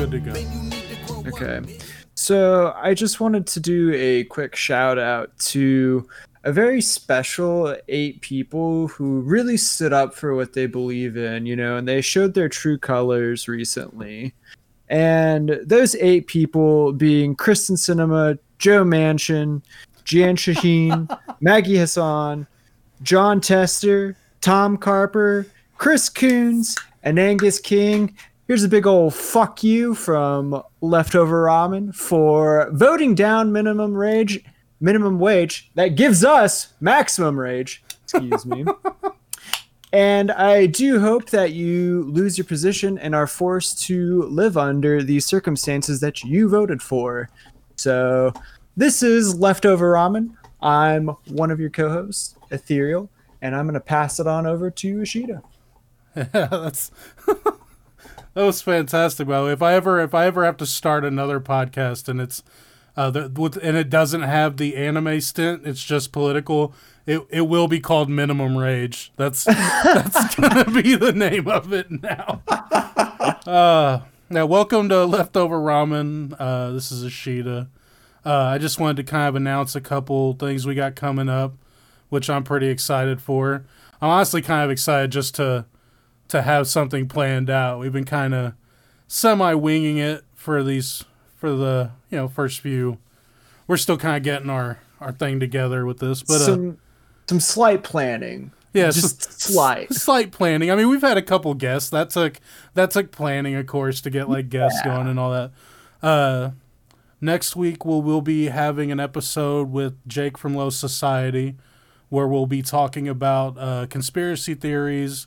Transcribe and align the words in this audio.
good 0.00 0.10
to 0.12 0.18
go. 0.20 0.32
Then 0.32 0.50
you 0.50 0.70
need 0.70 0.88
to 0.88 1.06
grow 1.06 1.20
up, 1.20 1.26
Okay. 1.26 1.78
So 2.14 2.74
I 2.74 2.94
just 2.94 3.20
wanted 3.20 3.46
to 3.48 3.60
do 3.60 3.92
a 3.94 4.24
quick 4.24 4.56
shout 4.56 4.98
out 4.98 5.36
to 5.50 6.08
a 6.44 6.52
very 6.52 6.80
special 6.80 7.76
eight 7.88 8.22
people 8.22 8.88
who 8.88 9.20
really 9.20 9.58
stood 9.58 9.92
up 9.92 10.14
for 10.14 10.34
what 10.34 10.54
they 10.54 10.66
believe 10.66 11.18
in, 11.18 11.44
you 11.44 11.54
know, 11.54 11.76
and 11.76 11.86
they 11.86 12.00
showed 12.00 12.32
their 12.32 12.48
true 12.48 12.78
colors 12.78 13.46
recently. 13.46 14.32
And 14.88 15.60
those 15.64 15.94
eight 15.96 16.26
people 16.26 16.92
being 16.92 17.36
Kyrsten 17.36 17.76
Sinema, 17.76 18.38
Joe 18.58 18.84
Manchin, 18.84 19.62
Jeanne 20.04 20.36
Shaheen, 20.36 21.14
Maggie 21.40 21.76
Hassan, 21.76 22.46
Jon 23.02 23.40
Tester, 23.40 24.16
Tom 24.40 24.78
Carper, 24.78 25.46
Chris 25.76 26.08
Coons, 26.08 26.76
and 27.02 27.18
Angus 27.18 27.58
King. 27.58 28.16
Here's 28.50 28.64
a 28.64 28.68
big 28.68 28.84
old 28.84 29.14
fuck 29.14 29.62
you 29.62 29.94
from 29.94 30.60
Leftover 30.80 31.44
Ramen 31.44 31.94
for 31.94 32.68
voting 32.72 33.14
down 33.14 33.52
minimum 33.52 33.94
wage, 33.94 34.44
minimum 34.80 35.20
wage 35.20 35.70
that 35.76 35.94
gives 35.94 36.24
us 36.24 36.72
maximum 36.80 37.38
rage. 37.38 37.84
Excuse 38.02 38.44
me. 38.44 38.64
and 39.92 40.32
I 40.32 40.66
do 40.66 40.98
hope 40.98 41.30
that 41.30 41.52
you 41.52 42.02
lose 42.10 42.38
your 42.38 42.44
position 42.44 42.98
and 42.98 43.14
are 43.14 43.28
forced 43.28 43.84
to 43.84 44.24
live 44.24 44.58
under 44.58 45.00
the 45.00 45.20
circumstances 45.20 46.00
that 46.00 46.24
you 46.24 46.48
voted 46.48 46.82
for. 46.82 47.30
So, 47.76 48.32
this 48.76 49.00
is 49.00 49.36
Leftover 49.38 49.92
Ramen. 49.92 50.34
I'm 50.60 51.10
one 51.28 51.52
of 51.52 51.60
your 51.60 51.70
co-hosts, 51.70 52.34
Ethereal, 52.50 53.10
and 53.42 53.54
I'm 53.54 53.66
going 53.66 53.74
to 53.74 53.80
pass 53.80 54.18
it 54.18 54.26
on 54.26 54.44
over 54.44 54.72
to 54.72 55.02
Ishida. 55.02 55.40
That's 56.14 56.90
that 58.34 58.42
was 58.42 58.62
fantastic. 58.62 59.26
By 59.26 59.40
the 59.40 59.46
way, 59.46 59.52
if 59.52 59.62
I 59.62 59.74
ever 59.74 60.00
if 60.00 60.14
I 60.14 60.26
ever 60.26 60.44
have 60.44 60.56
to 60.58 60.66
start 60.66 61.04
another 61.04 61.40
podcast 61.40 62.08
and 62.08 62.20
it's 62.20 62.42
uh, 62.96 63.10
the, 63.10 63.28
with, 63.28 63.56
and 63.62 63.76
it 63.76 63.88
doesn't 63.88 64.22
have 64.22 64.56
the 64.56 64.76
anime 64.76 65.20
stint, 65.20 65.62
it's 65.64 65.84
just 65.84 66.12
political. 66.12 66.74
It 67.06 67.26
it 67.30 67.42
will 67.42 67.68
be 67.68 67.80
called 67.80 68.08
Minimum 68.08 68.56
Rage. 68.56 69.12
That's 69.16 69.44
that's 69.44 70.34
gonna 70.34 70.64
be 70.70 70.94
the 70.96 71.12
name 71.12 71.48
of 71.48 71.72
it 71.72 71.90
now. 71.90 72.42
Uh, 73.46 74.00
now 74.28 74.46
welcome 74.46 74.88
to 74.88 75.04
Leftover 75.04 75.58
Ramen. 75.58 76.34
Uh, 76.38 76.70
this 76.72 76.90
is 76.90 77.04
Ashida. 77.04 77.68
Uh, 78.24 78.34
I 78.34 78.58
just 78.58 78.78
wanted 78.80 78.96
to 78.98 79.10
kind 79.10 79.28
of 79.28 79.34
announce 79.34 79.74
a 79.74 79.80
couple 79.80 80.34
things 80.34 80.66
we 80.66 80.74
got 80.74 80.94
coming 80.94 81.28
up, 81.28 81.54
which 82.08 82.28
I'm 82.30 82.44
pretty 82.44 82.68
excited 82.68 83.20
for. 83.20 83.64
I'm 84.00 84.08
honestly 84.08 84.42
kind 84.42 84.64
of 84.64 84.70
excited 84.70 85.10
just 85.12 85.34
to 85.36 85.66
to 86.30 86.42
have 86.42 86.66
something 86.66 87.08
planned 87.08 87.50
out. 87.50 87.78
We've 87.78 87.92
been 87.92 88.04
kind 88.04 88.34
of 88.34 88.54
semi 89.06 89.54
winging 89.54 89.98
it 89.98 90.24
for 90.34 90.62
these 90.62 91.04
for 91.36 91.52
the 91.52 91.90
you 92.10 92.18
know 92.18 92.28
first 92.28 92.60
few. 92.60 92.98
We're 93.66 93.76
still 93.76 93.96
kind 93.96 94.16
of 94.16 94.22
getting 94.22 94.50
our 94.50 94.78
our 95.00 95.12
thing 95.12 95.40
together 95.40 95.86
with 95.86 95.98
this, 95.98 96.22
but 96.22 96.36
uh, 96.36 96.46
some 96.46 96.78
some 97.28 97.40
slight 97.40 97.82
planning. 97.82 98.52
yeah, 98.72 98.90
just 98.90 99.40
slight. 99.40 99.92
slight 99.92 100.32
planning. 100.32 100.70
I 100.70 100.76
mean, 100.76 100.88
we've 100.88 101.00
had 101.00 101.16
a 101.16 101.22
couple 101.22 101.52
guests. 101.54 101.90
That 101.90 102.10
took 102.10 102.38
that 102.74 102.90
took 102.90 103.10
planning, 103.10 103.54
of 103.54 103.66
course, 103.66 104.00
to 104.02 104.10
get 104.10 104.28
like 104.28 104.48
guests 104.48 104.80
going 104.82 105.06
and 105.06 105.18
all 105.18 105.30
that. 105.30 105.50
Uh, 106.02 106.50
next 107.20 107.56
week 107.56 107.84
we'll 107.84 108.02
we'll 108.02 108.20
be 108.20 108.46
having 108.46 108.90
an 108.90 109.00
episode 109.00 109.70
with 109.70 109.94
Jake 110.06 110.38
from 110.38 110.54
Low 110.54 110.70
Society, 110.70 111.56
where 112.08 112.26
we'll 112.26 112.46
be 112.46 112.62
talking 112.62 113.08
about 113.08 113.56
uh, 113.58 113.86
conspiracy 113.88 114.54
theories, 114.54 115.26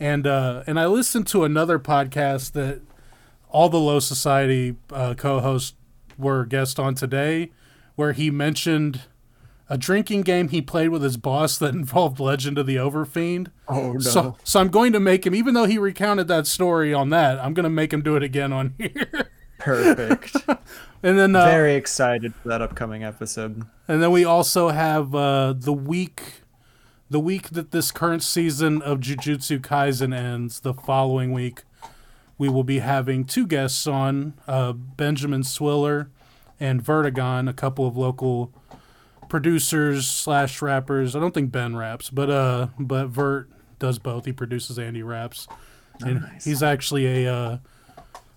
and 0.00 0.26
uh, 0.26 0.64
and 0.66 0.80
I 0.80 0.86
listened 0.86 1.26
to 1.28 1.44
another 1.44 1.78
podcast 1.78 2.52
that 2.52 2.80
all 3.50 3.68
the 3.68 3.78
Low 3.78 4.00
Society 4.00 4.76
uh, 4.92 5.14
co-hosts 5.14 5.74
were 6.18 6.44
guests 6.44 6.78
on 6.78 6.94
today, 6.94 7.50
where 7.96 8.12
he 8.12 8.30
mentioned 8.30 9.02
a 9.68 9.78
drinking 9.78 10.22
game 10.22 10.48
he 10.48 10.60
played 10.60 10.88
with 10.88 11.02
his 11.02 11.16
boss 11.16 11.56
that 11.58 11.74
involved 11.74 12.18
Legend 12.18 12.58
of 12.58 12.66
the 12.66 12.76
Overfiend. 12.76 13.48
Oh 13.68 13.92
no. 13.92 13.98
So, 14.00 14.36
so 14.42 14.60
I'm 14.60 14.68
going 14.68 14.92
to 14.92 15.00
make 15.00 15.24
him, 15.26 15.34
even 15.34 15.54
though 15.54 15.66
he 15.66 15.78
recounted 15.78 16.26
that 16.28 16.46
story 16.46 16.92
on 16.92 17.10
that, 17.10 17.38
I'm 17.38 17.54
going 17.54 17.64
to 17.64 17.70
make 17.70 17.92
him 17.92 18.02
do 18.02 18.16
it 18.16 18.22
again 18.22 18.52
on 18.52 18.74
here. 18.78 19.28
Perfect. 19.58 20.34
and 21.02 21.18
then, 21.18 21.36
uh, 21.36 21.44
Very 21.44 21.74
excited 21.74 22.34
for 22.34 22.48
that 22.48 22.62
upcoming 22.62 23.04
episode. 23.04 23.62
and 23.86 24.02
then 24.02 24.10
we 24.10 24.24
also 24.24 24.70
have 24.70 25.14
uh, 25.14 25.52
the 25.56 25.72
week, 25.72 26.40
the 27.10 27.20
week 27.20 27.50
that 27.50 27.72
this 27.72 27.90
current 27.90 28.22
season 28.22 28.80
of 28.80 29.00
Jujutsu 29.00 29.58
Kaisen 29.58 30.14
ends. 30.14 30.60
The 30.60 30.72
following 30.72 31.32
week, 31.32 31.64
we 32.38 32.48
will 32.48 32.64
be 32.64 32.78
having 32.78 33.24
two 33.24 33.46
guests 33.46 33.86
on: 33.86 34.34
uh, 34.46 34.72
Benjamin 34.72 35.42
Swiller 35.42 36.08
and 36.60 36.82
Vertigon, 36.82 37.50
a 37.50 37.52
couple 37.52 37.86
of 37.86 37.96
local 37.96 38.52
producers 39.28 40.08
slash 40.08 40.62
rappers. 40.62 41.16
I 41.16 41.20
don't 41.20 41.34
think 41.34 41.50
Ben 41.50 41.76
raps, 41.76 42.10
but 42.10 42.30
uh, 42.30 42.68
but 42.78 43.08
Vert 43.08 43.50
does 43.78 43.98
both. 43.98 44.24
He 44.24 44.32
produces 44.32 44.78
and 44.78 44.94
he 44.94 45.02
raps, 45.02 45.48
and 46.00 46.30
he's 46.44 46.62
actually 46.62 47.24
a 47.24 47.34
uh, 47.34 47.58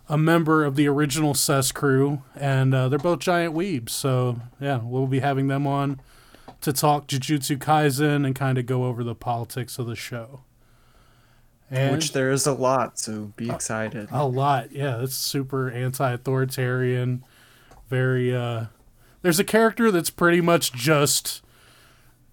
a 0.09 0.17
member 0.17 0.65
of 0.65 0.75
the 0.75 0.87
original 0.87 1.35
Cess 1.35 1.71
crew, 1.71 2.23
and 2.35 2.73
uh, 2.73 2.89
they're 2.89 2.97
both 2.97 3.19
giant 3.19 3.53
weebs. 3.53 3.91
So 3.91 4.39
yeah, 4.59 4.79
we'll 4.81 5.07
be 5.07 5.19
having 5.19 5.47
them 5.47 5.67
on 5.67 6.01
to 6.63 6.73
talk 6.73 7.07
Jujutsu 7.07 7.57
Kaisen 7.57 8.25
and 8.25 8.33
kind 8.35 8.57
of 8.57 8.65
go 8.65 8.85
over 8.85 9.03
the 9.03 9.15
politics 9.15 9.77
of 9.77 9.85
the 9.85 9.95
show. 9.95 10.41
And 11.69 11.95
Which 11.95 12.13
there 12.13 12.31
is 12.31 12.45
a 12.45 12.53
lot, 12.53 12.99
so 12.99 13.33
be 13.35 13.49
excited. 13.49 14.07
a 14.11 14.25
lot, 14.27 14.71
yeah. 14.71 15.01
It's 15.01 15.15
super 15.15 15.71
anti-authoritarian. 15.71 17.23
Very. 17.89 18.35
uh 18.35 18.65
There's 19.21 19.39
a 19.39 19.43
character 19.43 19.91
that's 19.91 20.09
pretty 20.09 20.41
much 20.41 20.73
just. 20.73 21.41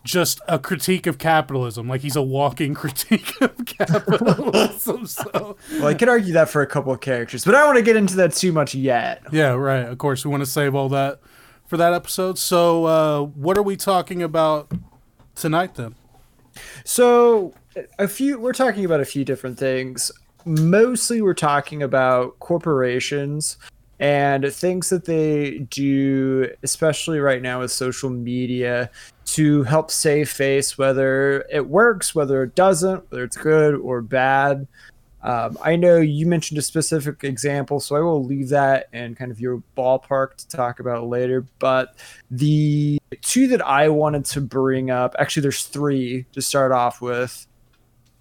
Just 0.03 0.41
a 0.49 0.59
critique 0.59 1.07
of 1.07 1.19
capitalism, 1.19 1.87
like 1.87 2.01
he's 2.01 2.17
a 2.17 2.23
walking 2.23 2.73
critique 2.81 3.39
of 3.43 3.67
capitalism. 3.67 5.05
so, 5.07 5.59
Well, 5.73 5.87
I 5.89 5.93
could 5.93 6.09
argue 6.09 6.33
that 6.33 6.49
for 6.49 6.63
a 6.63 6.67
couple 6.67 6.91
of 6.91 7.03
characters, 7.03 7.45
but 7.45 7.55
I 7.55 7.59
don't 7.59 7.67
want 7.69 7.79
to 7.81 7.83
get 7.85 7.97
into 7.97 8.17
that 8.17 8.33
too 8.33 8.51
much 8.51 8.75
yet. 8.75 9.23
Yeah, 9.31 9.51
right. 9.51 9.85
Of 9.85 9.99
course, 9.99 10.25
we 10.25 10.31
want 10.31 10.41
to 10.43 10.49
save 10.49 10.75
all 10.75 10.89
that 10.89 11.21
for 11.71 11.77
that 11.77 11.95
episode. 11.95 12.37
So, 12.37 12.85
uh, 12.85 13.23
what 13.23 13.57
are 13.57 13.63
we 13.63 13.77
talking 13.77 14.25
about 14.25 14.73
tonight 15.37 15.77
then? 15.77 15.95
So, 16.85 17.55
a 18.01 18.09
few 18.09 18.41
we're 18.41 18.53
talking 18.53 18.85
about 18.85 18.99
a 18.99 19.05
few 19.05 19.25
different 19.25 19.57
things. 19.57 20.11
Mostly 20.45 21.23
we're 21.23 21.33
talking 21.33 21.85
about 21.85 22.37
corporations 22.41 23.57
and 24.01 24.53
things 24.53 24.89
that 24.89 25.05
they 25.05 25.61
do 25.71 26.51
especially 26.65 27.21
right 27.21 27.41
now 27.41 27.61
with 27.61 27.71
social 27.71 28.11
media 28.11 28.91
to 29.27 29.63
help 29.63 29.93
save 29.93 30.29
face 30.29 30.77
whether 30.77 31.45
it 31.53 31.69
works, 31.69 32.17
whether 32.17 32.43
it 32.43 32.57
doesn't, 32.57 33.09
whether 33.13 33.23
it's 33.23 33.37
good 33.37 33.77
or 33.77 34.03
bad. 34.03 34.67
Um, 35.23 35.59
I 35.63 35.77
know 35.77 35.99
you 35.99 36.27
mentioned 36.27 36.59
a 36.59 36.63
specific 36.63 37.25
example, 37.25 37.81
so 37.81 37.97
I 37.97 38.01
will 38.01 38.25
leave 38.25 38.49
that 38.51 38.89
and 38.93 39.17
kind 39.17 39.31
of 39.31 39.41
your 39.41 39.63
ballpark 39.77 40.37
to 40.37 40.49
talk 40.49 40.81
about 40.81 41.09
later. 41.09 41.47
But 41.59 41.97
the 42.31 42.99
two 43.21 43.47
that 43.49 43.67
I 43.67 43.89
wanted 43.89 44.25
to 44.27 44.41
bring 44.41 44.91
up, 44.91 45.15
actually, 45.19 45.43
there's 45.43 45.65
three 45.65 46.25
to 46.33 46.41
start 46.41 46.73
off 46.73 47.03
with, 47.03 47.47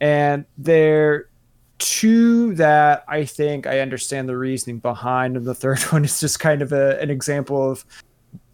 and 0.01 0.45
they're 0.57 1.29
two 1.77 2.53
that 2.55 3.05
I 3.07 3.23
think 3.23 3.65
I 3.65 3.79
understand 3.79 4.27
the 4.27 4.37
reasoning 4.37 4.79
behind, 4.79 5.37
and 5.37 5.45
the 5.45 5.55
third 5.55 5.79
one 5.91 6.03
is 6.03 6.19
just 6.19 6.39
kind 6.39 6.61
of 6.61 6.73
a, 6.73 7.01
an 7.01 7.09
example 7.09 7.71
of 7.71 7.85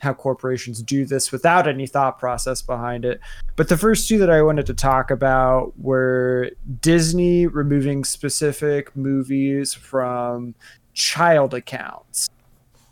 how 0.06 0.14
corporations 0.14 0.82
do 0.82 1.04
this 1.04 1.32
without 1.34 1.68
any 1.68 1.88
thought 1.88 2.18
process 2.18 2.62
behind 2.62 3.04
it. 3.04 3.20
But 3.58 3.68
the 3.68 3.76
first 3.78 4.08
two 4.08 4.18
that 4.20 4.30
I 4.30 4.42
wanted 4.42 4.66
to 4.68 4.74
talk 4.74 5.12
about 5.12 5.74
were 5.78 6.52
Disney 6.82 7.48
removing 7.48 8.06
specific 8.06 8.96
movies 8.96 9.74
from 9.74 10.56
child 10.94 11.54
accounts. 11.54 12.30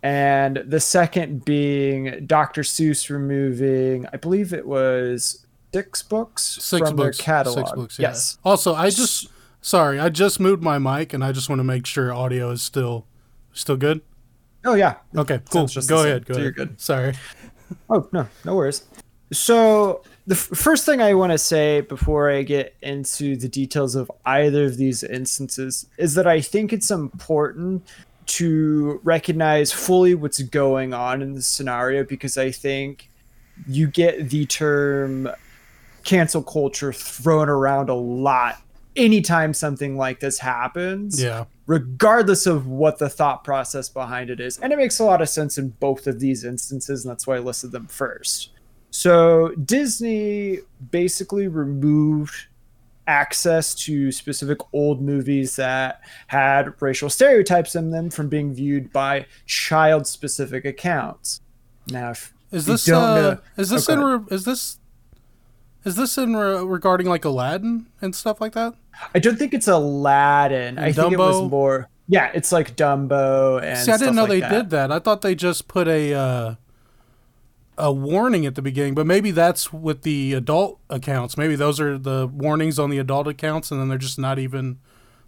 And 0.02 0.58
the 0.68 0.82
second 0.82 1.46
being 1.46 2.26
Dr. 2.26 2.64
Seuss 2.64 3.10
removing, 3.10 4.06
I 4.12 4.18
believe 4.18 4.52
it 4.52 4.68
was 4.68 5.46
six 5.74 6.02
books 6.04 6.44
Six 6.62 6.90
from 6.90 6.98
books. 6.98 7.18
their 7.18 7.24
catalog. 7.24 7.68
Six 7.68 7.72
books. 7.72 8.00
Yeah. 8.00 8.10
Yes. 8.10 8.38
Also, 8.44 8.76
I 8.76 8.90
just 8.90 9.30
sorry, 9.62 10.00
I 10.00 10.10
just 10.10 10.40
moved 10.42 10.62
my 10.62 10.78
mic, 10.78 11.14
and 11.14 11.24
I 11.24 11.32
just 11.32 11.48
want 11.48 11.60
to 11.60 11.64
make 11.64 11.86
sure 11.86 12.14
audio 12.14 12.50
is 12.52 12.62
still 12.62 13.06
still 13.54 13.78
good. 13.78 14.02
Oh 14.66 14.76
yeah. 14.76 14.96
Okay, 15.16 15.40
cool. 15.50 15.68
Just 15.68 15.90
Go 15.90 16.04
ahead. 16.04 16.26
Go 16.26 16.34
so 16.34 16.40
ahead. 16.40 16.44
you're 16.44 16.52
good. 16.52 16.80
Sorry. 16.80 17.14
Oh 17.90 18.08
no, 18.12 18.28
no 18.46 18.56
worries. 18.56 18.84
So 19.32 20.04
the 20.28 20.36
f- 20.36 20.58
first 20.58 20.86
thing 20.86 21.02
I 21.02 21.14
want 21.16 21.32
to 21.32 21.38
say 21.38 21.82
before 21.82 22.30
I 22.30 22.44
get 22.44 22.76
into 22.82 23.36
the 23.36 23.48
details 23.50 23.96
of 23.96 24.12
either 24.26 24.66
of 24.66 24.78
these 24.78 25.04
instances 25.04 25.88
is 25.98 26.14
that 26.14 26.28
I 26.28 26.40
think 26.40 26.72
it's 26.72 26.92
important 26.92 27.86
to 28.26 29.02
recognize 29.04 29.72
fully 29.72 30.16
what's 30.16 30.42
going 30.42 30.94
on 30.94 31.22
in 31.22 31.34
the 31.34 31.42
scenario 31.42 32.04
because 32.04 32.38
I 32.38 32.52
think 32.52 33.10
you 33.68 33.88
get 33.88 34.30
the 34.30 34.46
term 34.46 35.30
cancel 36.04 36.44
culture 36.44 36.94
thrown 36.94 37.50
around 37.50 37.90
a 37.90 37.94
lot 37.96 38.62
anytime 38.96 39.54
something 39.54 39.98
like 39.98 40.20
this 40.20 40.40
happens 40.40 41.22
Yeah. 41.22 41.46
regardless 41.68 42.46
of 42.46 42.68
what 42.68 43.00
the 43.00 43.10
thought 43.10 43.44
process 43.44 43.90
behind 43.90 44.30
it 44.30 44.40
is. 44.40 44.58
And 44.60 44.72
it 44.74 44.78
makes 44.78 45.00
a 45.00 45.04
lot 45.04 45.22
of 45.22 45.30
sense 45.30 45.58
in 45.58 45.70
both 45.80 46.08
of 46.08 46.20
these 46.20 46.44
instances, 46.44 47.04
and 47.04 47.12
that's 47.12 47.26
why 47.26 47.36
I 47.38 47.40
listed 47.40 47.72
them 47.72 47.88
first. 47.88 48.50
So 48.92 49.50
Disney 49.56 50.60
basically 50.92 51.48
removed 51.48 52.36
access 53.08 53.76
to 53.76 54.12
specific 54.12 54.60
old 54.72 55.02
movies 55.02 55.56
that 55.58 56.00
had 56.28 56.74
racial 56.80 57.10
stereotypes 57.10 57.76
in 57.76 57.90
them 57.92 58.10
from 58.10 58.30
being 58.30 58.54
viewed 58.54 58.94
by 58.94 59.26
child 59.46 60.08
specific 60.08 60.64
accounts. 60.64 61.42
Now, 61.90 62.12
if 62.12 62.34
Is 62.52 62.66
this 62.66 62.88
uh, 62.88 62.92
know- 63.32 63.40
is 63.58 63.70
this 63.72 63.90
Oh, 63.90 63.94
in 63.94 64.00
re- 64.00 64.28
is 64.32 64.46
this 64.46 64.78
is 65.86 65.96
this 65.96 66.18
in 66.18 66.36
re- 66.36 66.64
regarding 66.64 67.08
like 67.08 67.26
Aladdin 67.26 67.88
and 68.02 68.16
stuff 68.16 68.40
like 68.42 68.54
that? 68.54 68.76
I 69.14 69.20
don't 69.20 69.38
think 69.38 69.54
it's 69.54 69.68
Aladdin. 69.68 70.78
I 70.78 70.92
think 70.92 71.14
it 71.14 71.20
was 71.20 71.38
Dumbo? 71.38 71.50
more. 71.50 71.90
Yeah, 72.08 72.32
it's 72.34 72.52
like 72.52 72.76
Dumbo 72.76 73.62
and. 73.62 73.78
See, 73.80 73.92
I 73.92 73.98
didn't 73.98 74.16
know 74.16 74.24
like 74.24 74.30
they 74.30 74.40
that. 74.42 74.52
did 74.52 74.70
that. 74.72 74.92
I 74.92 75.00
thought 75.00 75.22
they 75.22 75.36
just 75.36 75.68
put 75.68 75.88
a 75.88 76.14
uh, 76.14 76.56
a 77.78 77.92
warning 77.92 78.46
at 78.46 78.56
the 78.56 78.62
beginning, 78.62 78.94
but 78.94 79.06
maybe 79.06 79.32
that's 79.32 79.72
with 79.74 80.04
the 80.04 80.34
adult 80.34 80.80
accounts. 80.90 81.38
Maybe 81.38 81.56
those 81.56 81.80
are 81.80 81.98
the 81.98 82.28
warnings 82.28 82.78
on 82.78 82.90
the 82.90 83.00
adult 83.00 83.28
accounts, 83.28 83.72
and 83.72 83.80
then 83.80 83.90
they're 83.90 83.98
just 83.98 84.20
not 84.20 84.38
even 84.40 84.80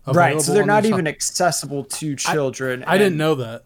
Right, 0.08 0.40
so 0.40 0.54
they're 0.54 0.66
not 0.66 0.86
even 0.86 1.08
accessible 1.08 1.84
to 1.86 2.16
children. 2.16 2.84
I 2.86 2.98
didn't 2.98 3.18
know 3.18 3.36
that. 3.36 3.64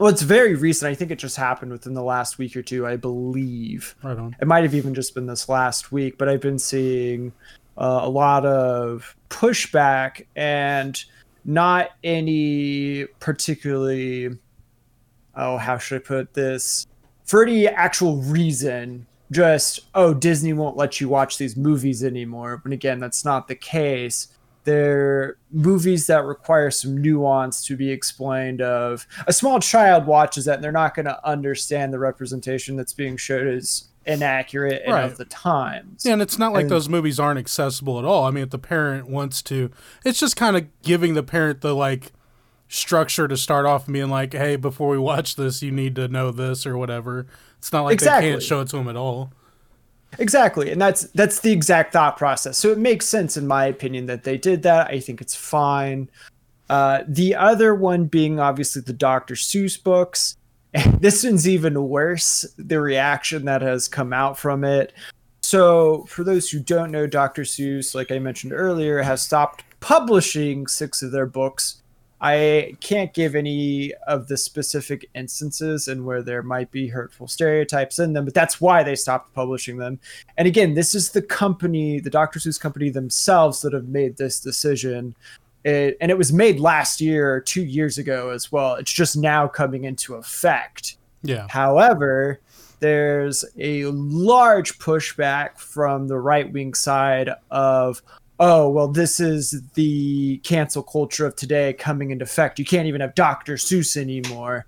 Well, 0.00 0.08
it's 0.08 0.22
very 0.22 0.54
recent. 0.54 0.90
I 0.90 0.94
think 0.94 1.10
it 1.10 1.18
just 1.18 1.36
happened 1.36 1.72
within 1.72 1.92
the 1.92 2.02
last 2.02 2.38
week 2.38 2.56
or 2.56 2.62
two, 2.62 2.86
I 2.86 2.96
believe. 2.96 3.94
Right 4.02 4.16
on. 4.16 4.34
It 4.40 4.48
might 4.48 4.64
have 4.64 4.74
even 4.74 4.94
just 4.94 5.14
been 5.14 5.26
this 5.26 5.46
last 5.46 5.92
week, 5.92 6.16
but 6.16 6.26
I've 6.26 6.40
been 6.40 6.58
seeing 6.58 7.34
uh, 7.76 8.00
a 8.02 8.08
lot 8.08 8.46
of 8.46 9.14
pushback 9.28 10.24
and 10.36 11.04
not 11.44 11.90
any 12.02 13.04
particularly, 13.20 14.30
oh, 15.36 15.58
how 15.58 15.76
should 15.76 16.00
I 16.00 16.04
put 16.04 16.32
this? 16.32 16.86
For 17.24 17.42
any 17.42 17.68
actual 17.68 18.22
reason, 18.22 19.06
just, 19.30 19.80
oh, 19.94 20.14
Disney 20.14 20.54
won't 20.54 20.78
let 20.78 20.98
you 20.98 21.10
watch 21.10 21.36
these 21.36 21.58
movies 21.58 22.02
anymore. 22.02 22.56
But 22.56 22.72
again, 22.72 23.00
that's 23.00 23.26
not 23.26 23.48
the 23.48 23.54
case. 23.54 24.28
They're 24.64 25.36
movies 25.50 26.06
that 26.08 26.24
require 26.24 26.70
some 26.70 27.00
nuance 27.00 27.64
to 27.66 27.76
be 27.76 27.90
explained 27.90 28.60
of 28.60 29.06
a 29.26 29.32
small 29.32 29.58
child 29.60 30.06
watches 30.06 30.44
that 30.44 30.56
and 30.56 30.64
they're 30.64 30.70
not 30.72 30.94
going 30.94 31.06
to 31.06 31.26
understand 31.26 31.92
the 31.92 31.98
representation 31.98 32.76
that's 32.76 32.92
being 32.92 33.16
showed 33.16 33.46
as 33.46 33.84
inaccurate 34.06 34.82
and 34.84 34.94
Right. 34.94 35.04
of 35.04 35.16
the 35.18 35.24
times. 35.24 36.04
Yeah, 36.04 36.12
and 36.14 36.22
it's 36.22 36.38
not 36.38 36.52
like 36.52 36.62
And- 36.62 36.70
those 36.70 36.88
movies 36.88 37.18
aren't 37.18 37.38
accessible 37.38 37.98
at 37.98 38.04
all. 38.04 38.24
I 38.24 38.30
mean, 38.30 38.44
if 38.44 38.50
the 38.50 38.58
parent 38.58 39.08
wants 39.08 39.40
to, 39.42 39.70
it's 40.04 40.18
just 40.20 40.36
kind 40.36 40.56
of 40.56 40.66
giving 40.82 41.14
the 41.14 41.22
parent 41.22 41.60
the 41.62 41.74
like 41.74 42.12
structure 42.68 43.26
to 43.28 43.36
start 43.36 43.66
off 43.66 43.86
and 43.86 43.92
being 43.94 44.10
like, 44.10 44.32
"Hey, 44.32 44.56
before 44.56 44.88
we 44.88 44.98
watch 44.98 45.36
this, 45.36 45.62
you 45.62 45.70
need 45.72 45.96
to 45.96 46.06
know 46.08 46.30
this 46.30 46.66
or 46.66 46.76
whatever." 46.76 47.26
It's 47.58 47.72
not 47.72 47.82
like 47.82 48.00
they 48.00 48.06
can't 48.06 48.42
show 48.42 48.60
it 48.60 48.68
to 48.68 48.76
them 48.76 48.88
at 48.88 48.96
all. 48.96 49.32
Exactly, 50.18 50.70
and 50.70 50.80
that's 50.80 51.02
that's 51.12 51.40
the 51.40 51.52
exact 51.52 51.92
thought 51.92 52.16
process. 52.16 52.58
So 52.58 52.70
it 52.70 52.78
makes 52.78 53.06
sense, 53.06 53.36
in 53.36 53.46
my 53.46 53.66
opinion, 53.66 54.06
that 54.06 54.24
they 54.24 54.36
did 54.36 54.62
that. 54.64 54.88
I 54.88 55.00
think 55.00 55.20
it's 55.20 55.34
fine. 55.34 56.10
Uh, 56.68 57.02
the 57.08 57.34
other 57.34 57.74
one 57.74 58.06
being 58.06 58.38
obviously 58.38 58.82
the 58.82 58.92
Dr. 58.92 59.34
Seuss 59.34 59.82
books. 59.82 60.36
this 61.00 61.24
one's 61.24 61.48
even 61.48 61.88
worse. 61.88 62.44
The 62.58 62.80
reaction 62.80 63.44
that 63.46 63.62
has 63.62 63.88
come 63.88 64.12
out 64.12 64.38
from 64.38 64.62
it. 64.64 64.92
So, 65.42 66.04
for 66.04 66.22
those 66.22 66.48
who 66.48 66.60
don't 66.60 66.92
know, 66.92 67.06
Dr. 67.06 67.42
Seuss, 67.42 67.94
like 67.94 68.12
I 68.12 68.18
mentioned 68.20 68.52
earlier, 68.52 69.02
has 69.02 69.22
stopped 69.22 69.64
publishing 69.80 70.66
six 70.66 71.02
of 71.02 71.10
their 71.10 71.26
books. 71.26 71.79
I 72.20 72.74
can't 72.80 73.14
give 73.14 73.34
any 73.34 73.94
of 74.06 74.28
the 74.28 74.36
specific 74.36 75.08
instances 75.14 75.88
and 75.88 76.04
where 76.04 76.22
there 76.22 76.42
might 76.42 76.70
be 76.70 76.86
hurtful 76.86 77.26
stereotypes 77.26 77.98
in 77.98 78.12
them, 78.12 78.26
but 78.26 78.34
that's 78.34 78.60
why 78.60 78.82
they 78.82 78.94
stopped 78.94 79.32
publishing 79.32 79.78
them. 79.78 79.98
And 80.36 80.46
again, 80.46 80.74
this 80.74 80.94
is 80.94 81.10
the 81.10 81.22
company, 81.22 81.98
the 81.98 82.10
Dr. 82.10 82.38
Seuss 82.38 82.60
company 82.60 82.90
themselves, 82.90 83.62
that 83.62 83.72
have 83.72 83.88
made 83.88 84.18
this 84.18 84.38
decision. 84.38 85.14
It, 85.64 85.96
and 86.00 86.10
it 86.10 86.18
was 86.18 86.30
made 86.32 86.60
last 86.60 87.00
year 87.00 87.40
two 87.40 87.64
years 87.64 87.96
ago 87.96 88.30
as 88.30 88.52
well. 88.52 88.74
It's 88.74 88.92
just 88.92 89.16
now 89.16 89.48
coming 89.48 89.84
into 89.84 90.14
effect. 90.14 90.98
Yeah. 91.22 91.46
However, 91.48 92.40
there's 92.80 93.44
a 93.58 93.84
large 93.86 94.78
pushback 94.78 95.58
from 95.58 96.08
the 96.08 96.18
right 96.18 96.50
wing 96.52 96.74
side 96.74 97.30
of, 97.50 98.02
oh, 98.40 98.70
well, 98.70 98.88
this 98.88 99.20
is 99.20 99.62
the 99.74 100.38
cancel 100.38 100.82
culture 100.82 101.26
of 101.26 101.36
today 101.36 101.74
coming 101.74 102.10
into 102.10 102.24
effect. 102.24 102.58
You 102.58 102.64
can't 102.64 102.88
even 102.88 103.02
have 103.02 103.14
Dr. 103.14 103.54
Seuss 103.54 103.98
anymore. 103.98 104.66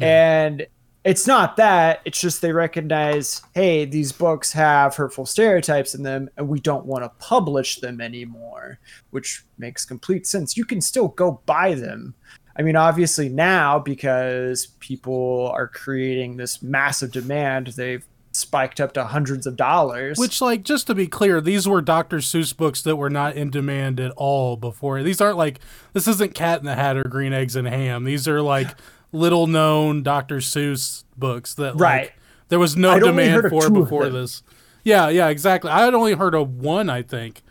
And 0.00 0.66
it's 1.04 1.26
not 1.26 1.56
that, 1.56 2.00
it's 2.04 2.20
just 2.20 2.40
they 2.40 2.52
recognize, 2.52 3.42
hey, 3.54 3.84
these 3.84 4.12
books 4.12 4.52
have 4.52 4.94
hurtful 4.94 5.26
stereotypes 5.26 5.94
in 5.94 6.04
them 6.04 6.30
and 6.36 6.48
we 6.48 6.60
don't 6.60 6.86
want 6.86 7.02
to 7.02 7.10
publish 7.18 7.80
them 7.80 8.00
anymore, 8.00 8.78
which 9.10 9.44
makes 9.58 9.84
complete 9.84 10.26
sense. 10.26 10.56
You 10.56 10.64
can 10.64 10.80
still 10.80 11.08
go 11.08 11.42
buy 11.44 11.74
them. 11.74 12.14
I 12.56 12.62
mean, 12.62 12.76
obviously 12.76 13.28
now 13.28 13.80
because 13.80 14.66
people 14.78 15.50
are 15.54 15.66
creating 15.66 16.36
this 16.36 16.62
massive 16.62 17.10
demand, 17.10 17.68
they've 17.68 18.06
spiked 18.32 18.80
up 18.80 18.92
to 18.94 19.04
hundreds 19.04 19.46
of 19.46 19.56
dollars. 19.56 20.18
Which, 20.18 20.40
like, 20.40 20.62
just 20.62 20.86
to 20.88 20.94
be 20.94 21.06
clear, 21.06 21.40
these 21.40 21.68
were 21.68 21.80
Dr. 21.82 22.18
Seuss 22.18 22.56
books 22.56 22.82
that 22.82 22.96
were 22.96 23.10
not 23.10 23.36
in 23.36 23.50
demand 23.50 24.00
at 24.00 24.10
all 24.12 24.56
before. 24.56 25.02
These 25.02 25.20
aren't 25.20 25.36
like 25.38 25.60
this 25.92 26.08
isn't 26.08 26.34
Cat 26.34 26.60
in 26.60 26.64
the 26.66 26.74
Hat 26.74 26.96
or 26.96 27.04
Green 27.04 27.32
Eggs 27.32 27.56
and 27.56 27.66
Ham. 27.68 28.04
These 28.04 28.26
are 28.26 28.40
like 28.42 28.68
little 29.12 29.46
known 29.46 30.02
Dr. 30.02 30.38
Seuss 30.38 31.04
books 31.16 31.54
that 31.54 31.76
like, 31.76 31.80
Right. 31.80 32.10
there 32.48 32.58
was 32.58 32.76
no 32.76 32.92
I'd 32.92 33.02
demand 33.02 33.48
for 33.50 33.68
before 33.70 34.08
this. 34.08 34.42
Yeah, 34.84 35.08
yeah, 35.10 35.28
exactly. 35.28 35.70
I 35.70 35.84
had 35.84 35.94
only 35.94 36.14
heard 36.14 36.34
of 36.34 36.56
one, 36.56 36.90
I 36.90 37.02
think. 37.02 37.42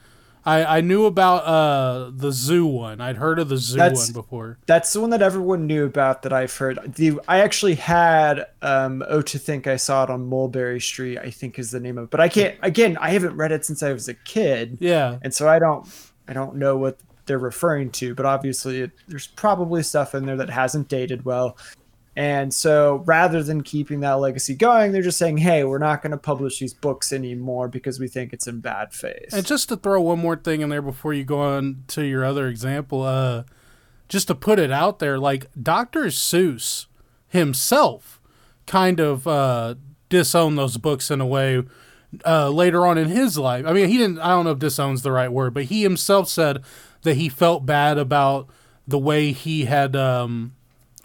I, 0.46 0.78
I 0.78 0.82
knew 0.82 1.06
about 1.06 1.44
uh 1.46 2.12
the 2.14 2.32
zoo 2.32 2.66
one. 2.66 3.00
I'd 3.02 3.18
heard 3.18 3.38
of 3.40 3.50
the 3.50 3.58
zoo 3.58 3.78
That's- 3.78 4.08
one 4.08 4.14
before. 4.14 4.58
That's 4.66 4.92
the 4.94 5.00
one 5.02 5.12
that 5.12 5.22
everyone 5.22 5.68
knew 5.68 5.86
about 5.86 6.24
that 6.24 6.34
I've 6.34 6.56
heard. 6.56 6.80
The 6.96 7.20
I 7.28 7.40
actually 7.42 7.76
had 7.76 8.48
um 8.62 9.04
Oh 9.08 9.22
to 9.22 9.38
Think 9.38 9.68
I 9.68 9.76
Saw 9.76 10.04
It 10.04 10.10
on 10.10 10.28
Mulberry 10.28 10.82
Street, 10.82 11.20
I 11.20 11.30
think 11.30 11.60
is 11.60 11.72
the 11.72 11.80
name 11.80 11.98
of 11.98 12.06
it. 12.06 12.10
But 12.10 12.20
I 12.22 12.30
can't 12.30 12.56
again, 12.62 12.98
I 13.00 13.12
haven't 13.12 13.36
read 13.38 13.52
it 13.52 13.66
since 13.66 13.84
I 13.84 13.94
was 13.94 14.08
a 14.08 14.14
kid. 14.14 14.78
Yeah. 14.80 15.18
and 15.22 15.34
so 15.34 15.48
I 15.48 15.60
don't 15.60 15.88
I 16.28 16.34
don't 16.34 16.56
know 16.56 16.78
what 16.78 16.98
they're 17.28 17.38
referring 17.38 17.92
to, 17.92 18.16
but 18.16 18.26
obviously 18.26 18.82
it, 18.82 18.92
there's 19.08 19.28
probably 19.28 19.84
stuff 19.84 20.16
in 20.16 20.26
there 20.26 20.38
that 20.38 20.50
hasn't 20.50 20.88
dated 20.88 21.24
well. 21.24 21.56
And 22.16 22.54
so 22.54 23.04
rather 23.06 23.42
than 23.42 23.64
keeping 23.64 24.02
that 24.02 24.14
legacy 24.14 24.54
going, 24.54 24.92
they're 24.92 25.02
just 25.02 25.18
saying, 25.18 25.38
"Hey, 25.38 25.64
we're 25.64 25.78
not 25.78 26.02
going 26.02 26.12
to 26.12 26.18
publish 26.18 26.60
these 26.60 26.74
books 26.74 27.14
anymore 27.14 27.68
because 27.70 28.00
we 28.00 28.08
think 28.08 28.34
it's 28.34 28.48
in 28.48 28.60
bad 28.60 28.94
faith." 28.94 29.30
And 29.34 29.46
just 29.46 29.70
to 29.70 29.78
throw 29.78 30.02
one 30.02 30.20
more 30.20 30.36
thing 30.36 30.62
in 30.62 30.70
there 30.70 30.82
before 30.82 31.14
you 31.14 31.24
go 31.24 31.40
on 31.40 31.84
to 31.88 32.04
your 32.04 32.26
other 32.26 32.48
example, 32.48 33.04
uh, 33.04 33.44
just 34.10 34.28
to 34.28 34.36
put 34.36 34.60
it 34.60 34.72
out 34.72 35.00
there, 35.00 35.18
like 35.18 35.48
Dr. 35.62 36.06
Seuss 36.06 36.88
himself 37.30 38.20
kind 38.68 39.00
of 39.00 39.26
uh, 39.26 39.76
disowned 40.10 40.58
those 40.58 40.78
books 40.78 41.10
in 41.10 41.22
a 41.22 41.26
way 41.26 41.64
uh, 42.26 42.50
later 42.50 42.86
on 42.86 42.98
in 42.98 43.08
his 43.08 43.38
life. 43.38 43.66
I 43.66 43.74
mean, 43.74 43.88
he 43.88 43.98
didn't, 43.98 44.20
I 44.20 44.30
don't 44.30 44.46
know 44.46 44.52
if 44.52 44.60
disown's 44.60 45.02
the 45.02 45.12
right 45.12 45.32
word, 45.32 45.54
but 45.54 45.66
he 45.66 45.84
himself 45.84 46.28
said 46.28 46.62
that 47.04 47.16
he 47.16 47.30
felt 47.30 47.66
bad 47.66 47.98
about 47.98 48.48
the 48.88 49.00
way 49.00 49.32
he 49.32 49.66
had 49.66 49.96
um, 49.96 50.54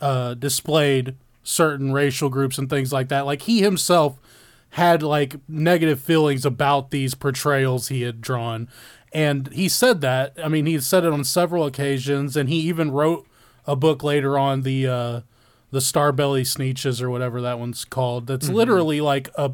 uh, 0.01 0.35
displayed 0.35 1.17
certain 1.43 1.93
racial 1.93 2.29
groups 2.29 2.59
and 2.59 2.69
things 2.69 2.93
like 2.93 3.09
that. 3.09 3.27
Like 3.27 3.43
he 3.43 3.63
himself 3.63 4.19
had 4.71 5.03
like 5.03 5.37
negative 5.49 6.01
feelings 6.01 6.45
about 6.45 6.91
these 6.91 7.15
portrayals 7.15 7.89
he 7.89 8.03
had 8.03 8.21
drawn. 8.21 8.69
And 9.13 9.51
he 9.53 9.69
said 9.69 10.01
that. 10.03 10.35
I 10.43 10.49
mean, 10.49 10.67
he 10.67 10.79
said 10.81 11.05
it 11.05 11.13
on 11.13 11.25
several 11.25 11.65
occasions, 11.65 12.37
and 12.37 12.49
he 12.49 12.57
even 12.61 12.91
wrote 12.91 13.27
a 13.67 13.75
book 13.75 14.03
later 14.03 14.39
on 14.39 14.63
the 14.63 14.87
uh, 14.87 15.21
the 15.71 15.79
Starbelly 15.79 16.43
Sneetches 16.43 17.01
or 17.01 17.09
whatever 17.09 17.41
that 17.41 17.59
one's 17.59 17.85
called. 17.85 18.27
That's 18.27 18.49
literally 18.49 19.01
like 19.01 19.31
a 19.37 19.53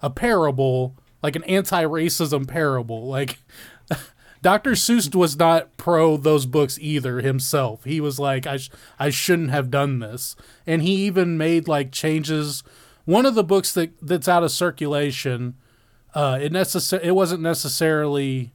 a 0.00 0.10
parable 0.10 0.94
like 1.22 1.36
an 1.36 1.44
anti-racism 1.44 2.46
parable. 2.48 3.06
Like 3.06 3.38
Dr. 4.42 4.72
Seuss 4.72 5.14
was 5.14 5.38
not 5.38 5.76
pro 5.76 6.16
those 6.16 6.46
books 6.46 6.78
either 6.80 7.20
himself. 7.20 7.84
He 7.84 8.00
was 8.00 8.18
like, 8.18 8.46
I, 8.46 8.56
sh- 8.56 8.70
I 8.98 9.10
shouldn't 9.10 9.50
have 9.50 9.70
done 9.70 9.98
this. 9.98 10.34
And 10.66 10.82
he 10.82 10.94
even 11.06 11.36
made 11.36 11.68
like 11.68 11.92
changes. 11.92 12.62
One 13.04 13.26
of 13.26 13.34
the 13.34 13.44
books 13.44 13.72
that, 13.74 13.92
that's 14.00 14.28
out 14.28 14.42
of 14.42 14.50
circulation, 14.50 15.56
uh, 16.14 16.38
it, 16.40 16.52
necess- 16.52 17.02
it 17.02 17.12
wasn't 17.12 17.42
necessarily 17.42 18.52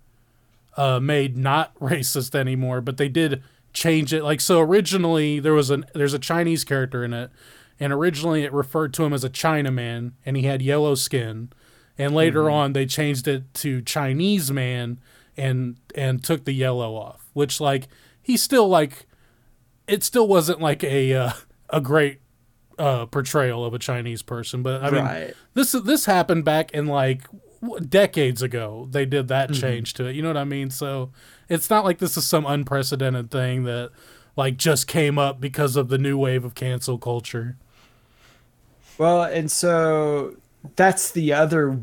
uh, 0.75 0.99
made 0.99 1.37
not 1.37 1.75
racist 1.79 2.33
anymore, 2.33 2.81
but 2.81 2.97
they 2.97 3.09
did 3.09 3.43
change 3.71 4.11
it. 4.11 4.23
Like, 4.23 4.41
so 4.41 4.61
originally 4.61 5.39
there 5.39 5.53
was 5.53 5.69
an, 5.69 5.85
there's 5.93 6.13
a 6.13 6.19
Chinese 6.19 6.63
character 6.63 7.03
in 7.03 7.13
it. 7.13 7.29
And 7.79 7.93
originally 7.93 8.43
it 8.43 8.53
referred 8.53 8.93
to 8.95 9.03
him 9.03 9.13
as 9.13 9.23
a 9.23 9.29
Chinaman 9.29 10.13
and 10.25 10.35
he 10.35 10.43
had 10.43 10.61
yellow 10.63 10.95
skin. 10.95 11.51
And 11.97 12.15
later 12.15 12.43
mm-hmm. 12.43 12.53
on 12.53 12.73
they 12.73 12.87
changed 12.87 13.27
it 13.27 13.53
to 13.55 13.81
Chinese 13.81 14.51
man 14.51 14.99
and 15.37 15.77
and 15.93 16.23
took 16.23 16.45
the 16.45 16.53
yellow 16.53 16.95
off, 16.95 17.29
which 17.33 17.59
like 17.59 17.87
he 18.21 18.37
still 18.37 18.67
like 18.67 19.05
it 19.87 20.03
still 20.03 20.27
wasn't 20.27 20.61
like 20.61 20.83
a 20.83 21.13
uh, 21.13 21.31
a 21.69 21.81
great 21.81 22.19
uh, 22.77 23.05
portrayal 23.05 23.63
of 23.63 23.73
a 23.73 23.79
Chinese 23.79 24.21
person, 24.21 24.63
but 24.63 24.83
I 24.83 24.89
mean 24.89 25.03
right. 25.03 25.33
this 25.53 25.71
this 25.71 26.05
happened 26.05 26.45
back 26.45 26.71
in 26.71 26.87
like 26.87 27.21
decades 27.87 28.41
ago. 28.41 28.87
They 28.91 29.05
did 29.05 29.27
that 29.29 29.49
mm-hmm. 29.49 29.61
change 29.61 29.93
to 29.95 30.05
it. 30.05 30.15
You 30.15 30.21
know 30.21 30.29
what 30.29 30.37
I 30.37 30.43
mean? 30.43 30.69
So 30.69 31.11
it's 31.49 31.69
not 31.69 31.85
like 31.85 31.99
this 31.99 32.17
is 32.17 32.25
some 32.25 32.45
unprecedented 32.45 33.31
thing 33.31 33.63
that 33.63 33.91
like 34.35 34.57
just 34.57 34.87
came 34.87 35.17
up 35.17 35.39
because 35.39 35.75
of 35.75 35.89
the 35.89 35.97
new 35.97 36.17
wave 36.17 36.43
of 36.43 36.55
cancel 36.55 36.97
culture. 36.97 37.57
Well, 38.97 39.23
and 39.23 39.51
so 39.51 40.35
that's 40.75 41.11
the 41.11 41.33
other 41.33 41.79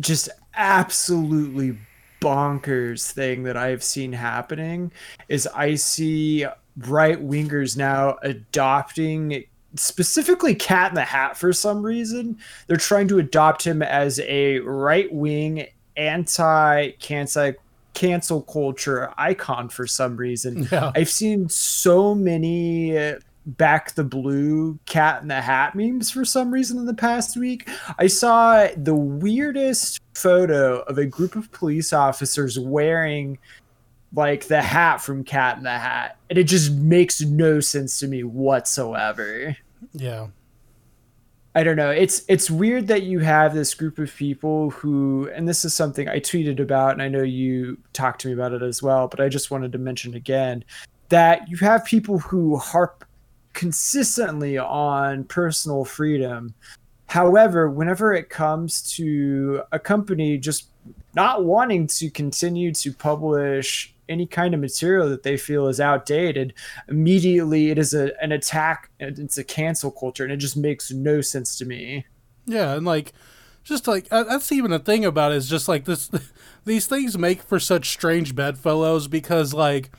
just 0.00 0.28
absolutely 0.54 1.78
bonkers 2.20 3.10
thing 3.10 3.44
that 3.44 3.56
I've 3.56 3.82
seen 3.82 4.12
happening 4.12 4.92
is 5.28 5.46
I 5.48 5.74
see 5.74 6.46
right 6.76 7.18
wingers 7.20 7.76
now 7.76 8.16
adopting 8.22 9.44
specifically 9.74 10.54
Cat 10.54 10.90
in 10.90 10.94
the 10.94 11.02
Hat 11.02 11.36
for 11.36 11.52
some 11.52 11.82
reason. 11.82 12.38
They're 12.66 12.76
trying 12.76 13.08
to 13.08 13.18
adopt 13.18 13.66
him 13.66 13.82
as 13.82 14.20
a 14.20 14.60
right 14.60 15.12
wing 15.12 15.66
anti 15.96 16.90
cancel 16.92 17.54
cancel 17.94 18.42
culture 18.42 19.12
icon 19.16 19.68
for 19.68 19.86
some 19.86 20.16
reason. 20.16 20.68
Yeah. 20.70 20.92
I've 20.94 21.08
seen 21.08 21.48
so 21.48 22.14
many 22.14 22.96
back 23.46 23.94
the 23.94 24.04
blue 24.04 24.78
cat 24.86 25.22
in 25.22 25.28
the 25.28 25.40
hat 25.40 25.74
memes 25.74 26.10
for 26.10 26.24
some 26.24 26.52
reason 26.52 26.78
in 26.78 26.86
the 26.86 26.94
past 26.94 27.36
week. 27.36 27.68
I 27.98 28.08
saw 28.08 28.68
the 28.76 28.94
weirdest 28.94 30.00
photo 30.14 30.80
of 30.80 30.98
a 30.98 31.06
group 31.06 31.36
of 31.36 31.52
police 31.52 31.92
officers 31.92 32.58
wearing 32.58 33.38
like 34.14 34.46
the 34.46 34.62
hat 34.62 35.00
from 35.00 35.24
Cat 35.24 35.58
in 35.58 35.64
the 35.64 35.70
Hat. 35.70 36.16
And 36.30 36.38
it 36.38 36.44
just 36.44 36.72
makes 36.72 37.20
no 37.20 37.60
sense 37.60 38.00
to 38.00 38.08
me 38.08 38.24
whatsoever. 38.24 39.56
Yeah. 39.92 40.28
I 41.54 41.62
don't 41.62 41.76
know. 41.76 41.90
It's 41.90 42.22
it's 42.28 42.50
weird 42.50 42.88
that 42.88 43.04
you 43.04 43.20
have 43.20 43.54
this 43.54 43.72
group 43.72 43.98
of 43.98 44.14
people 44.14 44.70
who 44.70 45.30
and 45.34 45.48
this 45.48 45.64
is 45.64 45.72
something 45.72 46.06
I 46.06 46.20
tweeted 46.20 46.60
about 46.60 46.92
and 46.92 47.00
I 47.00 47.08
know 47.08 47.22
you 47.22 47.78
talked 47.94 48.20
to 48.22 48.28
me 48.28 48.34
about 48.34 48.52
it 48.52 48.62
as 48.62 48.82
well, 48.82 49.08
but 49.08 49.20
I 49.20 49.30
just 49.30 49.50
wanted 49.50 49.72
to 49.72 49.78
mention 49.78 50.14
again 50.14 50.64
that 51.08 51.48
you 51.48 51.56
have 51.58 51.84
people 51.84 52.18
who 52.18 52.56
harp 52.56 53.05
consistently 53.56 54.58
on 54.58 55.24
personal 55.24 55.84
freedom. 55.84 56.54
However, 57.06 57.68
whenever 57.68 58.12
it 58.12 58.28
comes 58.28 58.92
to 58.92 59.62
a 59.72 59.78
company 59.78 60.38
just 60.38 60.68
not 61.14 61.44
wanting 61.44 61.86
to 61.86 62.10
continue 62.10 62.72
to 62.74 62.92
publish 62.92 63.94
any 64.08 64.26
kind 64.26 64.54
of 64.54 64.60
material 64.60 65.08
that 65.08 65.22
they 65.22 65.36
feel 65.36 65.66
is 65.68 65.80
outdated, 65.80 66.52
immediately 66.88 67.70
it 67.70 67.78
is 67.78 67.94
a, 67.94 68.12
an 68.22 68.30
attack. 68.30 68.90
and 69.00 69.18
It's 69.18 69.38
a 69.38 69.44
cancel 69.44 69.90
culture, 69.90 70.22
and 70.22 70.32
it 70.32 70.36
just 70.36 70.56
makes 70.56 70.92
no 70.92 71.20
sense 71.22 71.56
to 71.58 71.64
me. 71.64 72.04
Yeah, 72.44 72.74
and 72.74 72.84
like, 72.84 73.14
just 73.64 73.88
like 73.88 74.08
that's 74.10 74.52
even 74.52 74.70
a 74.72 74.78
thing 74.78 75.04
about 75.04 75.32
it 75.32 75.36
is 75.36 75.48
just 75.48 75.66
like 75.66 75.86
this. 75.86 76.10
These 76.66 76.86
things 76.86 77.16
make 77.16 77.42
for 77.42 77.58
such 77.58 77.88
strange 77.90 78.34
bedfellows 78.34 79.08
because, 79.08 79.54
like, 79.54 79.90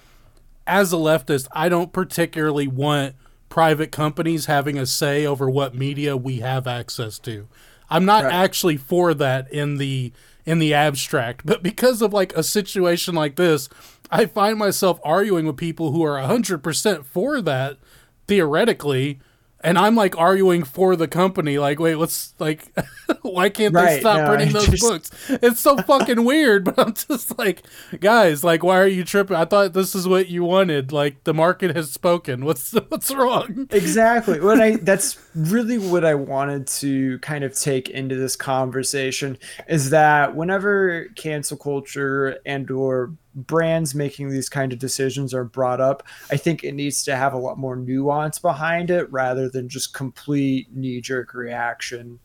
as 0.68 0.94
a 0.94 0.98
leftist, 0.98 1.48
I 1.54 1.70
don't 1.70 1.92
particularly 1.94 2.68
want 2.68 3.16
private 3.50 3.92
companies 3.92 4.46
having 4.46 4.78
a 4.78 4.86
say 4.86 5.26
over 5.26 5.50
what 5.50 5.76
media 5.76 6.16
we 6.18 6.40
have 6.40 6.68
access 6.68 7.20
to. 7.20 7.48
I'm 7.90 8.06
not 8.06 8.26
right. 8.26 8.34
actually 8.34 8.78
for 8.78 9.14
that 9.14 9.52
in 9.52 9.78
the 9.78 10.12
in 10.46 10.60
the 10.60 10.74
abstract, 10.74 11.46
but 11.46 11.62
because 11.62 12.02
of 12.02 12.14
like 12.14 12.34
a 12.36 12.44
situation 12.44 13.14
like 13.14 13.36
this, 13.36 13.68
I 14.10 14.26
find 14.26 14.58
myself 14.58 15.00
arguing 15.04 15.46
with 15.46 15.58
people 15.58 15.92
who 15.92 16.04
are 16.06 16.18
100% 16.18 17.06
for 17.06 17.42
that 17.42 17.78
theoretically 18.28 19.20
and 19.62 19.78
I'm 19.78 19.96
like 19.96 20.18
arguing 20.18 20.64
for 20.64 20.96
the 20.96 21.08
company, 21.08 21.58
like, 21.58 21.80
wait, 21.80 21.96
what's 21.96 22.34
like, 22.38 22.72
why 23.24 23.50
can't 23.50 23.74
right, 23.74 23.96
they 23.96 24.00
stop 24.00 24.18
no, 24.18 24.28
printing 24.28 24.54
those 24.54 24.68
just... 24.68 24.84
books? 24.84 25.12
It's 25.30 25.60
so 25.60 25.78
fucking 25.78 26.24
weird, 26.24 26.64
but 26.76 26.78
I'm 26.80 26.94
just 26.94 27.38
like, 27.38 27.64
guys, 28.00 28.44
like, 28.44 28.64
why 28.64 28.78
are 28.78 28.88
you 28.88 29.04
tripping? 29.04 29.36
I 29.36 29.46
thought 29.46 29.74
this 29.74 29.96
is 29.96 30.08
what 30.08 30.30
you 30.30 30.44
wanted. 30.44 30.92
Like, 30.92 31.24
the 31.24 31.34
market 31.34 31.76
has 31.76 31.92
spoken. 31.92 32.46
What's 32.46 32.72
what's 32.90 33.12
wrong? 33.14 33.68
Exactly. 33.72 34.40
What 34.40 34.62
I 34.62 34.76
that's 34.78 35.18
really 35.34 35.78
what 35.78 36.06
I 36.06 36.14
wanted 36.14 36.68
to 36.68 37.18
kind 37.20 37.44
of 37.44 37.58
take 37.58 37.90
into 37.90 38.16
this 38.16 38.36
conversation 38.36 39.38
is 39.68 39.90
that 39.90 40.36
whenever 40.36 41.06
cancel 41.16 41.58
culture 41.58 42.40
and 42.46 42.70
or 42.70 43.14
brands 43.38 43.94
making 43.94 44.30
these 44.30 44.50
kind 44.50 44.74
of 44.74 44.80
decisions 44.80 45.34
are 45.34 45.44
brought 45.44 45.80
up, 45.80 46.04
I 46.32 46.38
think 46.38 46.64
it 46.64 46.74
needs 46.74 47.04
to 47.06 47.16
have 47.16 47.34
a 47.34 47.38
lot 47.38 47.58
more 47.58 47.76
nuance 47.76 48.40
behind 48.40 48.90
it 48.90 49.12
rather 49.12 49.48
than 49.48 49.70
just 49.70 49.94
complete 49.94 50.68
knee 50.76 51.00
jerk 51.00 51.34
reaction. 51.34 52.20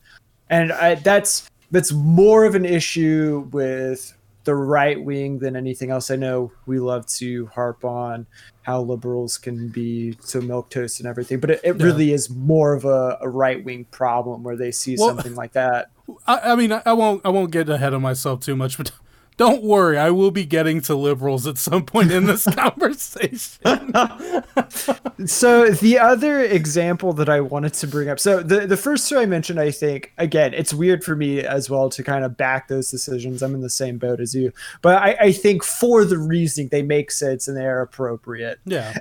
And 0.49 0.71
I, 0.73 0.95
that's 0.95 1.49
that's 1.71 1.91
more 1.91 2.45
of 2.45 2.55
an 2.55 2.65
issue 2.65 3.47
with 3.51 4.13
the 4.43 4.55
right 4.55 5.01
wing 5.01 5.39
than 5.39 5.55
anything 5.55 5.89
else. 5.89 6.11
I 6.11 6.15
know 6.15 6.51
we 6.65 6.79
love 6.79 7.05
to 7.07 7.47
harp 7.47 7.85
on 7.85 8.27
how 8.63 8.81
liberals 8.81 9.37
can 9.37 9.69
be 9.69 10.17
so 10.19 10.41
milk 10.41 10.69
toast 10.69 10.99
and 10.99 11.07
everything, 11.07 11.39
but 11.39 11.51
it, 11.51 11.61
it 11.63 11.77
yeah. 11.77 11.85
really 11.85 12.11
is 12.11 12.29
more 12.29 12.73
of 12.73 12.85
a, 12.85 13.17
a 13.21 13.29
right 13.29 13.63
wing 13.63 13.85
problem 13.85 14.43
where 14.43 14.57
they 14.57 14.71
see 14.71 14.97
well, 14.97 15.09
something 15.09 15.35
like 15.35 15.53
that. 15.53 15.89
I, 16.27 16.51
I 16.51 16.55
mean, 16.55 16.73
I 16.85 16.93
won't 16.93 17.25
I 17.25 17.29
won't 17.29 17.51
get 17.51 17.69
ahead 17.69 17.93
of 17.93 18.01
myself 18.01 18.41
too 18.41 18.55
much, 18.55 18.77
but 18.77 18.91
don't 19.37 19.63
worry, 19.63 19.97
I 19.97 20.11
will 20.11 20.31
be 20.31 20.45
getting 20.45 20.81
to 20.81 20.95
liberals 20.95 21.47
at 21.47 21.57
some 21.57 21.85
point 21.85 22.11
in 22.11 22.25
this 22.25 22.45
conversation. 22.55 23.59
so 25.25 25.69
the 25.69 25.97
other 25.99 26.41
example 26.41 27.13
that 27.13 27.29
I 27.29 27.41
wanted 27.41 27.73
to 27.75 27.87
bring 27.87 28.09
up, 28.09 28.19
so 28.19 28.41
the 28.41 28.67
the 28.67 28.77
first 28.77 29.09
two 29.09 29.17
I 29.17 29.25
mentioned, 29.25 29.59
I 29.59 29.71
think 29.71 30.13
again, 30.17 30.53
it's 30.53 30.73
weird 30.73 31.03
for 31.03 31.15
me 31.15 31.39
as 31.41 31.69
well 31.69 31.89
to 31.89 32.03
kind 32.03 32.23
of 32.23 32.37
back 32.37 32.67
those 32.67 32.91
decisions. 32.91 33.41
I'm 33.41 33.55
in 33.55 33.61
the 33.61 33.69
same 33.69 33.97
boat 33.97 34.19
as 34.19 34.35
you, 34.35 34.51
but 34.81 35.01
I, 35.01 35.17
I 35.19 35.31
think 35.31 35.63
for 35.63 36.05
the 36.05 36.17
reasoning 36.17 36.69
they 36.69 36.83
make 36.83 37.11
sense 37.11 37.47
and 37.47 37.57
they 37.57 37.65
are 37.65 37.81
appropriate. 37.81 38.59
Yeah. 38.65 38.93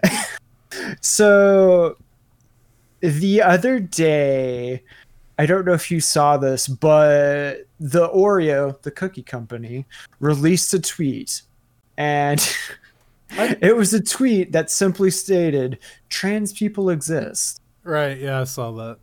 so 1.01 1.97
the 3.01 3.43
other 3.43 3.81
day 3.81 4.83
I 5.43 5.47
don't 5.47 5.65
know 5.65 5.73
if 5.73 5.91
you 5.91 6.01
saw 6.01 6.37
this, 6.37 6.69
but 6.69 7.67
the 7.81 8.09
Oreo, 8.11 8.81
the 8.83 8.93
cookie 8.93 9.25
company, 9.25 9.87
released 10.21 10.73
a 10.73 10.79
tweet 10.79 11.43
and 11.97 12.41
it 13.31 13.77
was 13.77 13.93
a 13.93 14.01
tweet 14.01 14.53
that 14.53 14.71
simply 14.71 15.11
stated 15.11 15.81
trans 16.11 16.53
people 16.53 16.91
exist. 16.91 17.61
Right, 17.83 18.17
yeah, 18.19 18.43
I 18.43 18.45
saw 18.45 18.71
that. 18.71 18.99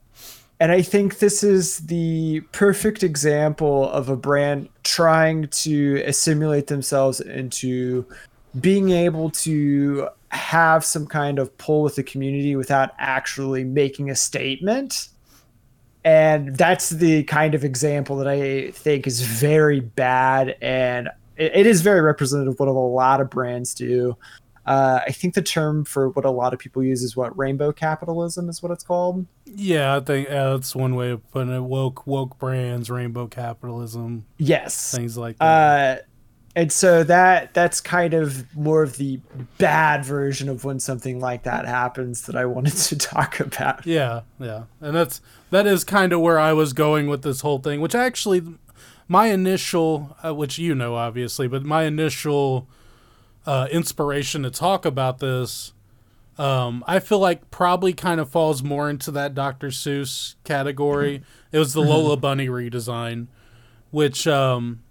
And 0.62 0.72
I 0.72 0.81
think 0.81 1.19
this 1.19 1.43
is 1.43 1.79
the 1.79 2.39
perfect 2.53 3.03
example 3.03 3.89
of 3.89 4.08
a 4.08 4.15
brand 4.15 4.69
trying 4.86 5.50
to 5.50 6.01
assimilate 6.05 6.67
themselves 6.67 7.19
into 7.19 8.05
being 8.62 8.91
able 8.91 9.29
to 9.31 10.08
have 10.29 10.86
some 10.86 11.05
kind 11.05 11.38
of 11.38 11.58
pull 11.58 11.84
with 11.84 11.96
the 11.96 12.03
community 12.03 12.55
without 12.55 12.91
actually 12.98 13.65
making 13.65 14.10
a 14.10 14.15
statement 14.15 15.10
and 16.10 16.56
that's 16.56 16.89
the 16.89 17.24
kind 17.25 17.54
of 17.54 17.63
example 17.63 18.18
that 18.18 18.28
I 18.28 18.72
think 18.72 19.06
is 19.06 19.22
very 19.22 19.80
bad, 19.80 20.56
and 20.60 21.08
it, 21.38 21.51
it 21.54 21.68
is 21.68 21.82
very 21.82 22.01
representative 22.01 22.54
of 22.54 22.60
what 22.60 22.68
a 22.68 22.72
lot 22.72 23.22
of 23.22 23.30
brands 23.30 23.75
do. 23.75 24.18
Uh, 24.66 25.01
I 25.06 25.12
think 25.12 25.36
the 25.36 25.44
term 25.44 25.86
for 25.86 26.10
what 26.10 26.25
a 26.25 26.32
lot 26.32 26.54
of 26.54 26.60
people 26.60 26.84
use 26.84 27.04
is 27.04 27.16
what 27.16 27.38
rainbow 27.38 27.72
capitalism 27.72 28.50
is 28.50 28.63
what 28.63 28.72
it's 28.72 28.84
called. 28.84 29.25
Yeah, 29.46 29.96
I 29.96 30.00
think 30.00 30.30
uh, 30.30 30.54
that's 30.54 30.75
one 30.75 30.96
way 30.96 31.12
of 31.12 31.32
putting 31.32 31.54
it. 31.54 31.62
Woke 31.62 32.08
woke 32.08 32.39
brands, 32.39 32.89
rainbow 32.89 33.28
capitalism. 33.28 34.25
Yes, 34.38 34.96
things 34.96 35.16
like 35.16 35.38
that. 35.38 36.00
Uh, 36.00 36.01
and 36.56 36.72
so 36.72 37.03
that 37.03 37.53
that's 37.53 37.79
kind 37.79 38.13
of 38.13 38.56
more 38.56 38.84
of 38.84 38.98
the 38.98 39.20
bad 39.58 40.03
version 40.03 40.50
of 40.50 40.63
when 40.63 40.79
something 40.79 41.20
like 41.20 41.44
that 41.44 41.65
happens 41.65 42.24
that 42.24 42.36
I 42.36 42.46
wanted 42.46 42.75
to 42.75 42.98
talk 42.98 43.39
about. 43.39 43.86
Yeah, 43.86 44.22
yeah, 44.39 44.63
and 44.82 44.96
that's 44.96 45.22
that 45.51 45.68
is 45.68 45.84
kind 45.84 46.13
of 46.13 46.22
where 46.22 46.39
I 46.39 46.53
was 46.53 46.74
going 46.74 47.08
with 47.08 47.22
this 47.22 47.41
whole 47.41 47.60
thing, 47.60 47.82
which 47.82 47.96
actually 47.96 48.41
my 49.08 49.27
initial, 49.27 50.15
uh, 50.24 50.34
which 50.34 50.58
you 50.58 50.75
know 50.75 50.96
obviously, 50.96 51.48
but 51.48 51.63
my 51.63 51.84
initial 51.84 52.68
uh, 53.46 53.68
inspiration 53.72 54.44
to 54.44 54.51
talk 54.51 54.86
about 54.86 55.20
this, 55.20 55.74
um, 56.38 56.84
I 56.88 57.00
feel 57.00 57.20
like 57.20 57.50
probably 57.51 57.94
kind 57.94 58.20
of 58.20 58.29
falls 58.29 58.62
more 58.62 58.89
into 58.89 59.12
that 59.12 59.34
Dr. 59.34 59.68
Seuss 59.68 60.36
category. 60.44 61.24
it 61.51 61.58
was 61.60 61.74
the 61.74 61.82
Lola 61.82 62.15
Bunny 62.15 62.48
redesign, 62.48 63.27
which, 63.91 64.27
um, 64.27 64.84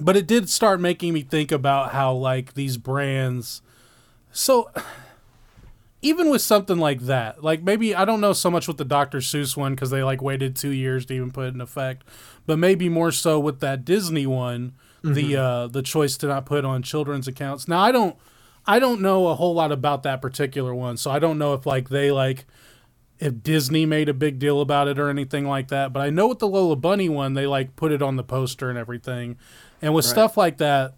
but 0.00 0.16
it 0.16 0.26
did 0.26 0.48
start 0.48 0.80
making 0.80 1.12
me 1.12 1.22
think 1.22 1.52
about 1.52 1.92
how 1.92 2.12
like 2.12 2.54
these 2.54 2.76
brands. 2.76 3.62
So 4.32 4.70
even 6.02 6.28
with 6.28 6.42
something 6.42 6.78
like 6.78 7.00
that, 7.02 7.42
like 7.42 7.62
maybe 7.62 7.94
I 7.94 8.04
don't 8.04 8.20
know 8.20 8.32
so 8.32 8.50
much 8.50 8.68
with 8.68 8.76
the 8.76 8.84
Dr. 8.84 9.18
Seuss 9.18 9.56
one 9.56 9.74
because 9.74 9.90
they 9.90 10.02
like 10.02 10.20
waited 10.20 10.56
two 10.56 10.70
years 10.70 11.06
to 11.06 11.14
even 11.14 11.30
put 11.30 11.46
it 11.46 11.54
in 11.54 11.60
effect, 11.60 12.04
but 12.46 12.58
maybe 12.58 12.88
more 12.88 13.12
so 13.12 13.40
with 13.40 13.60
that 13.60 13.84
Disney 13.84 14.26
one, 14.26 14.74
mm-hmm. 15.02 15.14
the 15.14 15.36
uh, 15.36 15.66
the 15.68 15.82
choice 15.82 16.16
to 16.18 16.26
not 16.26 16.46
put 16.46 16.64
on 16.64 16.82
children's 16.82 17.28
accounts. 17.28 17.68
Now 17.68 17.80
I 17.80 17.92
don't 17.92 18.16
I 18.66 18.78
don't 18.78 19.00
know 19.00 19.28
a 19.28 19.34
whole 19.34 19.54
lot 19.54 19.72
about 19.72 20.02
that 20.02 20.20
particular 20.20 20.74
one, 20.74 20.96
so 20.96 21.10
I 21.10 21.18
don't 21.18 21.38
know 21.38 21.54
if 21.54 21.66
like 21.66 21.88
they 21.88 22.10
like 22.10 22.46
if 23.18 23.42
Disney 23.42 23.86
made 23.86 24.08
a 24.08 24.14
big 24.14 24.38
deal 24.38 24.60
about 24.60 24.88
it 24.88 24.98
or 24.98 25.08
anything 25.08 25.46
like 25.46 25.68
that. 25.68 25.92
But 25.92 26.00
I 26.00 26.10
know 26.10 26.28
with 26.28 26.38
the 26.38 26.48
Lola 26.48 26.76
Bunny 26.76 27.08
one, 27.08 27.34
they 27.34 27.46
like 27.46 27.76
put 27.76 27.92
it 27.92 28.02
on 28.02 28.16
the 28.16 28.24
poster 28.24 28.68
and 28.68 28.78
everything, 28.78 29.38
and 29.84 29.94
with 29.94 30.04
right. 30.04 30.10
stuff 30.10 30.36
like 30.36 30.56
that 30.58 30.94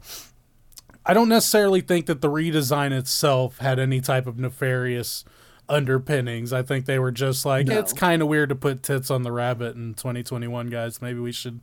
I 1.06 1.14
don't 1.14 1.28
necessarily 1.28 1.80
think 1.80 2.06
that 2.06 2.20
the 2.20 2.28
redesign 2.28 2.90
itself 2.90 3.58
had 3.58 3.78
any 3.78 4.00
type 4.00 4.26
of 4.26 4.38
nefarious 4.40 5.24
underpinnings. 5.68 6.52
I 6.52 6.62
think 6.62 6.86
they 6.86 6.98
were 6.98 7.12
just 7.12 7.46
like, 7.46 7.68
no. 7.68 7.78
it's 7.78 7.92
kind 7.92 8.22
of 8.22 8.28
weird 8.28 8.48
to 8.48 8.56
put 8.56 8.82
tits 8.82 9.08
on 9.10 9.22
the 9.22 9.30
rabbit 9.30 9.76
in 9.76 9.94
2021, 9.94 10.66
guys. 10.66 11.00
Maybe 11.00 11.20
we 11.20 11.30
should 11.30 11.60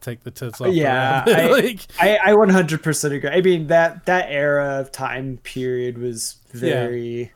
take 0.00 0.22
the 0.22 0.30
tits 0.30 0.60
off. 0.60 0.72
Yeah, 0.72 1.24
I, 1.26 1.48
like, 1.48 1.80
I, 2.00 2.18
I 2.26 2.32
100% 2.32 3.12
agree. 3.12 3.28
I 3.28 3.40
mean 3.40 3.66
that 3.66 4.06
that 4.06 4.26
era 4.30 4.78
of 4.80 4.92
time 4.92 5.38
period 5.42 5.98
was 5.98 6.36
very. 6.52 7.18
Yeah. 7.18 7.28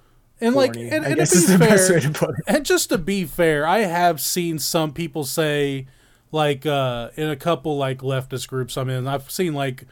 And 0.43 0.55
like, 0.55 0.75
and, 0.75 1.05
and 1.05 1.27
to 1.27 1.59
be 1.59 1.67
fair, 1.67 2.33
and 2.47 2.65
just 2.65 2.89
to 2.89 2.97
be 2.97 3.27
fair, 3.27 3.67
I 3.67 3.81
have 3.81 4.23
seen 4.23 4.59
some 4.59 4.93
people 4.93 5.25
say, 5.25 5.87
like, 6.33 6.67
uh, 6.67 7.11
in 7.17 7.29
a 7.29 7.37
couple 7.37 7.77
like 7.77 7.99
leftist 7.99 8.49
groups 8.49 8.77
I'm 8.77 8.89
in, 8.89 9.07
I've 9.07 9.31
seen 9.31 9.55
like 9.55 9.87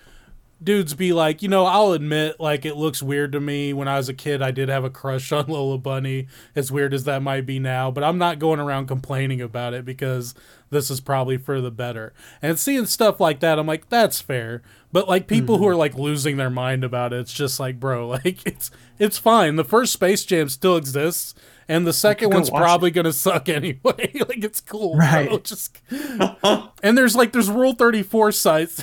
dudes 0.62 0.94
be 0.94 1.12
like, 1.12 1.42
you 1.42 1.48
know, 1.48 1.66
I'll 1.66 1.92
admit, 1.92 2.40
like, 2.40 2.64
it 2.64 2.76
looks 2.76 3.02
weird 3.02 3.32
to 3.32 3.40
me. 3.40 3.72
When 3.72 3.88
I 3.88 3.96
was 3.96 4.08
a 4.08 4.14
kid, 4.14 4.42
I 4.42 4.50
did 4.50 4.68
have 4.68 4.84
a 4.84 4.90
crush 4.90 5.30
on 5.32 5.46
Lola 5.46 5.78
Bunny, 5.78 6.28
as 6.54 6.72
weird 6.72 6.94
as 6.94 7.04
that 7.04 7.22
might 7.22 7.46
be 7.46 7.58
now, 7.58 7.90
but 7.90 8.04
I'm 8.04 8.18
not 8.18 8.38
going 8.38 8.60
around 8.60 8.86
complaining 8.86 9.40
about 9.40 9.74
it 9.74 9.84
because 9.84 10.34
this 10.70 10.90
is 10.90 11.00
probably 11.00 11.36
for 11.36 11.60
the 11.60 11.70
better. 11.70 12.12
And 12.42 12.58
seeing 12.58 12.86
stuff 12.86 13.20
like 13.20 13.40
that, 13.40 13.58
I'm 13.58 13.66
like, 13.66 13.88
that's 13.88 14.20
fair. 14.20 14.62
But 14.92 15.08
like 15.08 15.26
people 15.26 15.56
mm-hmm. 15.56 15.64
who 15.64 15.70
are 15.70 15.76
like 15.76 15.94
losing 15.94 16.36
their 16.36 16.50
mind 16.50 16.82
about 16.82 17.12
it, 17.12 17.20
it's 17.20 17.32
just 17.32 17.60
like, 17.60 17.78
bro, 17.78 18.08
like 18.24 18.46
it's 18.46 18.70
it's 18.98 19.18
fine. 19.18 19.56
The 19.56 19.64
first 19.64 19.92
Space 19.92 20.24
Jam 20.24 20.48
still 20.48 20.76
exists. 20.76 21.34
And 21.70 21.86
the 21.86 21.92
second 21.92 22.30
one's 22.32 22.48
probably 22.48 22.88
it. 22.88 22.94
gonna 22.94 23.12
suck 23.12 23.48
anyway. 23.50 23.78
like 23.84 24.42
it's 24.42 24.60
cool, 24.60 24.96
right? 24.96 25.28
Bro. 25.28 25.40
Just 25.40 25.78
and 26.82 26.96
there's 26.96 27.14
like 27.14 27.32
there's 27.32 27.50
Rule 27.50 27.74
Thirty 27.74 28.02
Four 28.02 28.32
sites 28.32 28.82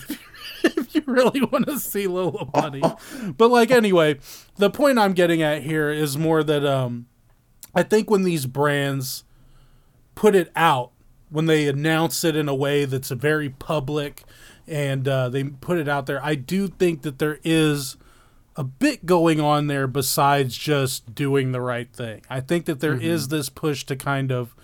if 0.77 0.95
you 0.95 1.03
really 1.05 1.41
want 1.41 1.67
to 1.67 1.79
see 1.79 2.07
Lola 2.07 2.45
Bunny. 2.45 2.81
but 3.37 3.49
like 3.49 3.71
anyway, 3.71 4.19
the 4.57 4.69
point 4.69 4.99
I'm 4.99 5.13
getting 5.13 5.41
at 5.41 5.63
here 5.63 5.89
is 5.89 6.17
more 6.17 6.43
that 6.43 6.65
um 6.65 7.07
I 7.73 7.83
think 7.83 8.09
when 8.09 8.23
these 8.23 8.45
brands 8.45 9.25
put 10.15 10.33
it 10.33 10.49
out, 10.55 10.91
when 11.29 11.45
they 11.45 11.67
announce 11.67 12.23
it 12.23 12.35
in 12.35 12.47
a 12.47 12.55
way 12.55 12.85
that's 12.85 13.09
very 13.09 13.49
public 13.49 14.23
and 14.65 15.07
uh, 15.07 15.27
they 15.29 15.43
put 15.43 15.77
it 15.77 15.89
out 15.89 16.05
there, 16.05 16.23
I 16.23 16.35
do 16.35 16.69
think 16.69 17.01
that 17.01 17.19
there 17.19 17.39
is 17.43 17.97
a 18.55 18.63
bit 18.63 19.05
going 19.05 19.41
on 19.41 19.67
there 19.67 19.87
besides 19.87 20.57
just 20.57 21.13
doing 21.13 21.51
the 21.51 21.59
right 21.59 21.91
thing. 21.91 22.21
I 22.29 22.39
think 22.39 22.65
that 22.65 22.79
there 22.79 22.95
mm-hmm. 22.95 23.03
is 23.03 23.27
this 23.27 23.49
push 23.49 23.83
to 23.85 23.97
kind 23.97 24.31
of 24.31 24.55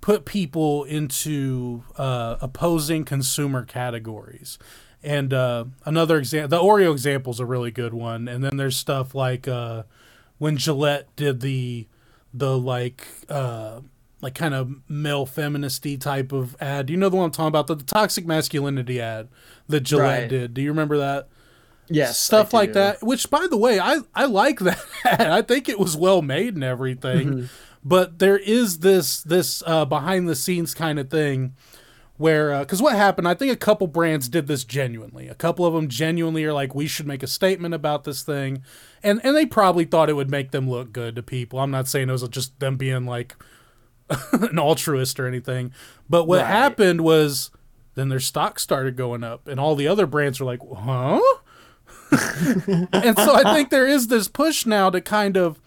put 0.00 0.24
people 0.24 0.84
into 0.84 1.84
uh, 1.96 2.36
opposing 2.40 3.04
consumer 3.04 3.64
categories. 3.64 4.58
And 5.04 5.34
uh, 5.34 5.66
another 5.84 6.18
example, 6.18 6.48
the 6.48 6.64
Oreo 6.64 6.90
example 6.92 7.32
is 7.32 7.40
a 7.40 7.46
really 7.46 7.70
good 7.70 7.92
one. 7.92 8.26
And 8.26 8.42
then 8.42 8.56
there's 8.56 8.76
stuff 8.76 9.14
like 9.14 9.46
uh, 9.46 9.82
when 10.38 10.56
Gillette 10.56 11.14
did 11.14 11.40
the 11.40 11.86
the 12.32 12.58
like 12.58 13.06
uh, 13.28 13.80
like 14.20 14.34
kind 14.34 14.54
of 14.54 14.74
male 14.88 15.26
feministy 15.26 16.00
type 16.00 16.32
of 16.32 16.56
ad. 16.60 16.86
Do 16.86 16.92
you 16.92 16.98
know 16.98 17.10
the 17.10 17.16
one 17.16 17.26
I'm 17.26 17.30
talking 17.30 17.48
about? 17.48 17.66
The, 17.66 17.76
the 17.76 17.84
toxic 17.84 18.26
masculinity 18.26 19.00
ad 19.00 19.28
that 19.68 19.80
Gillette 19.80 20.22
right. 20.22 20.28
did. 20.28 20.54
Do 20.54 20.62
you 20.62 20.70
remember 20.70 20.96
that? 20.98 21.28
Yes, 21.88 22.18
stuff 22.18 22.54
like 22.54 22.72
that. 22.72 23.02
Which, 23.02 23.28
by 23.28 23.46
the 23.48 23.58
way, 23.58 23.78
I 23.78 24.00
I 24.14 24.24
like 24.24 24.60
that. 24.60 24.82
Ad. 25.04 25.20
I 25.20 25.42
think 25.42 25.68
it 25.68 25.78
was 25.78 25.98
well 25.98 26.22
made 26.22 26.54
and 26.54 26.64
everything. 26.64 27.28
Mm-hmm. 27.28 27.46
But 27.84 28.18
there 28.18 28.38
is 28.38 28.78
this 28.78 29.22
this 29.22 29.62
uh, 29.66 29.84
behind 29.84 30.26
the 30.26 30.34
scenes 30.34 30.72
kind 30.72 30.98
of 30.98 31.10
thing 31.10 31.54
where 32.16 32.60
because 32.60 32.80
uh, 32.80 32.84
what 32.84 32.96
happened 32.96 33.26
i 33.26 33.34
think 33.34 33.52
a 33.52 33.56
couple 33.56 33.86
brands 33.86 34.28
did 34.28 34.46
this 34.46 34.64
genuinely. 34.64 35.28
A 35.28 35.34
couple 35.34 35.66
of 35.66 35.74
them 35.74 35.88
genuinely 35.88 36.44
are 36.44 36.52
like 36.52 36.74
we 36.74 36.86
should 36.86 37.06
make 37.06 37.22
a 37.22 37.26
statement 37.26 37.74
about 37.74 38.04
this 38.04 38.22
thing. 38.22 38.62
And 39.02 39.20
and 39.24 39.36
they 39.36 39.46
probably 39.46 39.84
thought 39.84 40.08
it 40.08 40.14
would 40.14 40.30
make 40.30 40.50
them 40.50 40.68
look 40.68 40.92
good 40.92 41.16
to 41.16 41.22
people. 41.22 41.58
I'm 41.58 41.70
not 41.70 41.88
saying 41.88 42.08
it 42.08 42.12
was 42.12 42.26
just 42.28 42.58
them 42.60 42.76
being 42.76 43.06
like 43.06 43.36
an 44.32 44.58
altruist 44.58 45.18
or 45.18 45.26
anything. 45.26 45.72
But 46.08 46.24
what 46.24 46.40
right. 46.40 46.46
happened 46.46 47.00
was 47.00 47.50
then 47.94 48.08
their 48.08 48.20
stock 48.20 48.58
started 48.58 48.96
going 48.96 49.24
up 49.24 49.48
and 49.48 49.58
all 49.58 49.74
the 49.74 49.88
other 49.88 50.06
brands 50.06 50.40
were 50.40 50.46
like 50.46 50.60
huh? 50.76 51.20
And 52.92 53.18
so 53.18 53.34
i 53.34 53.54
think 53.54 53.70
there 53.70 53.86
is 53.86 54.06
this 54.06 54.28
push 54.28 54.66
now 54.66 54.90
to 54.90 55.00
kind 55.00 55.36
of 55.36 55.60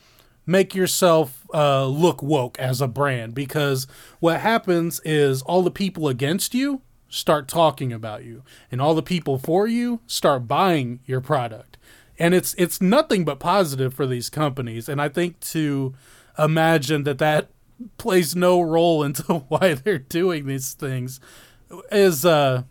make 0.46 0.74
yourself 0.74 1.37
uh, 1.54 1.86
look 1.86 2.22
woke 2.22 2.60
as 2.60 2.82
a 2.82 2.88
brand 2.88 3.34
because 3.34 3.88
what 4.20 4.42
happens 4.42 5.00
is 5.06 5.42
all 5.44 5.62
the 5.62 5.72
people 5.72 6.08
against 6.08 6.54
you 6.54 6.82
start 7.10 7.48
talking 7.48 7.94
about 7.94 8.24
you 8.24 8.44
and 8.72 8.82
all 8.82 8.94
the 8.94 9.02
people 9.02 9.38
for 9.38 9.68
you 9.68 10.02
start 10.08 10.48
buying 10.48 11.00
your 11.06 11.22
product. 11.22 11.78
And 12.20 12.34
it's 12.34 12.54
it's 12.56 12.82
nothing 12.82 13.24
but 13.24 13.40
positive 13.40 13.94
for 13.94 14.06
these 14.08 14.30
companies. 14.30 14.90
And 14.90 15.02
i 15.02 15.08
think 15.10 15.40
to 15.52 15.94
imagine 16.38 17.04
that 17.04 17.20
that 17.20 17.50
plays 17.98 18.36
no 18.36 18.62
role 18.62 19.04
into 19.08 19.24
why 19.48 19.74
they're 19.74 19.98
doing 19.98 20.48
these 20.48 20.74
things 20.74 21.20
is 21.92 22.26
uh 22.26 22.64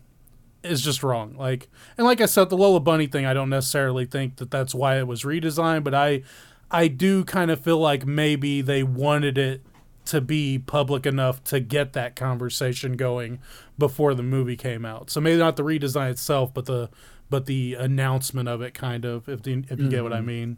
is 0.63 0.81
just 0.81 1.01
wrong. 1.01 1.35
Like 1.37 1.69
and 1.97 2.05
like 2.05 2.21
i 2.21 2.25
said 2.25 2.49
the 2.49 2.57
lola 2.57 2.79
bunny 2.79 3.07
thing 3.07 3.25
i 3.25 3.33
don't 3.33 3.49
necessarily 3.49 4.05
think 4.05 4.35
that 4.37 4.51
that's 4.51 4.75
why 4.75 4.99
it 4.99 5.07
was 5.07 5.23
redesigned 5.23 5.83
but 5.83 5.93
i 5.93 6.23
I 6.69 6.87
do 6.87 7.23
kind 7.23 7.51
of 7.51 7.59
feel 7.61 7.77
like 7.77 8.05
maybe 8.05 8.61
they 8.61 8.83
wanted 8.83 9.37
it 9.37 9.61
to 10.05 10.21
be 10.21 10.57
public 10.57 11.05
enough 11.05 11.43
to 11.45 11.59
get 11.59 11.93
that 11.93 12.15
conversation 12.15 12.95
going 12.95 13.39
before 13.77 14.13
the 14.13 14.23
movie 14.23 14.55
came 14.55 14.85
out. 14.85 15.09
So 15.09 15.21
maybe 15.21 15.37
not 15.37 15.55
the 15.55 15.63
redesign 15.63 16.09
itself, 16.11 16.53
but 16.53 16.65
the 16.65 16.89
but 17.29 17.45
the 17.45 17.73
announcement 17.73 18.47
of 18.47 18.61
it, 18.61 18.73
kind 18.73 19.03
of, 19.03 19.27
if 19.27 19.43
the, 19.43 19.51
if 19.51 19.71
you 19.71 19.75
mm-hmm. 19.75 19.89
get 19.89 20.03
what 20.03 20.13
I 20.13 20.17
mm-hmm. 20.17 20.27
mean. 20.27 20.57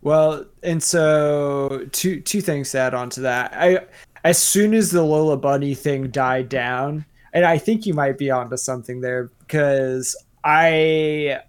Well, 0.00 0.44
and 0.62 0.82
so 0.82 1.88
two 1.92 2.20
two 2.20 2.40
things 2.40 2.70
to 2.72 2.78
add 2.78 2.94
on 2.94 3.10
to 3.10 3.20
that. 3.22 3.52
I 3.54 3.80
as 4.24 4.40
soon 4.40 4.74
as 4.74 4.90
the 4.90 5.02
Lola 5.02 5.36
Bunny 5.36 5.74
thing 5.74 6.10
died 6.10 6.48
down, 6.48 7.04
and 7.32 7.44
I 7.44 7.58
think 7.58 7.86
you 7.86 7.94
might 7.94 8.18
be 8.18 8.30
onto 8.30 8.56
something 8.56 9.00
there 9.00 9.30
because 9.40 10.16
I 10.44 11.40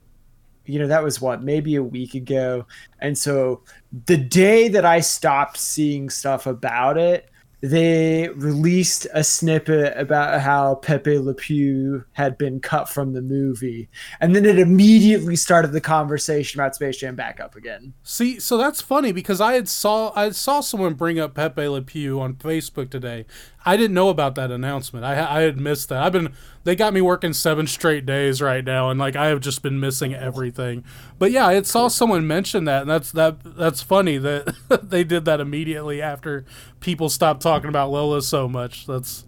you 0.67 0.80
know 0.80 0.88
that 0.88 1.03
was 1.03 1.21
what 1.21 1.43
maybe 1.43 1.75
a 1.75 1.84
week 1.84 2.13
ago 2.13 2.65
and 2.99 3.17
so 3.17 3.62
the 4.06 4.17
day 4.17 4.67
that 4.67 4.86
i 4.86 4.99
stopped 4.99 5.58
seeing 5.58 6.10
stuff 6.10 6.45
about 6.45 6.97
it 6.97 7.30
they 7.62 8.30
released 8.36 9.08
a 9.13 9.23
snippet 9.23 9.97
about 9.97 10.41
how 10.41 10.75
Pepe 10.75 11.17
Le 11.17 11.34
Pew 11.34 12.06
had 12.12 12.38
been 12.38 12.60
cut 12.60 12.88
from 12.88 13.13
the 13.13 13.21
movie, 13.21 13.89
and 14.21 14.36
then 14.36 14.45
it 14.45 14.60
immediately 14.60 15.36
started 15.36 15.71
the 15.71 15.82
conversation 15.82 16.60
about 16.60 16.75
Space 16.75 16.97
Jam 16.97 17.15
back 17.15 17.39
up 17.39 17.56
again. 17.56 17.93
See, 18.03 18.39
so 18.39 18.58
that's 18.58 18.82
funny 18.82 19.12
because 19.12 19.41
I 19.41 19.53
had 19.53 19.67
saw 19.67 20.12
I 20.15 20.30
saw 20.32 20.60
someone 20.60 20.93
bring 20.93 21.19
up 21.19 21.34
Pepe 21.34 21.67
Le 21.67 21.82
Pew 21.82 22.19
on 22.19 22.36
Facebook 22.36 22.91
today. 22.91 23.25
I 23.67 23.75
didn't 23.75 23.95
know 23.95 24.08
about 24.08 24.36
that 24.36 24.49
announcement. 24.49 25.03
I 25.03 25.39
I 25.39 25.41
had 25.41 25.60
missed 25.60 25.89
that. 25.89 26.01
I've 26.01 26.13
been 26.13 26.32
they 26.63 26.73
got 26.73 26.93
me 26.93 27.01
working 27.01 27.34
seven 27.34 27.67
straight 27.67 28.06
days 28.06 28.41
right 28.41 28.63
now, 28.63 28.89
and 28.89 28.97
like 28.97 29.17
I 29.17 29.27
have 29.27 29.41
just 29.41 29.62
been 29.62 29.77
missing 29.77 30.13
everything. 30.13 30.86
But 31.19 31.32
yeah, 31.32 31.47
I 31.47 31.62
saw 31.63 31.89
someone 31.89 32.25
mention 32.25 32.63
that, 32.63 32.84
and 32.84 32.89
that's 32.89 33.12
that 33.12 33.39
that's 33.43 33.82
funny 33.82 34.17
that 34.19 34.56
they 34.84 35.03
did 35.03 35.25
that 35.25 35.41
immediately 35.41 36.01
after 36.01 36.45
people 36.80 37.10
stopped 37.10 37.41
talking 37.41 37.67
about 37.67 37.91
Lola 37.91 38.21
so 38.21 38.47
much. 38.47 38.88
That's 38.88 39.25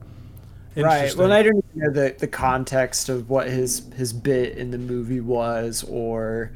right. 0.78 1.14
Well, 1.18 1.34
I 1.34 1.44
don't 1.44 1.76
know 1.76 1.92
the 1.92 2.16
the 2.18 2.28
context 2.28 3.10
of 3.10 3.30
what 3.30 3.48
his 3.48 3.88
his 3.94 4.14
bit 4.14 4.58
in 4.58 4.72
the 4.72 4.78
movie 4.78 5.20
was 5.20 5.84
or 5.90 6.54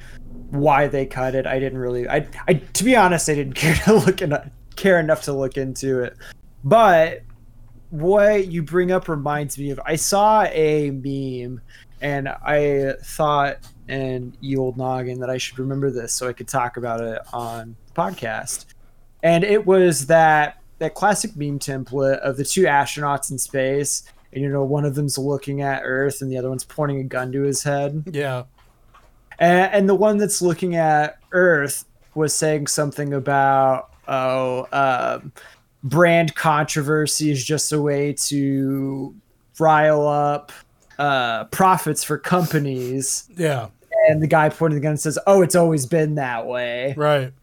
why 0.52 0.88
they 0.88 1.06
cut 1.06 1.36
it. 1.36 1.46
I 1.46 1.60
didn't 1.60 1.80
really. 1.80 2.08
I 2.08 2.26
I 2.48 2.54
to 2.54 2.84
be 2.86 2.96
honest, 2.96 3.30
I 3.30 3.36
didn't 3.36 3.54
care 3.56 3.76
to 3.76 3.96
look 3.96 4.22
in, 4.22 4.34
care 4.78 5.02
enough 5.02 5.24
to 5.24 5.34
look 5.34 5.58
into 5.58 6.00
it. 6.02 6.16
But 6.64 7.24
what 7.94 8.48
you 8.48 8.64
bring 8.64 8.92
up 8.92 9.08
reminds 9.08 9.56
me 9.60 9.70
of 9.70 9.80
I 9.86 9.96
saw 9.98 10.46
a 10.46 10.90
meme 10.90 11.62
and 12.02 12.28
I 12.28 12.94
thought 13.04 13.58
and 13.88 14.36
you 14.42 14.62
old 14.62 14.78
noggin 14.78 15.20
that 15.20 15.30
I 15.30 15.38
should 15.38 15.60
remember 15.60 15.92
this 15.92 16.12
so 16.12 16.28
I 16.28 16.34
could 16.34 16.48
talk 16.48 16.78
about 16.78 17.02
it 17.02 17.20
on 17.32 17.76
the 17.86 17.94
podcast. 17.94 18.66
And 19.22 19.44
it 19.44 19.64
was 19.68 20.08
that 20.08 20.58
that 20.80 20.96
classic 20.96 21.36
meme 21.38 21.60
template 21.60 22.18
of 22.22 22.36
the 22.36 22.44
two 22.44 22.64
astronauts 22.64 23.30
in 23.30 23.38
space 23.38 24.02
and 24.34 24.42
you 24.42 24.50
know 24.50 24.64
one 24.64 24.86
of 24.86 24.96
them's 24.96 25.20
looking 25.20 25.62
at 25.62 25.84
earth 25.86 26.22
and 26.24 26.32
the 26.32 26.38
other 26.38 26.50
one's 26.50 26.64
pointing 26.64 27.00
a 27.00 27.04
gun 27.04 27.32
to 27.32 27.44
his 27.44 27.62
head 27.62 28.04
Yeah. 28.12 28.46
and, 29.38 29.72
and 29.72 29.88
the 29.88 29.94
one 29.94 30.18
that's 30.18 30.42
looking 30.42 30.76
at 30.78 31.20
earth 31.32 31.86
was 32.16 32.34
saying 32.34 32.66
something 32.68 33.14
about 33.14 33.92
oh 34.08 34.68
um, 34.72 35.32
brand 35.84 36.34
controversy 36.36 37.30
is 37.32 37.44
just 37.44 37.72
a 37.74 37.82
way 37.82 38.14
to 38.14 39.14
rile 39.60 40.08
up 40.08 40.52
uh, 40.98 41.44
profits 41.46 42.04
for 42.04 42.18
companies 42.18 43.26
Yeah. 43.36 43.68
and 44.08 44.22
the 44.22 44.28
guy 44.28 44.50
pointing 44.50 44.80
the 44.80 44.84
gun 44.84 44.98
says 44.98 45.20
oh 45.28 45.42
it's 45.42 45.56
always 45.56 45.86
been 45.86 46.16
that 46.16 46.46
way 46.48 46.94
Right. 46.98 47.34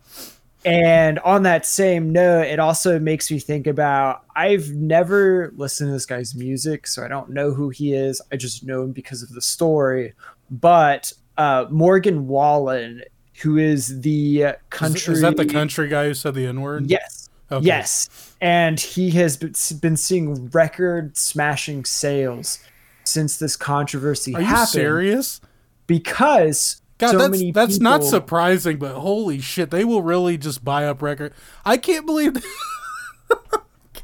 and 0.65 1.19
on 1.21 1.43
that 1.45 1.65
same 1.67 2.13
note, 2.13 2.43
it 2.47 2.59
also 2.59 2.99
makes 2.99 3.31
me 3.31 3.39
think 3.39 3.67
about 3.67 4.25
I've 4.37 4.71
never 4.71 5.53
listened 5.57 5.89
to 5.89 5.93
this 5.93 6.07
guy's 6.07 6.35
music, 6.35 6.87
so 6.87 7.05
I 7.05 7.09
don't 7.09 7.31
know 7.31 7.53
who 7.53 7.69
he 7.71 7.93
is. 7.95 8.21
I 8.33 8.37
just 8.37 8.65
know 8.65 8.83
him 8.85 8.93
because 8.93 9.23
of 9.23 9.31
the 9.33 9.41
story. 9.43 10.13
But 10.51 11.13
uh, 11.39 11.67
Morgan 11.71 12.27
Wallen, 12.29 13.03
who 13.43 13.57
is 13.59 14.01
the 14.01 14.43
Is, 14.43 14.55
country. 14.71 15.15
is 15.15 15.21
that 15.23 15.37
the 15.37 15.47
country 15.47 15.89
guy 15.89 16.07
who 16.07 16.15
said 16.15 16.35
the 16.35 16.47
N 16.47 16.61
word? 16.63 16.91
Yes. 16.91 17.20
Okay. 17.53 17.67
Yes. 17.67 18.09
And 18.41 18.79
he 18.79 19.11
has 19.13 19.37
been- 19.37 19.97
seeing 19.97 20.49
record 20.51 21.17
smashing 21.17 21.85
sales 21.85 22.59
since 23.05 23.39
this 23.39 23.57
controversy 23.57 24.35
Are 24.35 24.41
you 24.41 24.47
happened. 24.47 24.69
serious? 24.69 25.41
Because 25.87 26.81
God, 26.99 27.13
so 27.13 27.19
that's 27.19 27.31
many 27.31 27.51
that's 27.51 27.81
not 27.81 28.05
surprising, 28.05 28.79
but 28.79 28.95
holy 28.95 29.41
shit, 29.41 29.71
they 29.71 29.85
will 29.85 30.03
really 30.03 30.37
just 30.39 30.65
buy 30.65 30.87
up 30.87 31.03
record. 31.03 31.33
I 31.65 31.77
can't 31.77 32.07
believe. 32.07 32.37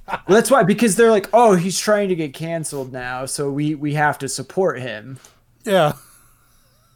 Well, 0.08 0.36
that's 0.36 0.52
why 0.52 0.62
because 0.62 0.94
they're 0.94 1.10
like, 1.10 1.28
oh, 1.32 1.56
he's 1.56 1.80
trying 1.80 2.10
to 2.10 2.14
get 2.14 2.32
canceled 2.32 2.92
now, 2.92 3.26
so 3.26 3.50
we 3.50 3.74
we 3.74 3.94
have 3.94 4.18
to 4.18 4.28
support 4.28 4.78
him. 4.80 5.18
yeah. 5.64 5.94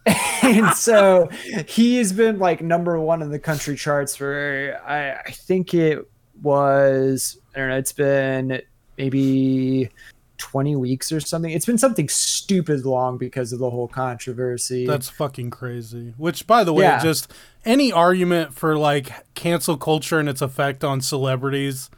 and 0.42 0.68
so 0.70 1.28
he 1.66 1.96
has 1.98 2.12
been 2.12 2.38
like 2.38 2.62
number 2.62 2.98
one 2.98 3.20
in 3.20 3.30
the 3.30 3.38
country 3.38 3.76
charts 3.76 4.16
for 4.16 4.80
I, 4.86 5.12
I 5.12 5.30
think 5.32 5.74
it 5.74 6.09
was 6.42 7.38
I 7.54 7.58
don't 7.60 7.68
know, 7.70 7.76
it's 7.76 7.92
been 7.92 8.62
maybe 8.98 9.90
20 10.38 10.76
weeks 10.76 11.12
or 11.12 11.20
something. 11.20 11.50
It's 11.50 11.66
been 11.66 11.78
something 11.78 12.08
stupid 12.08 12.84
long 12.86 13.18
because 13.18 13.52
of 13.52 13.58
the 13.58 13.68
whole 13.70 13.88
controversy. 13.88 14.86
That's 14.86 15.08
fucking 15.08 15.50
crazy. 15.50 16.14
Which, 16.16 16.46
by 16.46 16.64
the 16.64 16.72
way, 16.72 16.84
Yeah. 16.84 17.02
just 17.02 17.32
any 17.64 17.92
argument 17.92 18.54
for 18.54 18.76
like 18.78 19.10
cancel 19.34 19.76
culture 19.76 20.18
and 20.18 20.28
its 20.28 20.40
effect 20.40 20.82
on 20.84 21.00
celebrities, 21.02 21.90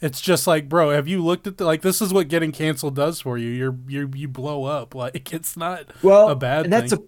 it's 0.00 0.20
just 0.20 0.46
like, 0.46 0.68
bro, 0.68 0.90
have 0.90 1.06
you 1.06 1.22
looked 1.22 1.46
at 1.46 1.58
the, 1.58 1.64
like 1.64 1.82
this 1.82 2.00
is 2.00 2.12
what 2.12 2.28
getting 2.28 2.50
canceled 2.52 2.96
does 2.96 3.20
for 3.20 3.36
you? 3.38 3.50
You're 3.50 3.76
you 3.86 4.10
you 4.14 4.28
blow 4.28 4.64
up. 4.64 4.94
Like 5.02 5.32
it's 5.32 5.56
not 5.56 5.84
well, 6.02 6.28
a 6.30 6.36
bad 6.36 6.64
and 6.64 6.72
that's 6.72 6.92
thing. 6.94 7.02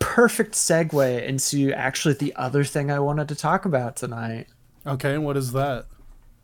a 0.00 0.04
perfect 0.04 0.52
segue 0.54 1.26
into 1.26 1.72
actually 1.72 2.14
the 2.14 2.34
other 2.36 2.62
thing 2.62 2.90
I 2.90 3.00
wanted 3.00 3.28
to 3.28 3.34
talk 3.34 3.64
about 3.64 3.96
tonight. 3.96 4.46
okay, 4.86 5.14
and 5.14 5.24
what 5.24 5.36
is 5.36 5.52
that? 5.52 5.86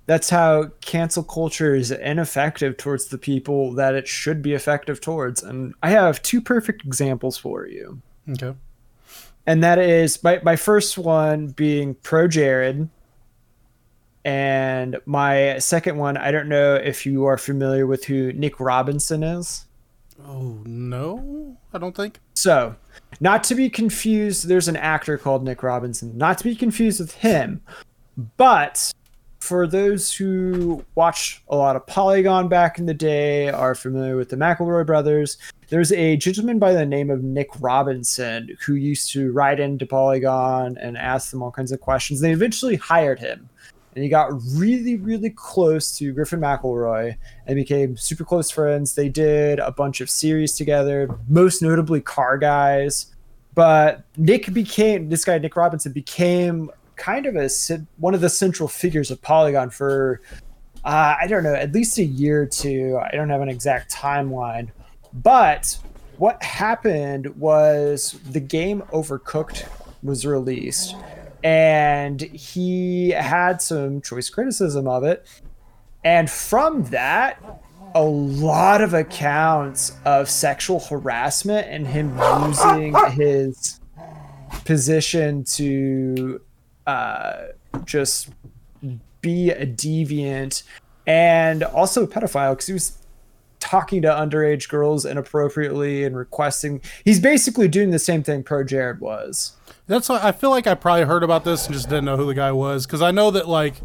That's 0.06 0.28
how 0.28 0.70
cancel 0.80 1.22
culture 1.22 1.74
is 1.74 1.90
ineffective 1.90 2.76
towards 2.76 3.06
the 3.06 3.18
people 3.18 3.72
that 3.72 3.94
it 3.94 4.06
should 4.06 4.42
be 4.42 4.52
effective 4.52 5.00
towards. 5.00 5.42
And 5.42 5.74
I 5.82 5.90
have 5.90 6.22
two 6.22 6.40
perfect 6.40 6.84
examples 6.84 7.38
for 7.38 7.66
you. 7.66 8.00
Okay. 8.28 8.54
And 9.46 9.62
that 9.62 9.78
is 9.78 10.22
my, 10.22 10.40
my 10.42 10.56
first 10.56 10.98
one 10.98 11.48
being 11.48 11.94
pro 11.94 12.28
Jared. 12.28 12.88
And 14.26 14.96
my 15.04 15.58
second 15.58 15.98
one, 15.98 16.16
I 16.16 16.30
don't 16.30 16.48
know 16.48 16.76
if 16.76 17.04
you 17.04 17.26
are 17.26 17.36
familiar 17.36 17.86
with 17.86 18.04
who 18.04 18.32
Nick 18.32 18.58
Robinson 18.58 19.22
is. 19.22 19.66
Oh 20.26 20.62
no, 20.64 21.56
I 21.72 21.78
don't 21.78 21.94
think. 21.94 22.20
So, 22.34 22.76
not 23.20 23.44
to 23.44 23.54
be 23.54 23.68
confused, 23.68 24.48
there's 24.48 24.68
an 24.68 24.76
actor 24.76 25.18
called 25.18 25.44
Nick 25.44 25.62
Robinson. 25.62 26.16
Not 26.16 26.38
to 26.38 26.44
be 26.44 26.54
confused 26.54 27.00
with 27.00 27.12
him, 27.16 27.60
but 28.36 28.92
for 29.44 29.66
those 29.66 30.11
who 30.11 30.83
watched 30.94 31.42
a 31.48 31.57
lot 31.57 31.76
of 31.76 31.87
Polygon 31.87 32.48
back 32.48 32.78
in 32.78 32.87
the 32.87 32.94
day, 32.94 33.50
are 33.50 33.74
familiar 33.74 34.16
with 34.16 34.30
the 34.30 34.37
McElroy 34.37 34.87
brothers, 34.87 35.37
there's 35.68 35.92
a 35.92 36.16
gentleman 36.16 36.59
by 36.59 36.72
the 36.72 36.87
name 36.87 37.11
of 37.11 37.22
Nick 37.22 37.48
Robinson 37.61 38.57
who 38.64 38.74
used 38.74 39.12
to 39.12 39.33
write 39.33 39.61
into 39.61 39.85
Polygon 39.85 40.78
and 40.78 40.96
ask 40.96 41.30
them 41.30 41.42
all 41.42 41.50
kinds 41.50 41.72
of 41.72 41.80
questions. 41.80 42.22
They 42.22 42.33
eventually 42.33 42.76
hired 42.76 43.18
him. 43.18 43.50
And 43.94 44.02
he 44.02 44.09
got 44.09 44.30
really, 44.54 44.96
really 44.96 45.28
close 45.28 45.94
to 45.98 46.14
Griffin 46.14 46.40
McElroy 46.40 47.14
and 47.46 47.54
became 47.54 47.98
super 47.98 48.24
close 48.24 48.50
friends. 48.50 48.94
They 48.94 49.11
did 49.11 49.59
a 49.59 49.70
bunch 49.70 50.00
of 50.00 50.09
series 50.09 50.54
together, 50.54 51.18
most 51.28 51.61
notably 51.61 52.00
Car 52.00 52.38
Guys. 52.38 53.14
But 53.54 54.04
Nick 54.16 54.54
became 54.54 55.11
this 55.11 55.22
guy, 55.22 55.37
Nick 55.37 55.54
Robinson, 55.54 55.92
became 55.92 56.70
kind 56.96 57.26
of 57.26 57.37
a 57.37 57.48
one 57.96 58.14
of 58.14 58.20
the 58.20 58.30
central 58.30 58.68
figures 58.68 59.11
of 59.11 59.20
Polygon 59.22 59.70
for 59.70 60.20
uh, 60.85 61.16
I 61.20 61.26
don't 61.26 61.42
know, 61.42 61.54
at 61.54 61.72
least 61.72 61.98
a 61.98 62.04
year 62.04 62.42
or 62.42 62.46
two. 62.46 62.98
I 63.02 63.16
don't 63.16 63.30
have 63.30 63.40
an 63.40 63.48
exact 63.48 63.90
timeline, 63.92 64.70
but 65.12 65.78
what 66.18 66.42
happened 66.42 67.35
was 67.37 68.12
the 68.30 68.40
game 68.40 68.83
Overcooked 68.92 69.66
was 70.02 70.26
released, 70.26 70.94
and 71.42 72.20
he 72.20 73.11
had 73.11 73.62
some 73.62 74.00
choice 74.02 74.28
criticism 74.28 74.87
of 74.87 75.04
it. 75.04 75.26
And 76.04 76.30
from 76.30 76.85
that, 76.85 77.42
a 77.94 78.02
lot 78.02 78.83
of 78.83 78.92
accounts 78.92 79.92
of 80.04 80.28
sexual 80.28 80.80
harassment 80.80 81.66
and 81.68 81.87
him 81.87 82.18
using 82.46 82.94
his 83.12 83.80
position 84.64 85.44
to 85.44 86.40
uh, 86.87 87.47
just 87.85 88.31
be 89.20 89.51
a 89.51 89.66
deviant 89.66 90.62
and 91.07 91.62
also 91.62 92.05
a 92.05 92.07
pedophile 92.07 92.53
because 92.53 92.66
he 92.66 92.73
was 92.73 92.99
talking 93.61 94.03
to 94.03 94.09
underage 94.09 94.68
girls 94.68 95.07
inappropriately 95.07 96.05
and 96.05 96.16
requesting. 96.16 96.83
He's 97.05 97.20
basically 97.20 97.68
doing 97.68 97.90
the 97.90 97.99
same 97.99 98.23
thing 98.23 98.42
Pro 98.42 98.62
Jared 98.62 99.01
was. 99.01 99.57
That's 99.87 100.09
why 100.09 100.20
I 100.23 100.33
feel 100.33 100.51
like 100.51 100.66
I 100.66 100.75
probably 100.75 101.05
heard 101.05 101.23
about 101.23 101.44
this 101.44 101.66
and 101.66 101.75
just 101.75 101.88
didn't 101.88 102.05
know 102.05 102.16
who 102.16 102.27
the 102.27 102.35
guy 102.35 102.53
was 102.53 102.87
because 102.87 103.03
I 103.03 103.11
know 103.11 103.31
that 103.31 103.49
like 103.49 103.77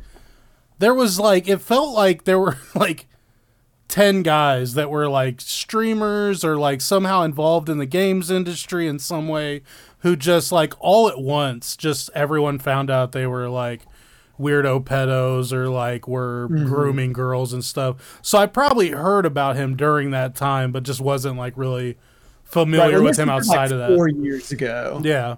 there 0.80 0.94
was 0.94 1.20
like 1.20 1.48
it 1.48 1.62
felt 1.62 1.94
like 1.94 2.26
there 2.26 2.40
were 2.40 2.58
like 2.76 3.08
10 3.90 4.22
guys 4.22 4.76
that 4.76 4.90
were 4.90 5.10
like 5.10 5.42
streamers 5.42 6.46
or 6.46 6.58
like 6.58 6.80
somehow 6.80 7.24
involved 7.24 7.68
in 7.70 7.80
the 7.80 7.86
games 7.88 8.30
industry 8.30 8.88
in 8.88 9.00
some 9.00 9.28
way 9.28 9.62
who 10.00 10.16
just 10.16 10.52
like 10.52 10.74
all 10.80 11.10
at 11.10 11.20
once 11.20 11.76
just 11.76 12.10
everyone 12.14 12.60
found 12.60 12.90
out 12.90 13.12
they 13.12 13.26
were 13.26 13.50
like 13.50 13.82
weirdo 14.40 14.82
pedos 14.84 15.52
or 15.52 15.68
like 15.70 16.08
were 16.08 16.48
mm-hmm. 16.50 16.66
grooming 16.66 17.12
girls 17.12 17.52
and 17.52 17.66
stuff. 17.66 18.20
So 18.22 18.38
I 18.38 18.46
probably 18.46 18.92
heard 18.92 19.26
about 19.26 19.56
him 19.56 19.76
during 19.76 20.12
that 20.12 20.36
time 20.36 20.72
but 20.72 20.84
just 20.84 21.02
wasn't 21.02 21.38
like 21.38 21.54
really 21.58 21.98
familiar 22.44 22.98
and 22.98 23.06
with 23.06 23.18
him 23.18 23.28
was, 23.28 23.48
like, 23.48 23.58
outside 23.58 23.72
of 23.72 23.80
that. 23.80 23.96
Four 23.96 24.08
years 24.08 24.52
ago. 24.52 25.02
Yeah. 25.04 25.38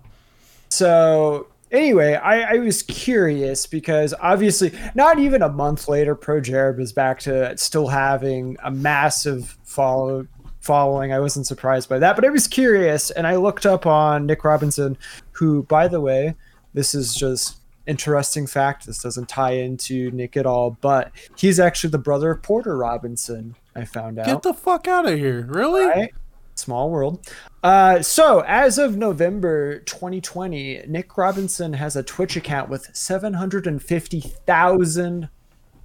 So 0.70 1.48
anyway, 1.72 2.16
I, 2.16 2.56
I 2.56 2.60
was 2.60 2.84
curious 2.84 3.66
because 3.66 4.14
obviously 4.22 4.72
not 4.96 5.20
even 5.20 5.42
a 5.42 5.50
month 5.50 5.88
later, 5.88 6.16
Pro 6.16 6.40
Jared 6.42 6.78
was 6.78 6.94
back 6.94 7.20
to 7.22 7.58
still 7.58 7.88
having 7.88 8.58
a 8.64 8.72
massive 8.72 9.58
follow 9.64 10.28
following. 10.60 11.12
I 11.12 11.20
wasn't 11.20 11.48
surprised 11.48 11.90
by 11.90 12.00
that, 12.00 12.16
but 12.16 12.24
I 12.24 12.30
was 12.30 12.48
curious 12.48 13.10
and 13.12 13.26
I 13.26 13.36
looked 13.36 13.66
up 13.66 13.86
on 13.86 14.28
Nick 14.28 14.44
Robinson, 14.44 14.98
who 15.32 15.64
by 15.64 15.88
the 15.88 16.00
way, 16.00 16.36
this 16.74 16.94
is 16.94 17.16
just 17.16 17.58
interesting 17.88 18.48
fact. 18.48 18.86
This 18.86 19.02
doesn't 19.02 19.28
tie 19.28 19.54
into 19.54 20.12
Nick 20.12 20.38
at 20.38 20.46
all, 20.46 20.78
but 20.82 21.12
he's 21.36 21.60
actually 21.60 21.90
the 21.90 21.98
brother 21.98 22.32
of 22.32 22.44
Porter 22.44 22.78
Robinson. 22.78 23.56
I 23.76 23.86
found 23.86 24.20
out. 24.20 24.26
Get 24.26 24.42
the 24.44 24.54
fuck 24.54 24.88
out 24.88 25.08
of 25.08 25.18
here. 25.18 25.46
Really? 25.50 25.86
Right? 25.86 26.14
Small 26.62 26.90
world. 26.90 27.28
Uh, 27.64 28.02
so, 28.02 28.44
as 28.48 28.78
of 28.78 28.98
November 28.98 29.80
2020, 29.80 30.84
Nick 30.88 31.18
Robinson 31.18 31.74
has 31.74 31.96
a 31.96 32.04
Twitch 32.04 32.36
account 32.36 32.70
with 32.70 32.90
750,000 32.94 35.30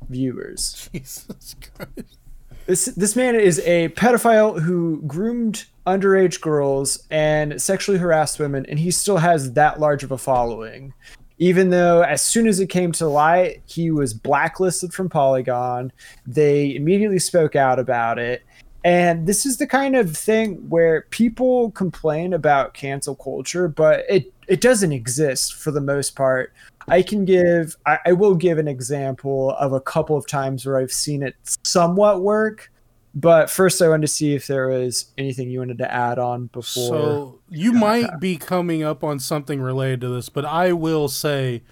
viewers. 0.08 0.90
Jesus 0.92 1.56
Christ. 1.60 2.18
This 2.66 2.86
this 2.86 3.14
man 3.14 3.36
is 3.36 3.60
a 3.60 3.90
pedophile 3.90 4.60
who 4.60 5.00
groomed 5.06 5.66
underage 5.86 6.40
girls 6.40 7.06
and 7.10 7.62
sexually 7.62 7.98
harassed 7.98 8.40
women, 8.40 8.66
and 8.66 8.78
he 8.78 8.90
still 8.90 9.18
has 9.18 9.52
that 9.52 9.78
large 9.78 10.02
of 10.02 10.10
a 10.10 10.18
following. 10.18 10.92
even 11.38 11.70
though 11.70 12.02
as 12.02 12.22
soon 12.22 12.46
as 12.46 12.60
it 12.60 12.68
came 12.68 12.92
to 12.92 13.06
light, 13.06 13.62
he 13.66 13.90
was 13.90 14.14
blacklisted 14.14 14.92
from 14.92 15.08
Polygon. 15.08 15.92
They 16.26 16.74
immediately 16.74 17.18
spoke 17.18 17.54
out 17.54 17.78
about 17.78 18.18
it. 18.18 18.42
And 18.86 19.26
this 19.26 19.44
is 19.44 19.56
the 19.56 19.66
kind 19.66 19.96
of 19.96 20.16
thing 20.16 20.68
where 20.68 21.02
people 21.10 21.72
complain 21.72 22.32
about 22.32 22.72
cancel 22.72 23.16
culture, 23.16 23.66
but 23.66 24.04
it, 24.08 24.32
it 24.46 24.60
doesn't 24.60 24.92
exist 24.92 25.54
for 25.54 25.72
the 25.72 25.80
most 25.80 26.14
part. 26.14 26.52
I 26.86 27.02
can 27.02 27.24
give, 27.24 27.74
I, 27.84 27.98
I 28.06 28.12
will 28.12 28.36
give 28.36 28.58
an 28.58 28.68
example 28.68 29.56
of 29.58 29.72
a 29.72 29.80
couple 29.80 30.16
of 30.16 30.28
times 30.28 30.64
where 30.64 30.78
I've 30.78 30.92
seen 30.92 31.24
it 31.24 31.34
somewhat 31.64 32.22
work. 32.22 32.70
But 33.12 33.50
first, 33.50 33.82
I 33.82 33.88
wanted 33.88 34.02
to 34.02 34.12
see 34.12 34.36
if 34.36 34.46
there 34.46 34.68
was 34.68 35.06
anything 35.18 35.50
you 35.50 35.58
wanted 35.58 35.78
to 35.78 35.92
add 35.92 36.20
on 36.20 36.46
before. 36.46 36.88
So 36.88 37.40
you 37.50 37.72
might 37.72 38.20
be 38.20 38.36
coming 38.36 38.84
up 38.84 39.02
on 39.02 39.18
something 39.18 39.60
related 39.60 40.00
to 40.02 40.10
this, 40.10 40.28
but 40.28 40.44
I 40.44 40.72
will 40.72 41.08
say 41.08 41.64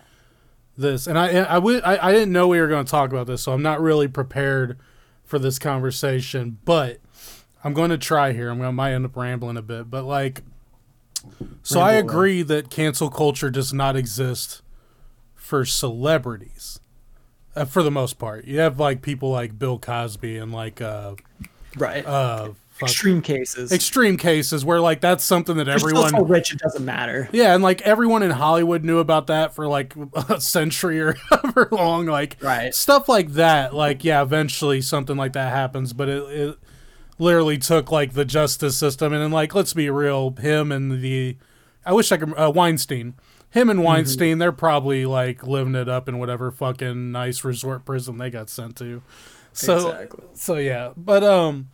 this, 0.77 1.07
and 1.07 1.17
I 1.17 1.29
I, 1.29 1.59
would, 1.59 1.85
I, 1.85 2.09
I 2.09 2.11
didn't 2.11 2.33
know 2.33 2.49
we 2.49 2.59
were 2.59 2.67
going 2.67 2.85
to 2.85 2.91
talk 2.91 3.11
about 3.11 3.29
this, 3.29 3.43
so 3.43 3.53
I'm 3.53 3.63
not 3.63 3.81
really 3.81 4.09
prepared 4.09 4.81
for 5.23 5.39
this 5.39 5.61
conversation. 5.61 6.59
But 6.65 6.99
I'm 7.65 7.73
going 7.73 7.91
to 7.91 7.99
try 7.99 8.33
here. 8.33 8.51
I'm 8.51 8.59
going 8.59 8.69
to 8.69 8.73
might 8.73 8.93
end 8.93 9.05
up 9.07 9.17
rambling 9.17 9.57
a 9.57 9.63
bit, 9.63 9.91
but 9.91 10.05
like, 10.05 10.43
so 11.63 11.81
I 11.81 11.95
Ramble 11.95 12.11
agree 12.11 12.43
that 12.43 12.69
cancel 12.71 13.09
culture 13.11 13.51
does 13.51 13.73
not 13.73 13.97
exist 13.97 14.61
for 15.35 15.65
celebrities. 15.65 16.79
Uh, 17.57 17.65
for 17.65 17.83
the 17.83 17.91
most 17.91 18.19
part, 18.19 18.45
you 18.47 18.59
have 18.59 18.79
like 18.81 19.01
people 19.01 19.31
like 19.31 19.59
Bill 19.59 19.79
Cosby 19.79 20.37
and 20.39 20.53
like 20.53 20.81
uh 20.81 21.15
right. 21.77 22.05
uh 22.05 22.51
fuck- 22.73 22.89
Extreme 22.91 23.23
cases. 23.23 23.71
extreme 23.71 24.17
cases 24.17 24.65
where 24.65 24.81
like 24.81 25.01
that's 25.01 25.23
something 25.25 25.57
that 25.59 25.69
everyone 25.69 26.11
so 26.11 26.25
rich, 26.25 26.53
it 26.53 26.59
doesn't 26.59 26.85
matter. 26.85 27.29
Yeah, 27.33 27.55
and 27.55 27.63
like 27.63 27.81
everyone 27.83 28.25
in 28.25 28.33
Hollywood 28.33 28.83
knew 28.85 28.99
about 28.99 29.29
that 29.29 29.55
for 29.55 29.69
like 29.69 29.95
a 30.29 30.41
century 30.41 31.01
or 31.01 31.15
however 31.31 31.69
long. 31.71 32.07
Like 32.07 32.37
Right. 32.43 32.75
stuff 32.75 33.09
like 33.09 33.31
that. 33.35 33.73
Like 33.73 34.03
yeah, 34.05 34.21
eventually 34.21 34.81
something 34.83 35.17
like 35.17 35.33
that 35.35 35.53
happens, 35.53 35.93
but 35.93 36.09
it, 36.09 36.23
it 36.31 36.59
literally 37.19 37.59
took 37.59 37.91
like 37.91 38.13
the 38.15 38.25
justice 38.25 38.77
system 38.77 39.13
and 39.13 39.23
then 39.23 39.31
like 39.31 39.55
let's 39.55 39.73
be 39.73 39.89
real, 39.91 40.31
him 40.33 40.73
and 40.73 41.03
the 41.03 41.37
I 41.87 41.93
wish 41.93 42.11
I 42.13 42.17
could 42.17 42.33
uh, 42.39 42.51
Weinstein. 42.55 43.15
Him 43.51 43.71
and 43.71 43.85
Weinstein, 43.85 44.39
they're 44.39 44.51
probably 44.51 45.07
like 45.07 45.47
living 45.47 45.77
it 45.77 45.89
up 45.89 46.09
in 46.09 46.19
whatever 46.19 46.51
fucking 46.51 47.13
nice 47.13 47.45
resort 47.45 47.85
prison 47.85 48.19
they 48.19 48.29
got 48.29 48.51
sent 48.51 48.77
to. 48.79 49.01
So 49.53 49.91
Exactly. 49.91 50.25
so 50.35 50.57
yeah, 50.57 50.91
but 50.97 51.23
um, 51.23 51.69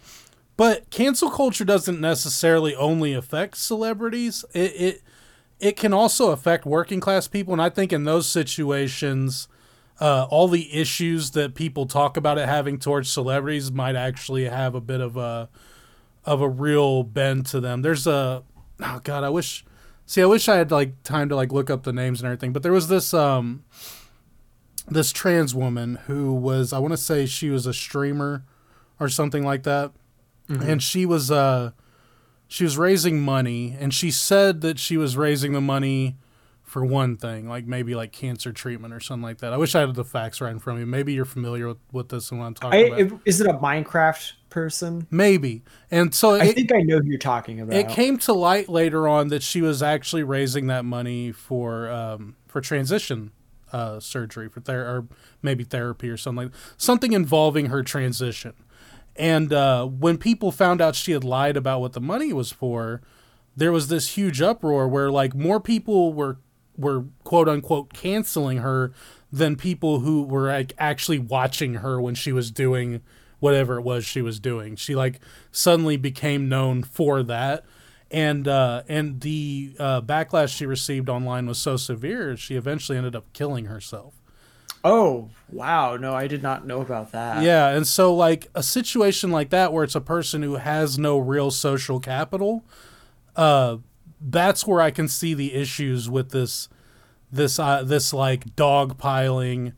but 0.58 0.90
cancel 0.90 1.30
culture 1.30 1.64
doesn't 1.64 1.98
necessarily 1.98 2.74
only 2.74 3.14
affect 3.14 3.56
celebrities. 3.56 4.44
It 4.52 4.72
it 4.76 5.02
it 5.58 5.76
can 5.76 5.94
also 5.94 6.32
affect 6.32 6.66
working 6.66 7.00
class 7.00 7.28
people, 7.28 7.54
and 7.54 7.62
I 7.62 7.70
think 7.70 7.92
in 7.94 8.04
those 8.04 8.28
situations, 8.28 9.48
uh, 10.00 10.26
all 10.30 10.48
the 10.48 10.74
issues 10.74 11.32
that 11.32 11.54
people 11.54 11.86
talk 11.86 12.16
about 12.16 12.38
it 12.38 12.48
having 12.48 12.78
towards 12.78 13.10
celebrities 13.10 13.70
might 13.70 13.96
actually 13.96 14.44
have 14.44 14.74
a 14.74 14.80
bit 14.80 15.00
of 15.00 15.16
a 15.16 15.48
of 16.24 16.40
a 16.40 16.48
real 16.48 17.02
bend 17.02 17.46
to 17.46 17.60
them. 17.60 17.82
There's 17.82 18.06
a 18.06 18.42
oh 18.80 19.00
god, 19.04 19.24
I 19.24 19.28
wish. 19.28 19.64
See, 20.06 20.22
I 20.22 20.26
wish 20.26 20.48
I 20.48 20.56
had 20.56 20.70
like 20.70 21.02
time 21.02 21.28
to 21.28 21.36
like 21.36 21.52
look 21.52 21.70
up 21.70 21.84
the 21.84 21.92
names 21.92 22.20
and 22.20 22.26
everything, 22.26 22.52
but 22.52 22.62
there 22.62 22.72
was 22.72 22.88
this 22.88 23.12
um 23.14 23.64
this 24.88 25.12
trans 25.12 25.54
woman 25.54 25.96
who 26.06 26.32
was 26.32 26.72
I 26.72 26.78
want 26.78 26.92
to 26.92 26.96
say 26.96 27.26
she 27.26 27.50
was 27.50 27.66
a 27.66 27.74
streamer 27.74 28.44
or 28.98 29.08
something 29.08 29.44
like 29.44 29.62
that. 29.64 29.92
And 30.48 30.82
she 30.82 31.06
was 31.06 31.30
uh 31.30 31.70
she 32.48 32.64
was 32.64 32.76
raising 32.76 33.20
money 33.20 33.76
and 33.78 33.94
she 33.94 34.10
said 34.10 34.62
that 34.62 34.80
she 34.80 34.96
was 34.96 35.16
raising 35.16 35.52
the 35.52 35.60
money 35.60 36.16
for 36.70 36.84
one 36.84 37.16
thing, 37.16 37.48
like 37.48 37.66
maybe 37.66 37.96
like 37.96 38.12
cancer 38.12 38.52
treatment 38.52 38.94
or 38.94 39.00
something 39.00 39.24
like 39.24 39.38
that. 39.38 39.52
I 39.52 39.56
wish 39.56 39.74
I 39.74 39.80
had 39.80 39.92
the 39.96 40.04
facts 40.04 40.40
right 40.40 40.52
in 40.52 40.60
front 40.60 40.80
of 40.80 40.86
me. 40.86 40.90
Maybe 40.90 41.12
you're 41.12 41.24
familiar 41.24 41.66
with, 41.66 41.78
with 41.90 42.10
this 42.10 42.30
and 42.30 42.38
what 42.38 42.46
I'm 42.46 42.54
I, 42.60 42.70
talking 42.70 42.86
about. 42.86 43.00
if- 43.00 43.12
is 43.24 43.40
it 43.40 43.48
a 43.48 43.54
Minecraft 43.54 44.32
person? 44.50 45.08
maybe. 45.10 45.62
And 45.90 46.14
so 46.14 46.36
I 46.36 46.44
it, 46.44 46.54
think 46.54 46.72
I 46.72 46.82
know 46.82 46.98
who 47.00 47.06
you're 47.06 47.18
talking 47.18 47.60
about. 47.60 47.74
it 47.74 47.88
came 47.88 48.18
to 48.18 48.32
light 48.32 48.68
later 48.68 49.08
on 49.08 49.28
that 49.28 49.42
she 49.42 49.60
was 49.62 49.82
actually 49.82 50.22
raising 50.22 50.68
that 50.68 50.84
money 50.84 51.32
for 51.32 51.90
um, 51.90 52.36
for 52.46 52.60
transition 52.60 53.32
uh, 53.72 53.98
surgery 53.98 54.48
for 54.48 54.60
ther- 54.60 54.86
or 54.86 55.06
maybe 55.42 55.64
therapy 55.64 56.08
or 56.08 56.16
something 56.16 56.46
like 56.46 56.54
something 56.76 57.12
involving 57.12 57.66
her 57.66 57.82
transition. 57.82 58.52
And 59.16 59.52
uh, 59.52 59.86
when 59.86 60.18
people 60.18 60.52
found 60.52 60.80
out 60.80 60.94
she 60.94 61.10
had 61.12 61.24
lied 61.24 61.56
about 61.56 61.80
what 61.80 61.94
the 61.94 62.00
money 62.00 62.32
was 62.32 62.52
for, 62.52 63.02
there 63.56 63.72
was 63.72 63.88
this 63.88 64.16
huge 64.16 64.40
uproar 64.40 64.86
where 64.86 65.10
like 65.10 65.34
more 65.34 65.58
people 65.60 66.12
were 66.12 66.38
were 66.80 67.04
quote 67.24 67.48
unquote 67.48 67.92
canceling 67.92 68.58
her 68.58 68.92
than 69.32 69.56
people 69.56 70.00
who 70.00 70.22
were 70.22 70.48
like 70.48 70.72
actually 70.78 71.18
watching 71.18 71.74
her 71.74 72.00
when 72.00 72.14
she 72.14 72.32
was 72.32 72.50
doing 72.50 73.00
whatever 73.38 73.78
it 73.78 73.82
was 73.82 74.04
she 74.04 74.22
was 74.22 74.38
doing. 74.38 74.76
She 74.76 74.94
like 74.94 75.20
suddenly 75.50 75.96
became 75.96 76.48
known 76.48 76.82
for 76.82 77.22
that. 77.24 77.64
And 78.10 78.48
uh, 78.48 78.82
and 78.88 79.20
the 79.20 79.76
uh, 79.78 80.00
backlash 80.02 80.56
she 80.56 80.66
received 80.66 81.08
online 81.08 81.46
was 81.46 81.58
so 81.58 81.76
severe, 81.76 82.36
she 82.36 82.56
eventually 82.56 82.98
ended 82.98 83.14
up 83.14 83.32
killing 83.32 83.66
herself. 83.66 84.14
Oh 84.82 85.28
wow! 85.50 85.96
No, 85.96 86.14
I 86.14 86.26
did 86.26 86.42
not 86.42 86.66
know 86.66 86.80
about 86.80 87.12
that. 87.12 87.42
Yeah, 87.44 87.68
and 87.68 87.86
so 87.86 88.14
like 88.14 88.48
a 88.54 88.62
situation 88.62 89.30
like 89.30 89.50
that 89.50 89.72
where 89.72 89.84
it's 89.84 89.94
a 89.94 90.00
person 90.00 90.42
who 90.42 90.56
has 90.56 90.98
no 90.98 91.18
real 91.18 91.52
social 91.52 92.00
capital, 92.00 92.64
uh 93.36 93.76
that's 94.20 94.66
where 94.66 94.80
I 94.80 94.90
can 94.90 95.08
see 95.08 95.34
the 95.34 95.54
issues 95.54 96.10
with 96.10 96.30
this 96.30 96.68
this 97.32 97.58
uh, 97.58 97.82
this 97.82 98.12
like 98.12 98.56
dogpiling 98.56 99.72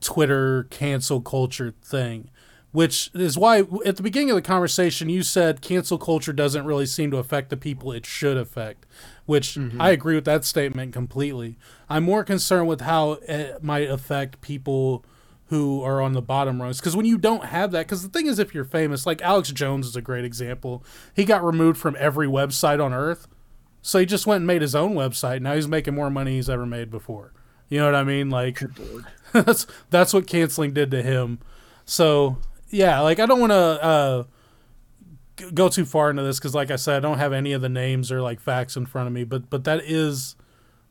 Twitter 0.00 0.64
cancel 0.64 1.20
culture 1.20 1.74
thing. 1.82 2.30
Which 2.72 3.10
is 3.14 3.38
why 3.38 3.62
at 3.86 3.96
the 3.96 4.02
beginning 4.02 4.30
of 4.30 4.36
the 4.36 4.42
conversation 4.42 5.08
you 5.08 5.22
said 5.22 5.62
cancel 5.62 5.96
culture 5.96 6.32
doesn't 6.34 6.66
really 6.66 6.84
seem 6.84 7.10
to 7.10 7.16
affect 7.16 7.48
the 7.48 7.56
people 7.56 7.90
it 7.90 8.04
should 8.04 8.36
affect, 8.36 8.84
which 9.24 9.56
I 9.78 9.90
agree 9.92 10.14
with 10.14 10.26
that 10.26 10.44
statement 10.44 10.92
completely. 10.92 11.56
I'm 11.88 12.04
more 12.04 12.22
concerned 12.22 12.68
with 12.68 12.82
how 12.82 13.12
it 13.26 13.62
might 13.62 13.88
affect 13.88 14.42
people 14.42 15.06
who 15.46 15.82
are 15.82 16.02
on 16.02 16.12
the 16.12 16.20
bottom 16.20 16.60
rungs 16.60 16.78
because 16.78 16.96
when 16.96 17.06
you 17.06 17.16
don't 17.16 17.46
have 17.46 17.70
that 17.70 17.86
because 17.86 18.02
the 18.02 18.08
thing 18.08 18.26
is 18.26 18.38
if 18.38 18.52
you're 18.52 18.64
famous 18.64 19.06
like 19.06 19.22
alex 19.22 19.52
jones 19.52 19.86
is 19.86 19.94
a 19.94 20.02
great 20.02 20.24
example 20.24 20.84
he 21.14 21.24
got 21.24 21.44
removed 21.44 21.78
from 21.78 21.96
every 22.00 22.26
website 22.26 22.82
on 22.84 22.92
earth 22.92 23.28
so 23.86 23.98
he 23.98 24.06
just 24.06 24.26
went 24.26 24.38
and 24.38 24.46
made 24.46 24.62
his 24.62 24.74
own 24.74 24.94
website. 24.94 25.42
Now 25.42 25.54
he's 25.54 25.68
making 25.68 25.94
more 25.94 26.10
money 26.10 26.36
he's 26.36 26.50
ever 26.50 26.66
made 26.66 26.90
before. 26.90 27.32
You 27.68 27.78
know 27.78 27.86
what 27.86 27.94
i 27.94 28.04
mean? 28.04 28.30
Like 28.30 28.60
that's 29.32 29.66
that's 29.90 30.12
what 30.12 30.26
canceling 30.26 30.72
did 30.72 30.90
to 30.90 31.02
him. 31.02 31.38
So 31.84 32.38
yeah 32.70 33.00
like 33.00 33.18
i 33.18 33.26
don't 33.26 33.40
want 33.40 33.52
to 33.52 33.56
uh 33.56 34.24
go 35.54 35.68
too 35.68 35.84
far 35.84 36.10
into 36.10 36.22
this 36.22 36.38
because 36.38 36.54
like 36.54 36.70
i 36.70 36.76
said 36.76 36.96
i 36.96 37.00
don't 37.00 37.18
have 37.18 37.32
any 37.32 37.52
of 37.52 37.60
the 37.60 37.68
names 37.68 38.10
or 38.10 38.20
like 38.20 38.40
facts 38.40 38.76
in 38.76 38.86
front 38.86 39.06
of 39.06 39.12
me 39.12 39.22
but 39.22 39.48
but 39.50 39.64
that 39.64 39.82
is 39.84 40.34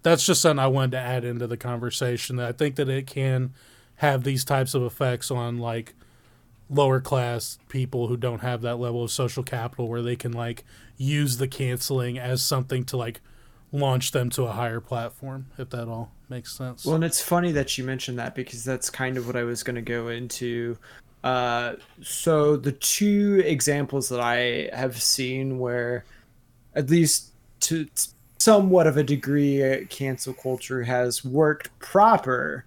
that's 0.03 0.25
just 0.25 0.41
something 0.41 0.63
i 0.63 0.67
wanted 0.67 0.91
to 0.91 0.99
add 0.99 1.25
into 1.25 1.47
the 1.47 1.57
conversation 1.57 2.35
that 2.35 2.47
i 2.47 2.51
think 2.51 2.75
that 2.75 2.87
it 2.87 3.07
can 3.07 3.53
have 3.95 4.23
these 4.23 4.45
types 4.45 4.73
of 4.73 4.83
effects 4.83 5.31
on 5.31 5.57
like 5.57 5.95
lower 6.69 6.99
class 6.99 7.57
people 7.69 8.07
who 8.07 8.17
don't 8.17 8.41
have 8.41 8.61
that 8.61 8.75
level 8.79 9.03
of 9.03 9.11
social 9.11 9.43
capital 9.43 9.87
where 9.87 10.01
they 10.01 10.15
can 10.15 10.31
like 10.31 10.63
use 10.97 11.37
the 11.37 11.47
canceling 11.47 12.17
as 12.17 12.41
something 12.41 12.83
to 12.85 12.97
like 12.97 13.21
launch 13.71 14.11
them 14.11 14.29
to 14.29 14.43
a 14.43 14.51
higher 14.51 14.79
platform 14.79 15.47
if 15.57 15.69
that 15.69 15.87
all 15.87 16.11
makes 16.29 16.55
sense 16.55 16.85
Well, 16.85 16.95
and 16.95 17.03
it's 17.03 17.21
funny 17.21 17.51
that 17.51 17.77
you 17.77 17.83
mentioned 17.83 18.17
that 18.19 18.35
because 18.35 18.63
that's 18.63 18.89
kind 18.89 19.17
of 19.17 19.27
what 19.27 19.35
I 19.35 19.43
was 19.43 19.63
going 19.63 19.75
to 19.75 19.81
go 19.81 20.07
into. 20.07 20.77
Uh, 21.23 21.75
so 22.03 22.55
the 22.55 22.71
two 22.71 23.41
examples 23.45 24.09
that 24.09 24.19
I 24.19 24.69
have 24.73 25.01
seen 25.01 25.57
where, 25.59 26.05
at 26.75 26.89
least 26.89 27.31
to 27.61 27.87
somewhat 28.37 28.85
of 28.85 28.97
a 28.97 29.03
degree, 29.03 29.87
cancel 29.89 30.33
culture 30.33 30.83
has 30.83 31.25
worked 31.25 31.77
proper. 31.79 32.65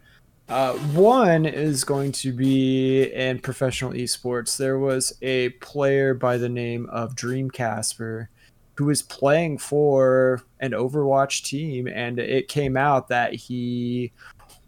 Uh, 0.48 0.72
one 0.94 1.44
is 1.44 1.84
going 1.84 2.10
to 2.10 2.32
be 2.32 3.12
in 3.12 3.38
professional 3.38 3.92
esports. 3.92 4.56
There 4.56 4.78
was 4.78 5.12
a 5.20 5.50
player 5.50 6.14
by 6.14 6.38
the 6.38 6.48
name 6.48 6.88
of 6.90 7.14
Dreamkazper 7.14 8.28
who 8.76 8.84
was 8.86 9.02
playing 9.02 9.58
for 9.58 10.40
an 10.60 10.70
Overwatch 10.70 11.44
team, 11.44 11.86
and 11.88 12.18
it 12.18 12.48
came 12.48 12.76
out 12.76 13.08
that 13.08 13.34
he 13.34 14.12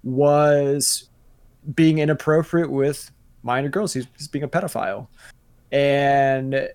was 0.02 1.08
being 1.74 1.98
inappropriate 1.98 2.70
with 2.70 3.10
minor 3.42 3.68
girls. 3.68 3.94
He's 3.94 4.06
being 4.28 4.42
a 4.42 4.48
pedophile. 4.48 5.06
And 5.72 6.68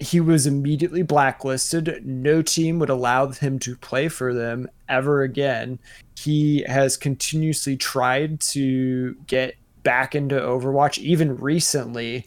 he 0.00 0.18
was 0.18 0.46
immediately 0.46 1.02
blacklisted. 1.02 2.04
No 2.06 2.40
team 2.40 2.78
would 2.78 2.88
allow 2.88 3.28
him 3.28 3.58
to 3.60 3.76
play 3.76 4.08
for 4.08 4.32
them 4.32 4.68
ever 4.88 5.22
again. 5.22 5.78
He 6.18 6.64
has 6.66 6.96
continuously 6.96 7.76
tried 7.76 8.40
to 8.40 9.14
get 9.26 9.56
back 9.82 10.14
into 10.14 10.34
Overwatch, 10.34 10.98
even 10.98 11.36
recently. 11.36 12.26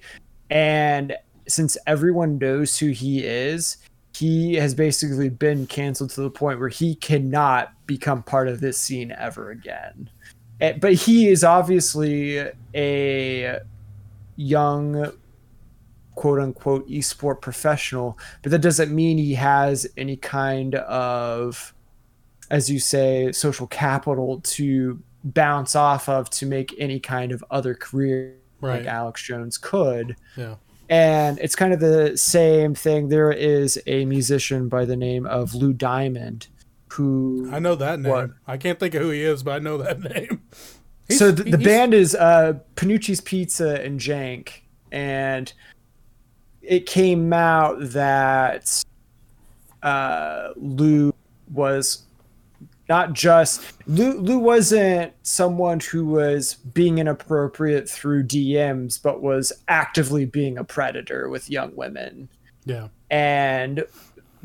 And 0.51 1.17
since 1.47 1.75
everyone 1.87 2.37
knows 2.37 2.77
who 2.77 2.89
he 2.89 3.23
is, 3.23 3.77
he 4.15 4.53
has 4.53 4.75
basically 4.75 5.29
been 5.29 5.65
canceled 5.65 6.11
to 6.11 6.21
the 6.21 6.29
point 6.29 6.59
where 6.59 6.69
he 6.69 6.93
cannot 6.95 7.73
become 7.87 8.21
part 8.21 8.47
of 8.47 8.59
this 8.59 8.77
scene 8.77 9.11
ever 9.17 9.49
again. 9.49 10.09
Eh, 10.61 10.73
But 10.79 10.93
he 10.93 11.27
is 11.27 11.43
obviously 11.43 12.47
a 12.75 13.59
young 14.35 15.11
quote 16.15 16.39
unquote 16.39 16.87
esport 16.89 17.41
professional, 17.41 18.17
but 18.41 18.51
that 18.51 18.59
doesn't 18.59 18.93
mean 18.93 19.17
he 19.17 19.33
has 19.35 19.87
any 19.97 20.15
kind 20.15 20.75
of, 20.75 21.73
as 22.49 22.69
you 22.69 22.79
say, 22.79 23.31
social 23.31 23.67
capital 23.67 24.39
to 24.41 25.01
bounce 25.23 25.75
off 25.75 26.09
of 26.09 26.29
to 26.31 26.45
make 26.45 26.73
any 26.77 26.99
kind 26.99 27.31
of 27.31 27.43
other 27.51 27.73
career 27.75 28.35
Right. 28.61 28.77
like 28.79 28.87
Alex 28.87 29.21
Jones 29.21 29.57
could. 29.57 30.15
Yeah. 30.37 30.55
And 30.89 31.37
it's 31.39 31.55
kind 31.55 31.73
of 31.73 31.81
the 31.81 32.15
same 32.15 32.73
thing. 32.73 33.09
There 33.09 33.29
is 33.31 33.77
a 33.87 34.05
musician 34.05 34.69
by 34.69 34.85
the 34.85 34.95
name 34.95 35.25
of 35.25 35.53
Lou 35.53 35.73
Diamond 35.73 36.47
who 36.89 37.49
I 37.51 37.59
know 37.59 37.75
that 37.75 37.99
name. 37.99 38.11
What? 38.11 38.29
I 38.47 38.55
can't 38.57 38.79
think 38.79 38.93
of 38.93 39.01
who 39.01 39.09
he 39.09 39.21
is, 39.23 39.43
but 39.43 39.51
I 39.55 39.59
know 39.59 39.77
that 39.79 39.99
name. 40.15 40.43
He's- 41.09 41.19
so 41.19 41.31
the, 41.31 41.43
the 41.43 41.57
band 41.57 41.93
is 41.93 42.15
uh, 42.15 42.53
Panucci's 42.75 43.19
Pizza 43.19 43.81
and 43.83 43.99
Jank, 43.99 44.49
and 44.91 45.51
it 46.63 46.85
came 46.85 47.31
out 47.33 47.75
that 47.79 48.83
uh, 49.81 50.49
Lou 50.55 51.13
was 51.51 52.03
not 52.89 53.13
just 53.13 53.61
Lou. 53.87 54.19
Lou 54.19 54.39
wasn't 54.39 55.13
someone 55.23 55.79
who 55.79 56.05
was 56.05 56.55
being 56.55 56.97
inappropriate 56.97 57.89
through 57.89 58.23
DMs, 58.23 59.01
but 59.01 59.21
was 59.21 59.53
actively 59.67 60.25
being 60.25 60.57
a 60.57 60.63
predator 60.63 61.29
with 61.29 61.49
young 61.49 61.75
women 61.75 62.29
Yeah. 62.65 62.87
and 63.09 63.85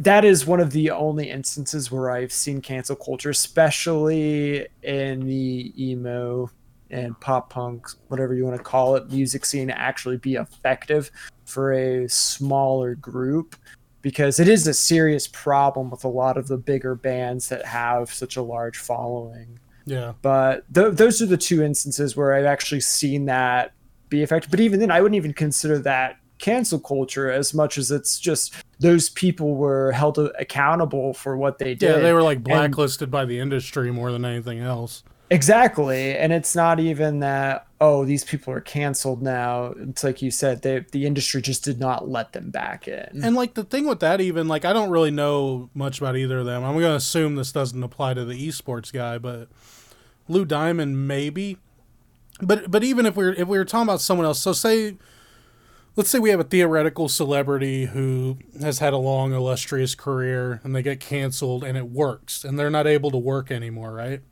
that 0.01 0.25
is 0.25 0.47
one 0.47 0.61
of 0.61 0.71
the 0.71 0.93
only 0.93 1.29
instances 1.29 1.91
where 1.91 2.11
I've 2.13 2.33
seen 2.33 2.61
cancel 2.61 2.95
culture, 2.95 3.31
especially 3.31 4.69
in 4.85 5.27
the 5.27 5.73
emo 5.77 6.51
and 6.91 7.19
pop 7.21 7.51
punk, 7.51 7.89
whatever 8.09 8.35
you 8.35 8.45
want 8.45 8.57
to 8.57 8.63
call 8.63 8.97
it, 8.97 9.11
music 9.11 9.45
scene, 9.45 9.71
actually 9.71 10.17
be 10.17 10.35
effective 10.35 11.11
for 11.45 11.73
a 11.73 12.09
smaller 12.09 12.95
group 12.95 13.57
because 14.03 14.39
it 14.39 14.49
is 14.49 14.67
a 14.67 14.75
serious 14.75 15.27
problem 15.27 15.91
with 15.91 16.05
a 16.05 16.09
lot 16.09 16.37
of 16.37 16.49
the 16.49 16.57
bigger 16.57 16.95
bands 16.95 17.49
that 17.49 17.65
have 17.65 18.13
such 18.13 18.37
a 18.37 18.43
large 18.43 18.79
following. 18.79 19.59
Yeah. 19.85 20.13
But 20.23 20.73
th- 20.73 20.95
those 20.95 21.21
are 21.23 21.27
the 21.27 21.37
two 21.37 21.63
instances 21.63 22.17
where 22.17 22.35
I've 22.35 22.45
actually 22.45 22.81
seen 22.81 23.27
that 23.27 23.73
be 24.09 24.23
effective. 24.23 24.51
But 24.51 24.61
even 24.61 24.81
then, 24.81 24.91
I 24.91 25.01
wouldn't 25.01 25.17
even 25.17 25.33
consider 25.33 25.79
that 25.81 26.19
cancel 26.39 26.79
culture 26.79 27.31
as 27.31 27.53
much 27.53 27.79
as 27.79 27.91
it's 27.91 28.19
just 28.19 28.55
those 28.79 29.09
people 29.11 29.57
were 29.57 29.91
held 29.93 30.19
accountable 30.39 31.13
for 31.15 31.37
what 31.37 31.59
they 31.59 31.75
did. 31.75 31.97
Yeah, 31.97 31.99
they 31.99 32.13
were 32.13 32.23
like 32.23 32.43
blacklisted 32.43 33.11
by 33.11 33.25
the 33.25 33.39
industry 33.39 33.91
more 33.91 34.13
than 34.13 34.25
anything 34.25 34.61
else. 34.61 35.03
Exactly. 35.31 36.17
And 36.17 36.33
it's 36.33 36.57
not 36.57 36.81
even 36.81 37.21
that, 37.21 37.67
oh, 37.81 38.05
these 38.05 38.25
people 38.25 38.53
are 38.53 38.61
canceled 38.61 39.23
now. 39.23 39.75
It's 39.79 40.03
like 40.03 40.23
you 40.23 40.31
said, 40.31 40.63
they, 40.63 40.85
the 40.91 41.07
industry 41.07 41.43
just 41.43 41.65
did 41.65 41.79
not 41.79 42.09
let 42.09 42.33
them 42.33 42.51
back 42.51 42.89
in. 42.89 43.21
And 43.23 43.35
like 43.37 43.55
the 43.55 43.65
thing 43.65 43.87
with 43.87 44.01
that, 44.01 44.21
even 44.21 44.49
like 44.49 44.65
I 44.65 44.73
don't 44.73 44.91
really 44.91 45.11
know 45.11 45.69
much 45.75 45.99
about 45.99 46.17
either 46.17 46.39
of 46.39 46.47
them. 46.47 46.65
I'm 46.65 46.75
gonna 46.75 46.95
assume 46.95 47.37
this 47.37 47.53
doesn't 47.53 47.83
apply 47.83 48.15
to 48.15 48.25
the 48.25 48.49
esports 48.49 48.93
guy, 48.93 49.19
but 49.19 49.49
Lou 50.29 50.45
Diamond 50.45 51.07
maybe. 51.07 51.59
But 52.41 52.71
but 52.71 52.83
even 52.83 53.05
if 53.05 53.17
we're 53.17 53.33
if 53.33 53.49
we 53.49 53.59
were 53.59 53.65
talking 53.65 53.89
about 53.89 54.01
someone 54.01 54.27
else, 54.27 54.41
so 54.41 54.53
say 54.53 54.97
let's 55.97 56.09
say 56.09 56.19
we 56.19 56.31
have 56.31 56.41
a 56.41 56.45
theoretical 56.45 57.09
celebrity 57.09 57.87
who 57.87 58.39
has 58.61 58.79
had 58.79 58.93
a 58.93 58.99
long 58.99 59.33
illustrious 59.33 59.95
career 59.95 60.61
and 60.63 60.75
they 60.75 60.83
get 60.83 61.01
canceled 61.01 61.65
and 61.65 61.77
it 61.77 61.91
works 61.91 62.45
and 62.45 62.59
they're 62.59 62.71
not 62.71 62.87
able 62.87 63.11
to 63.11 63.19
work 63.19 63.51
anymore, 63.51 63.93
right? 63.93 64.23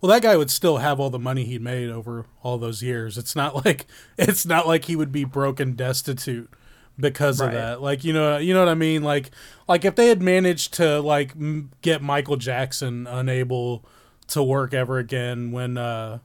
Well, 0.00 0.10
that 0.10 0.22
guy 0.22 0.36
would 0.36 0.50
still 0.50 0.78
have 0.78 1.00
all 1.00 1.08
the 1.10 1.18
money 1.18 1.44
he 1.44 1.58
made 1.58 1.88
over 1.88 2.26
all 2.42 2.58
those 2.58 2.82
years. 2.82 3.16
It's 3.16 3.34
not 3.34 3.64
like 3.64 3.86
it's 4.18 4.44
not 4.44 4.66
like 4.66 4.84
he 4.84 4.96
would 4.96 5.12
be 5.12 5.24
broken 5.24 5.74
destitute 5.74 6.50
because 6.98 7.40
of 7.40 7.52
that. 7.54 7.80
Like 7.82 8.04
you 8.04 8.12
know, 8.12 8.36
you 8.36 8.52
know 8.52 8.60
what 8.60 8.68
I 8.68 8.74
mean. 8.74 9.02
Like 9.02 9.30
like 9.66 9.84
if 9.84 9.94
they 9.96 10.08
had 10.08 10.20
managed 10.22 10.74
to 10.74 11.00
like 11.00 11.30
m- 11.32 11.70
get 11.80 12.02
Michael 12.02 12.36
Jackson 12.36 13.06
unable 13.06 13.84
to 14.28 14.42
work 14.42 14.74
ever 14.74 14.98
again 14.98 15.52
when 15.52 15.76
uh 15.78 16.18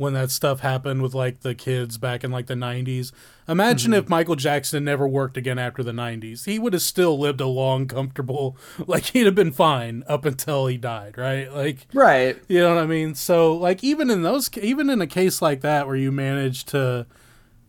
when 0.00 0.14
that 0.14 0.30
stuff 0.30 0.60
happened 0.60 1.02
with 1.02 1.14
like 1.14 1.40
the 1.40 1.54
kids 1.54 1.98
back 1.98 2.24
in 2.24 2.30
like 2.30 2.46
the 2.46 2.54
90s. 2.54 3.12
Imagine 3.46 3.92
if 3.92 4.04
mm-hmm. 4.04 4.10
Michael 4.10 4.34
Jackson 4.34 4.82
never 4.82 5.06
worked 5.06 5.36
again 5.36 5.58
after 5.58 5.82
the 5.82 5.92
90s. 5.92 6.46
He 6.46 6.58
would 6.58 6.72
have 6.72 6.80
still 6.80 7.18
lived 7.18 7.38
a 7.42 7.46
long 7.46 7.86
comfortable 7.86 8.56
like 8.86 9.04
he'd 9.08 9.26
have 9.26 9.34
been 9.34 9.52
fine 9.52 10.02
up 10.08 10.24
until 10.24 10.68
he 10.68 10.78
died, 10.78 11.18
right? 11.18 11.52
Like 11.52 11.86
right. 11.92 12.38
you 12.48 12.60
know 12.60 12.74
what 12.74 12.82
I 12.82 12.86
mean? 12.86 13.14
So 13.14 13.52
like 13.52 13.84
even 13.84 14.08
in 14.08 14.22
those 14.22 14.48
even 14.56 14.88
in 14.88 15.02
a 15.02 15.06
case 15.06 15.42
like 15.42 15.60
that 15.60 15.86
where 15.86 15.96
you 15.96 16.10
manage 16.10 16.64
to 16.66 17.06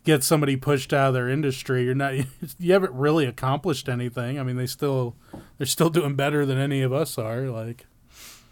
get 0.05 0.23
somebody 0.23 0.55
pushed 0.55 0.93
out 0.93 1.09
of 1.09 1.13
their 1.13 1.27
industry, 1.27 1.83
you're 1.83 1.95
not 1.95 2.13
you 2.59 2.71
haven't 2.71 2.93
really 2.93 3.25
accomplished 3.25 3.89
anything. 3.89 4.39
I 4.39 4.43
mean, 4.43 4.55
they 4.55 4.67
still 4.67 5.17
they're 5.57 5.67
still 5.67 5.89
doing 5.89 6.15
better 6.15 6.45
than 6.45 6.57
any 6.57 6.81
of 6.81 6.93
us 6.93 7.17
are 7.17 7.49
like 7.49 7.87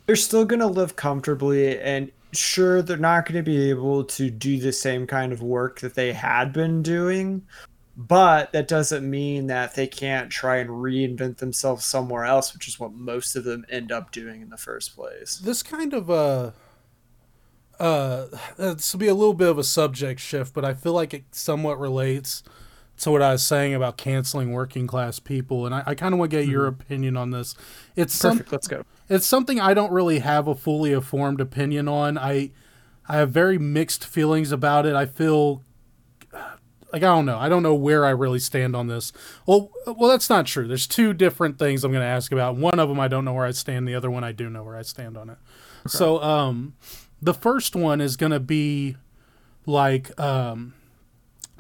they're 0.09 0.15
still 0.15 0.43
going 0.43 0.59
to 0.59 0.65
live 0.65 0.95
comfortably 0.95 1.79
and 1.81 2.11
sure 2.31 2.81
they're 2.81 2.97
not 2.97 3.27
going 3.27 3.35
to 3.35 3.43
be 3.43 3.69
able 3.69 4.03
to 4.03 4.31
do 4.31 4.59
the 4.59 4.71
same 4.71 5.05
kind 5.05 5.31
of 5.31 5.43
work 5.43 5.81
that 5.81 5.93
they 5.93 6.11
had 6.11 6.51
been 6.51 6.81
doing 6.81 7.43
but 7.95 8.51
that 8.51 8.67
doesn't 8.67 9.07
mean 9.07 9.45
that 9.45 9.75
they 9.75 9.85
can't 9.85 10.31
try 10.31 10.57
and 10.57 10.71
reinvent 10.71 11.37
themselves 11.37 11.85
somewhere 11.85 12.25
else 12.25 12.55
which 12.55 12.67
is 12.67 12.79
what 12.79 12.91
most 12.91 13.35
of 13.35 13.43
them 13.43 13.63
end 13.69 13.91
up 13.91 14.09
doing 14.09 14.41
in 14.41 14.49
the 14.49 14.57
first 14.57 14.95
place. 14.95 15.37
This 15.37 15.61
kind 15.61 15.93
of 15.93 16.09
uh 16.09 16.51
uh 17.79 18.25
this 18.57 18.91
will 18.91 18.99
be 18.99 19.09
a 19.09 19.13
little 19.13 19.35
bit 19.35 19.49
of 19.49 19.59
a 19.59 19.63
subject 19.63 20.19
shift 20.19 20.55
but 20.55 20.65
i 20.65 20.73
feel 20.73 20.93
like 20.93 21.13
it 21.13 21.23
somewhat 21.31 21.79
relates 21.79 22.41
to 22.97 23.11
what 23.11 23.21
i 23.21 23.31
was 23.31 23.45
saying 23.45 23.75
about 23.75 23.95
canceling 23.95 24.53
working 24.53 24.87
class 24.87 25.19
people 25.19 25.67
and 25.67 25.75
i, 25.75 25.83
I 25.85 25.93
kind 25.93 26.13
of 26.13 26.19
want 26.19 26.31
to 26.31 26.37
get 26.37 26.47
your 26.47 26.65
opinion 26.65 27.15
on 27.15 27.29
this. 27.29 27.55
It's 27.95 28.15
some, 28.15 28.39
perfect 28.39 28.51
let's 28.51 28.67
go 28.67 28.83
it's 29.09 29.25
something 29.27 29.59
i 29.59 29.73
don't 29.73 29.91
really 29.91 30.19
have 30.19 30.47
a 30.47 30.55
fully 30.55 30.93
informed 30.93 31.41
opinion 31.41 31.87
on 31.87 32.17
i 32.17 32.51
i 33.07 33.17
have 33.17 33.31
very 33.31 33.57
mixed 33.57 34.05
feelings 34.05 34.51
about 34.51 34.85
it 34.85 34.95
i 34.95 35.05
feel 35.05 35.63
like 36.91 37.03
I 37.03 37.07
don't 37.07 37.25
know. 37.25 37.37
I 37.37 37.49
don't 37.49 37.61
know 37.61 37.75
where 37.75 38.05
I 38.05 38.09
really 38.09 38.39
stand 38.39 38.75
on 38.75 38.87
this. 38.87 39.13
Well, 39.45 39.71
well, 39.85 40.09
that's 40.09 40.29
not 40.29 40.47
true. 40.47 40.67
There's 40.67 40.87
two 40.87 41.13
different 41.13 41.59
things 41.59 41.83
I'm 41.83 41.91
going 41.91 42.01
to 42.01 42.07
ask 42.07 42.31
about. 42.31 42.55
One 42.55 42.79
of 42.79 42.89
them 42.89 42.99
I 42.99 43.07
don't 43.07 43.25
know 43.25 43.33
where 43.33 43.45
I 43.45 43.51
stand. 43.51 43.87
The 43.87 43.95
other 43.95 44.09
one 44.09 44.23
I 44.23 44.31
do 44.31 44.49
know 44.49 44.63
where 44.63 44.75
I 44.75 44.81
stand 44.81 45.17
on 45.17 45.29
it. 45.29 45.37
So, 45.87 46.21
um, 46.21 46.73
the 47.21 47.33
first 47.33 47.75
one 47.75 48.01
is 48.01 48.15
going 48.15 48.31
to 48.31 48.39
be 48.39 48.97
like, 49.65 50.19
um, 50.19 50.73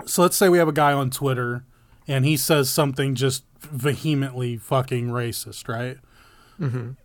so 0.05 0.21
let's 0.21 0.35
say 0.35 0.49
we 0.49 0.57
have 0.57 0.67
a 0.67 0.73
guy 0.73 0.93
on 0.93 1.09
Twitter, 1.09 1.65
and 2.07 2.25
he 2.25 2.37
says 2.37 2.69
something 2.69 3.15
just 3.15 3.43
vehemently 3.59 4.57
fucking 4.57 5.09
racist, 5.09 5.67
right? 5.67 5.97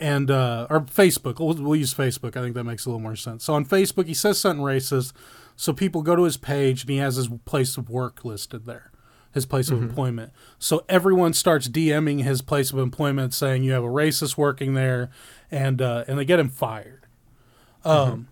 And 0.01 0.31
uh, 0.31 0.67
or 0.69 0.81
Facebook. 0.81 1.39
We'll, 1.39 1.55
we'll 1.65 1.77
use 1.77 1.95
Facebook. 1.95 2.37
I 2.37 2.41
think 2.43 2.55
that 2.55 2.65
makes 2.65 2.87
a 2.87 2.89
little 2.89 3.01
more 3.01 3.17
sense. 3.17 3.45
So 3.45 3.55
on 3.55 3.65
Facebook, 3.65 4.07
he 4.07 4.15
says 4.15 4.39
something 4.39 4.65
racist. 4.65 5.13
So 5.57 5.73
people 5.73 6.03
go 6.03 6.17
to 6.17 6.25
his 6.25 6.37
page, 6.37 6.83
and 6.83 6.91
he 6.91 6.97
has 6.97 7.17
his 7.17 7.29
place 7.45 7.77
of 7.77 7.89
work 7.89 8.25
listed 8.25 8.67
there, 8.67 8.91
his 9.33 9.47
place 9.47 9.71
of 9.71 9.81
employment. 9.81 10.33
So 10.59 10.85
everyone 10.89 11.33
starts 11.33 11.69
DMing 11.69 12.23
his 12.25 12.43
place 12.43 12.73
of 12.73 12.79
employment, 12.79 13.33
saying 13.35 13.63
you 13.63 13.73
have 13.73 13.85
a 13.85 13.89
racist 13.89 14.37
working 14.37 14.75
there, 14.75 15.11
and 15.51 15.81
uh, 15.81 16.05
and 16.09 16.19
they 16.19 16.25
get 16.25 16.41
him 16.41 16.49
fired. 16.49 17.07
Um, 17.85 18.29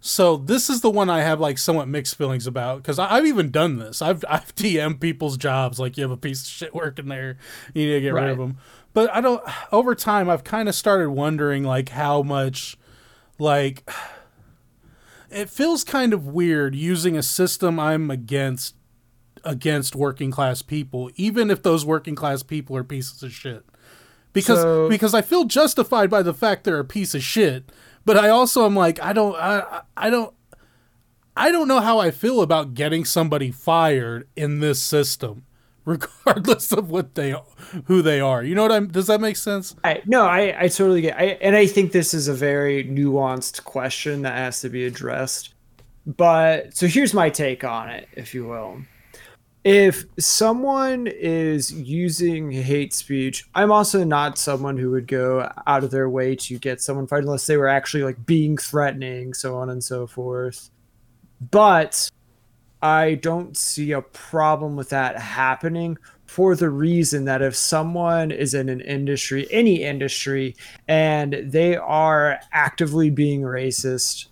so 0.00 0.36
this 0.36 0.68
is 0.68 0.82
the 0.82 0.90
one 0.90 1.08
I 1.08 1.22
have 1.22 1.40
like 1.40 1.56
somewhat 1.56 1.88
mixed 1.88 2.16
feelings 2.16 2.46
about 2.46 2.82
because 2.82 2.98
I've 2.98 3.24
even 3.24 3.50
done 3.50 3.78
this. 3.78 4.02
I've 4.02 4.22
I've 4.28 4.54
DM'd 4.56 5.00
people's 5.00 5.36
jobs 5.38 5.80
like 5.80 5.96
you 5.96 6.02
have 6.02 6.10
a 6.10 6.16
piece 6.16 6.42
of 6.42 6.48
shit 6.48 6.74
working 6.74 7.08
there, 7.08 7.38
you 7.72 7.86
need 7.86 7.92
to 7.94 8.00
get 8.02 8.12
rid 8.12 8.24
of 8.32 8.38
them. 8.38 8.58
But 8.94 9.10
I 9.14 9.20
don't. 9.20 9.42
Over 9.72 9.94
time, 9.94 10.30
I've 10.30 10.44
kind 10.44 10.68
of 10.68 10.74
started 10.74 11.10
wondering 11.10 11.64
like 11.64 11.90
how 11.90 12.22
much, 12.22 12.78
like, 13.38 13.88
it 15.30 15.50
feels 15.50 15.84
kind 15.84 16.12
of 16.14 16.26
weird 16.28 16.74
using 16.74 17.16
a 17.16 17.22
system 17.22 17.78
I'm 17.78 18.10
against 18.10 18.76
against 19.44 19.94
working 19.94 20.30
class 20.30 20.62
people, 20.62 21.10
even 21.16 21.50
if 21.50 21.62
those 21.62 21.84
working 21.84 22.14
class 22.14 22.42
people 22.42 22.76
are 22.76 22.84
pieces 22.84 23.22
of 23.22 23.32
shit. 23.32 23.64
Because 24.32 24.60
So- 24.62 24.88
because 24.88 25.12
I 25.12 25.20
feel 25.22 25.44
justified 25.44 26.08
by 26.08 26.22
the 26.22 26.32
fact 26.32 26.64
they're 26.64 26.78
a 26.78 26.84
piece 26.84 27.14
of 27.14 27.22
shit, 27.22 27.70
but 28.04 28.16
I 28.16 28.28
also 28.30 28.64
am 28.64 28.74
like 28.74 29.02
I 29.02 29.12
don't 29.12 29.34
I 29.36 29.82
I 29.96 30.08
don't 30.08 30.32
I 31.36 31.50
don't 31.50 31.66
know 31.68 31.80
how 31.80 31.98
I 31.98 32.10
feel 32.12 32.40
about 32.40 32.74
getting 32.74 33.04
somebody 33.04 33.50
fired 33.50 34.28
in 34.36 34.60
this 34.60 34.80
system, 34.80 35.44
regardless 36.24 36.72
of 36.72 36.90
what 36.90 37.14
they 37.14 37.34
who 37.86 38.02
they 38.02 38.20
are. 38.20 38.42
You 38.42 38.54
know 38.54 38.62
what 38.62 38.72
I'm? 38.72 38.88
Does 38.88 39.06
that 39.08 39.20
make 39.20 39.36
sense? 39.36 39.74
I, 39.84 40.02
no, 40.06 40.24
I, 40.26 40.64
I 40.64 40.68
totally 40.68 41.02
get 41.02 41.18
I, 41.18 41.24
and 41.42 41.54
I 41.56 41.66
think 41.66 41.92
this 41.92 42.14
is 42.14 42.28
a 42.28 42.34
very 42.34 42.84
nuanced 42.84 43.64
question 43.64 44.22
that 44.22 44.36
has 44.36 44.60
to 44.62 44.68
be 44.70 44.84
addressed. 44.86 45.54
But 46.06 46.76
so 46.76 46.86
here's 46.86 47.14
my 47.14 47.30
take 47.30 47.64
on 47.64 47.90
it, 47.90 48.08
if 48.14 48.34
you 48.34 48.46
will. 48.46 48.82
if 49.64 50.04
someone 50.18 51.06
is 51.06 51.72
using 51.72 52.50
hate 52.50 52.92
speech, 52.92 53.48
I'm 53.54 53.72
also 53.72 54.04
not 54.04 54.36
someone 54.36 54.76
who 54.76 54.90
would 54.90 55.06
go 55.06 55.50
out 55.66 55.84
of 55.84 55.90
their 55.90 56.08
way 56.10 56.36
to 56.36 56.58
get 56.58 56.82
someone 56.82 57.06
fired 57.06 57.24
unless 57.24 57.46
they 57.46 57.56
were 57.56 57.68
actually 57.68 58.02
like 58.04 58.26
being 58.26 58.58
threatening, 58.58 59.32
so 59.32 59.56
on 59.56 59.70
and 59.70 59.82
so 59.82 60.06
forth. 60.06 60.70
But 61.50 62.10
I 62.84 63.14
don't 63.14 63.56
see 63.56 63.92
a 63.92 64.02
problem 64.02 64.76
with 64.76 64.90
that 64.90 65.18
happening 65.18 65.96
for 66.26 66.54
the 66.54 66.68
reason 66.68 67.24
that 67.24 67.40
if 67.40 67.56
someone 67.56 68.30
is 68.30 68.52
in 68.52 68.68
an 68.68 68.82
industry, 68.82 69.48
any 69.50 69.82
industry, 69.82 70.54
and 70.86 71.32
they 71.46 71.76
are 71.76 72.38
actively 72.52 73.08
being 73.08 73.40
racist, 73.40 74.26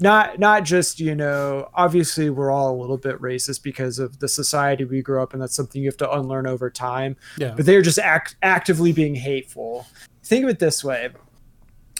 not 0.00 0.38
not 0.38 0.64
just 0.64 0.98
you 1.00 1.14
know 1.14 1.68
obviously 1.74 2.30
we're 2.30 2.50
all 2.50 2.74
a 2.74 2.80
little 2.80 2.96
bit 2.96 3.20
racist 3.20 3.62
because 3.62 3.98
of 3.98 4.18
the 4.20 4.26
society 4.26 4.84
we 4.84 5.02
grew 5.02 5.22
up 5.22 5.34
in 5.34 5.38
that's 5.38 5.54
something 5.54 5.80
you 5.82 5.88
have 5.88 5.96
to 5.96 6.10
unlearn 6.10 6.48
over 6.48 6.68
time 6.68 7.14
Yeah. 7.36 7.52
but 7.54 7.64
they're 7.64 7.80
just 7.80 8.00
act- 8.00 8.34
actively 8.42 8.92
being 8.92 9.14
hateful 9.14 9.86
think 10.24 10.42
of 10.42 10.50
it 10.50 10.58
this 10.58 10.82
way 10.82 11.10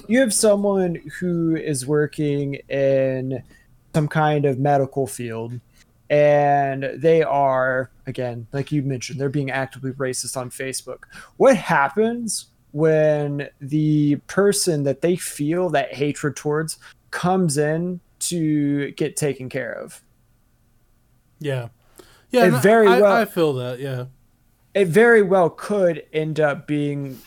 you 0.08 0.18
have 0.18 0.34
someone 0.34 0.96
who 1.20 1.54
is 1.54 1.86
working 1.86 2.54
in 2.68 3.44
some 3.94 4.08
kind 4.08 4.44
of 4.44 4.58
medical 4.58 5.06
field 5.06 5.60
and 6.10 6.90
they 6.94 7.22
are 7.22 7.90
again 8.06 8.46
like 8.52 8.72
you 8.72 8.82
mentioned 8.82 9.20
they're 9.20 9.28
being 9.28 9.50
actively 9.50 9.92
racist 9.92 10.36
on 10.36 10.48
facebook 10.50 11.00
what 11.36 11.56
happens 11.56 12.46
when 12.72 13.48
the 13.60 14.16
person 14.26 14.82
that 14.84 15.00
they 15.02 15.16
feel 15.16 15.68
that 15.68 15.92
hatred 15.94 16.34
towards 16.36 16.78
comes 17.10 17.58
in 17.58 18.00
to 18.18 18.90
get 18.92 19.16
taken 19.16 19.48
care 19.48 19.72
of 19.72 20.02
Yeah. 21.40 21.68
Yeah. 22.30 22.46
It 22.46 22.60
very 22.62 22.88
I, 22.88 23.00
well- 23.00 23.12
I 23.16 23.24
feel 23.24 23.52
that. 23.54 23.78
Yeah. 23.78 24.06
it 24.74 24.88
very 24.88 25.22
well 25.22 25.48
could 25.50 26.04
end 26.12 26.40
up 26.40 26.66
being 26.66 27.18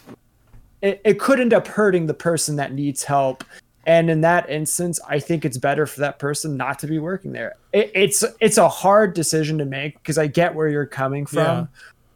it, 0.81 1.01
it 1.05 1.19
could 1.19 1.39
end 1.39 1.53
up 1.53 1.67
hurting 1.67 2.07
the 2.07 2.13
person 2.13 2.55
that 2.57 2.73
needs 2.73 3.03
help 3.03 3.43
and 3.85 4.09
in 4.09 4.21
that 4.21 4.49
instance 4.49 4.99
i 5.07 5.19
think 5.19 5.43
it's 5.45 5.57
better 5.57 5.85
for 5.85 5.99
that 6.01 6.19
person 6.19 6.55
not 6.57 6.79
to 6.79 6.87
be 6.87 6.99
working 6.99 7.31
there 7.31 7.55
it, 7.73 7.91
it's 7.95 8.23
it's 8.39 8.57
a 8.57 8.69
hard 8.69 9.13
decision 9.13 9.57
to 9.57 9.65
make 9.65 9.97
because 9.97 10.17
i 10.17 10.27
get 10.27 10.53
where 10.55 10.67
you're 10.67 10.85
coming 10.85 11.25
from 11.25 11.39
Yeah. 11.41 11.65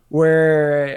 where 0.10 0.88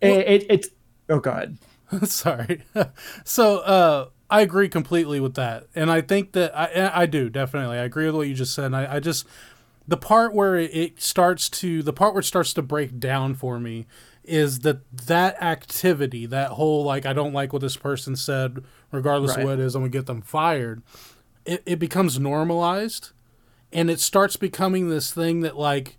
it, 0.00 0.26
it 0.28 0.46
it's 0.50 0.68
oh 1.08 1.20
god 1.20 1.56
Sorry. 2.02 2.62
so 3.24 3.58
uh, 3.58 4.08
I 4.28 4.40
agree 4.40 4.68
completely 4.68 5.20
with 5.20 5.34
that, 5.34 5.68
and 5.76 5.88
I 5.88 6.00
think 6.00 6.32
that 6.32 6.50
I 6.56 7.02
I 7.02 7.06
do 7.06 7.28
definitely 7.30 7.78
I 7.78 7.84
agree 7.84 8.06
with 8.06 8.16
what 8.16 8.26
you 8.26 8.34
just 8.34 8.56
said. 8.56 8.64
And 8.64 8.76
I, 8.76 8.96
I 8.96 8.98
just 8.98 9.24
the 9.86 9.96
part 9.96 10.34
where 10.34 10.56
it 10.56 11.00
starts 11.00 11.48
to 11.50 11.84
the 11.84 11.92
part 11.92 12.12
where 12.12 12.22
it 12.22 12.24
starts 12.24 12.52
to 12.54 12.62
break 12.62 12.98
down 12.98 13.34
for 13.34 13.60
me 13.60 13.86
is 14.26 14.60
that 14.60 14.78
that 15.06 15.40
activity, 15.42 16.26
that 16.26 16.52
whole 16.52 16.84
like 16.84 17.06
I 17.06 17.12
don't 17.12 17.32
like 17.32 17.52
what 17.52 17.62
this 17.62 17.76
person 17.76 18.16
said, 18.16 18.64
regardless 18.92 19.32
Right. 19.32 19.40
of 19.40 19.44
what 19.48 19.58
it 19.58 19.64
is, 19.64 19.74
I'm 19.74 19.82
gonna 19.82 19.90
get 19.90 20.06
them 20.06 20.22
fired. 20.22 20.82
It 21.44 21.62
it 21.66 21.78
becomes 21.78 22.18
normalized, 22.18 23.10
and 23.72 23.90
it 23.90 24.00
starts 24.00 24.36
becoming 24.36 24.88
this 24.88 25.12
thing 25.12 25.40
that 25.40 25.56
like 25.56 25.96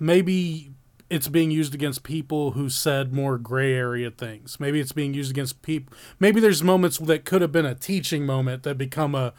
maybe 0.00 0.72
it's 1.08 1.28
being 1.28 1.50
used 1.50 1.74
against 1.74 2.02
people 2.02 2.52
who 2.52 2.68
said 2.68 3.12
more 3.12 3.38
gray 3.38 3.72
area 3.74 4.10
things. 4.10 4.58
Maybe 4.58 4.80
it's 4.80 4.92
being 4.92 5.14
used 5.14 5.30
against 5.30 5.62
people. 5.62 5.96
Maybe 6.18 6.40
there's 6.40 6.64
moments 6.64 6.98
that 6.98 7.24
could 7.24 7.42
have 7.42 7.52
been 7.52 7.66
a 7.66 7.74
teaching 7.76 8.26
moment 8.26 8.64
that 8.64 8.76
become 8.76 9.14
a 9.14 9.32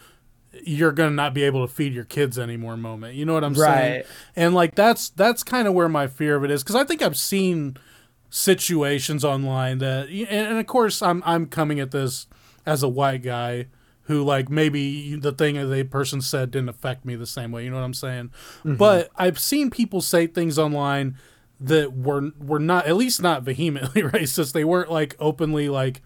you're 0.63 0.91
gonna 0.91 1.11
not 1.11 1.33
be 1.33 1.43
able 1.43 1.65
to 1.67 1.73
feed 1.73 1.93
your 1.93 2.05
kids 2.05 2.37
anymore 2.39 2.77
moment. 2.77 3.15
You 3.15 3.25
know 3.25 3.33
what 3.33 3.43
I'm 3.43 3.55
saying? 3.55 3.95
Right. 3.95 4.05
And 4.35 4.53
like 4.53 4.75
that's 4.75 5.09
that's 5.09 5.43
kind 5.43 5.67
of 5.67 5.73
where 5.73 5.89
my 5.89 6.07
fear 6.07 6.35
of 6.35 6.43
it 6.43 6.51
is 6.51 6.63
because 6.63 6.75
I 6.75 6.83
think 6.83 7.01
I've 7.01 7.17
seen 7.17 7.77
situations 8.29 9.23
online 9.23 9.77
that 9.79 10.09
and, 10.09 10.27
and 10.27 10.59
of 10.59 10.67
course 10.67 11.01
I'm 11.01 11.23
I'm 11.25 11.45
coming 11.45 11.79
at 11.79 11.91
this 11.91 12.27
as 12.65 12.83
a 12.83 12.87
white 12.87 13.23
guy 13.23 13.67
who 14.03 14.23
like 14.23 14.49
maybe 14.49 15.15
the 15.15 15.31
thing 15.31 15.55
that 15.55 15.65
the 15.67 15.83
person 15.83 16.21
said 16.21 16.51
didn't 16.51 16.69
affect 16.69 17.05
me 17.05 17.15
the 17.15 17.25
same 17.25 17.51
way 17.51 17.63
you 17.63 17.69
know 17.69 17.77
what 17.77 17.83
I'm 17.83 17.93
saying 17.93 18.29
mm-hmm. 18.59 18.75
but 18.75 19.09
I've 19.15 19.39
seen 19.39 19.69
people 19.69 20.01
say 20.01 20.27
things 20.27 20.59
online 20.59 21.17
that 21.59 21.93
were 21.93 22.31
were 22.37 22.59
not 22.59 22.85
at 22.85 22.97
least 22.97 23.21
not 23.21 23.43
vehemently 23.43 24.01
racist 24.03 24.51
they 24.51 24.65
weren't 24.65 24.91
like 24.91 25.15
openly 25.19 25.69
like 25.69 26.01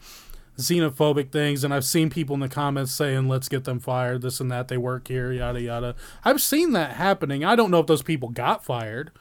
xenophobic 0.58 1.32
things 1.32 1.64
and 1.64 1.74
I've 1.74 1.86
seen 1.86 2.10
people 2.10 2.34
in 2.34 2.40
the 2.40 2.50
comments 2.50 2.92
saying 2.92 3.28
let's 3.28 3.50
get 3.50 3.64
them 3.64 3.80
fired 3.80 4.22
this 4.22 4.40
and 4.40 4.52
that 4.52 4.68
they 4.68 4.78
work 4.78 5.08
here 5.08 5.32
yada 5.32 5.62
yada 5.62 5.96
I've 6.24 6.42
seen 6.42 6.74
that 6.74 6.94
happening 6.98 7.44
I 7.44 7.56
don't 7.56 7.72
know 7.72 7.80
if 7.80 7.88
those 7.88 8.04
people 8.04 8.30
got 8.30 8.64
fired 8.64 9.12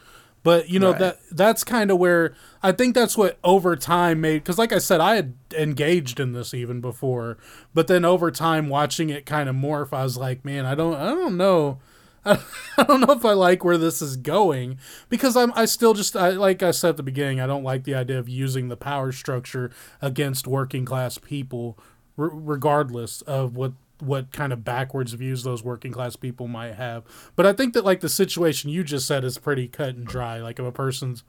but 0.43 0.68
you 0.68 0.78
know 0.78 0.91
Right. 0.91 0.99
that 0.99 1.18
that's 1.31 1.64
kind 1.64 1.91
of 1.91 1.99
where 1.99 2.35
I 2.62 2.72
think 2.72 2.95
that's 2.95 3.16
what 3.16 3.39
over 3.45 3.76
time 3.76 4.20
made 4.20 4.39
because 4.39 4.59
like 4.59 4.72
I 4.72 4.78
said 4.78 5.01
I 5.01 5.16
had 5.16 5.35
engaged 5.57 6.18
in 6.20 6.33
this 6.33 6.53
even 6.53 6.81
before 6.81 7.39
but 7.74 7.87
then 7.87 8.05
over 8.05 8.31
time 8.31 8.68
watching 8.68 9.09
it 9.09 9.24
kind 9.24 9.49
of 9.49 9.55
morph 9.57 9.93
I 9.93 10.03
was 10.03 10.16
like 10.16 10.45
man 10.45 10.66
I 10.66 10.74
don't 10.74 10.95
I 10.95 11.07
don't 11.11 11.37
know 11.37 11.78
I 12.25 12.39
don't 12.87 13.01
know 13.01 13.14
if 13.14 13.25
I 13.25 13.33
like 13.33 13.64
where 13.64 13.79
this 13.79 14.03
is 14.03 14.16
going 14.16 14.79
because 15.09 15.37
I'm 15.37 15.53
I 15.55 15.64
still 15.64 15.95
just 15.95 16.16
I, 16.16 16.31
like 16.31 16.62
I 16.62 16.71
said 16.71 16.91
at 16.91 16.97
the 16.99 17.03
beginning 17.03 17.41
I 17.41 17.47
don't 17.47 17.64
like 17.64 17.85
the 17.85 17.95
idea 17.95 18.18
of 18.18 18.29
using 18.29 18.68
the 18.68 18.77
power 18.77 19.11
structure 19.11 19.71
against 20.03 20.47
working 20.47 20.85
class 20.85 21.16
people 21.16 21.79
regardless 22.16 23.23
of 23.23 23.57
what 23.57 23.73
what 24.01 24.33
kind 24.33 24.53
of 24.53 24.64
backwards 24.64 25.12
views 25.12 25.43
those 25.43 25.62
working 25.62 25.93
class 25.93 26.16
people 26.16 26.49
might 26.49 26.75
have. 26.75 27.05
But 27.37 27.47
I 27.47 27.53
think 27.53 27.75
that 27.75 27.85
like 27.85 28.01
the 28.01 28.09
situation 28.09 28.71
you 28.71 28.85
just 28.85 29.07
said 29.07 29.25
is 29.25 29.39
pretty 29.39 29.68
cut 29.68 29.95
and 29.95 30.07
dry. 30.07 30.39
Like 30.39 30.59
if 30.59 30.64
a 30.64 30.73
person's 30.73 31.23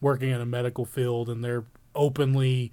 working 0.00 0.30
in 0.30 0.40
a 0.40 0.46
medical 0.46 0.84
field 0.84 1.28
and 1.28 1.44
they're 1.44 1.64
openly 1.94 2.70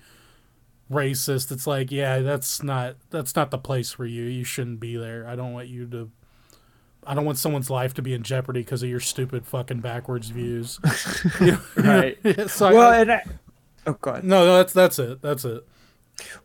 racist 0.91 1.51
it's 1.51 1.65
like 1.65 1.91
yeah 1.91 2.19
that's 2.19 2.61
not 2.61 2.95
that's 3.09 3.35
not 3.35 3.51
the 3.51 3.57
place 3.57 3.91
for 3.91 4.05
you. 4.05 4.23
You 4.23 4.43
shouldn't 4.43 4.79
be 4.79 4.95
there. 4.95 5.27
I 5.27 5.35
don't 5.35 5.53
want 5.53 5.67
you 5.67 5.87
to 5.87 6.11
I 7.05 7.13
don't 7.13 7.25
want 7.25 7.37
someone's 7.37 7.69
life 7.69 7.93
to 7.95 8.01
be 8.01 8.13
in 8.13 8.23
jeopardy 8.23 8.61
because 8.61 8.83
of 8.83 8.89
your 8.89 8.99
stupid 8.99 9.45
fucking 9.45 9.79
backwards 9.79 10.29
views. 10.29 10.79
Right. 11.75 12.17
so 12.49 12.67
I- 12.67 12.73
well 12.73 12.91
and 12.93 13.11
I, 13.11 13.23
oh 13.87 13.93
god 14.01 14.23
no, 14.23 14.45
no, 14.45 14.57
that's 14.57 14.73
that's 14.73 14.99
it. 14.99 15.21
That's 15.21 15.45
it. 15.45 15.65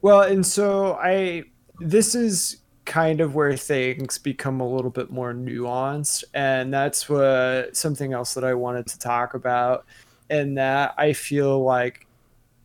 Well, 0.02 0.22
and 0.22 0.44
so 0.44 0.94
I 0.94 1.44
this 1.78 2.14
is 2.14 2.58
kind 2.84 3.20
of 3.20 3.34
where 3.34 3.56
things 3.56 4.18
become 4.18 4.60
a 4.60 4.68
little 4.68 4.90
bit 4.90 5.10
more 5.10 5.32
nuanced 5.32 6.24
and 6.34 6.74
that's 6.74 7.08
what 7.08 7.76
something 7.76 8.12
else 8.12 8.34
that 8.34 8.42
I 8.42 8.54
wanted 8.54 8.86
to 8.88 8.98
talk 8.98 9.34
about 9.34 9.86
and 10.28 10.58
that 10.58 10.94
I 10.98 11.12
feel 11.12 11.62
like 11.62 12.06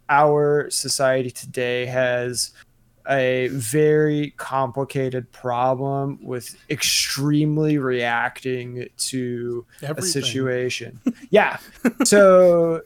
our 0.10 0.70
society 0.70 1.30
today 1.30 1.86
has 1.86 2.52
a 3.10 3.48
very 3.50 4.34
complicated 4.38 5.32
problem 5.32 6.20
with 6.22 6.56
extremely 6.70 7.78
reacting 7.78 8.88
to 8.98 9.66
a 9.82 10.02
situation. 10.02 11.00
yeah. 11.30 11.58
So 12.04 12.82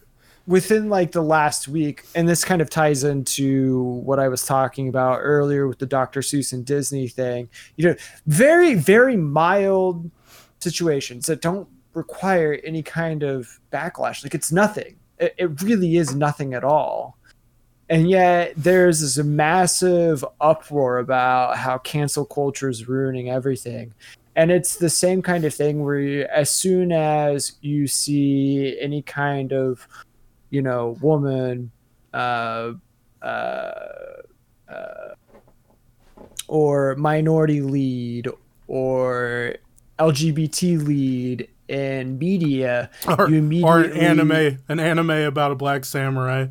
within 0.49 0.89
like 0.89 1.11
the 1.11 1.22
last 1.22 1.67
week, 1.67 2.05
and 2.15 2.28
this 2.28 2.43
kind 2.43 2.59
of 2.59 2.72
ties 2.72 3.03
into 3.03 3.84
what 3.84 4.20
I 4.20 4.28
was 4.28 4.43
talking 4.43 4.89
about 4.89 5.20
earlier 5.20 5.67
with 5.67 5.78
the 5.78 5.86
Dr. 5.86 6.22
Seuss 6.22 6.51
and 6.51 6.65
Disney 6.65 7.07
thing, 7.07 7.49
you 7.76 7.88
know, 7.88 7.95
very, 8.26 8.74
very 8.74 9.15
mild 9.15 10.09
situations 10.59 11.28
that 11.28 11.41
don't 11.41 11.70
require 11.93 12.59
any 12.63 12.82
kind 12.82 13.22
of 13.22 13.59
backlash. 13.72 14.24
Like 14.24 14.34
it's 14.34 14.51
nothing. 14.51 14.95
It, 15.20 15.36
it 15.38 15.61
really 15.61 15.97
is 15.97 16.15
nothing 16.15 16.55
at 16.55 16.63
all. 16.63 17.18
And 17.89 18.09
yet 18.09 18.53
there's 18.55 19.01
this 19.01 19.17
massive 19.17 20.23
uproar 20.39 20.99
about 20.99 21.57
how 21.57 21.79
cancel 21.79 22.23
culture 22.23 22.69
is 22.69 22.87
ruining 22.87 23.29
everything. 23.29 23.93
And 24.35 24.51
it's 24.51 24.75
the 24.75 24.89
same 24.89 25.21
kind 25.21 25.43
of 25.43 25.53
thing 25.53 25.83
where 25.83 25.99
you, 25.99 26.27
as 26.31 26.51
soon 26.51 26.91
as 26.91 27.53
you 27.61 27.87
see 27.87 28.77
any 28.79 29.01
kind 29.01 29.51
of, 29.51 29.87
you 30.51 30.61
know, 30.61 30.97
woman, 31.01 31.71
uh, 32.13 32.73
uh, 33.21 33.71
uh, 34.69 35.15
or 36.47 36.95
minority 36.95 37.61
lead 37.61 38.29
or 38.67 39.55
LGBT 39.97 40.87
lead 40.87 41.49
in 41.67 42.17
media, 42.17 42.89
Or, 43.07 43.29
you 43.29 43.65
or 43.65 43.81
an 43.81 43.97
anime, 43.97 44.59
an 44.69 44.79
anime 44.79 45.09
about 45.09 45.51
a 45.51 45.55
black 45.55 45.85
samurai. 45.85 46.47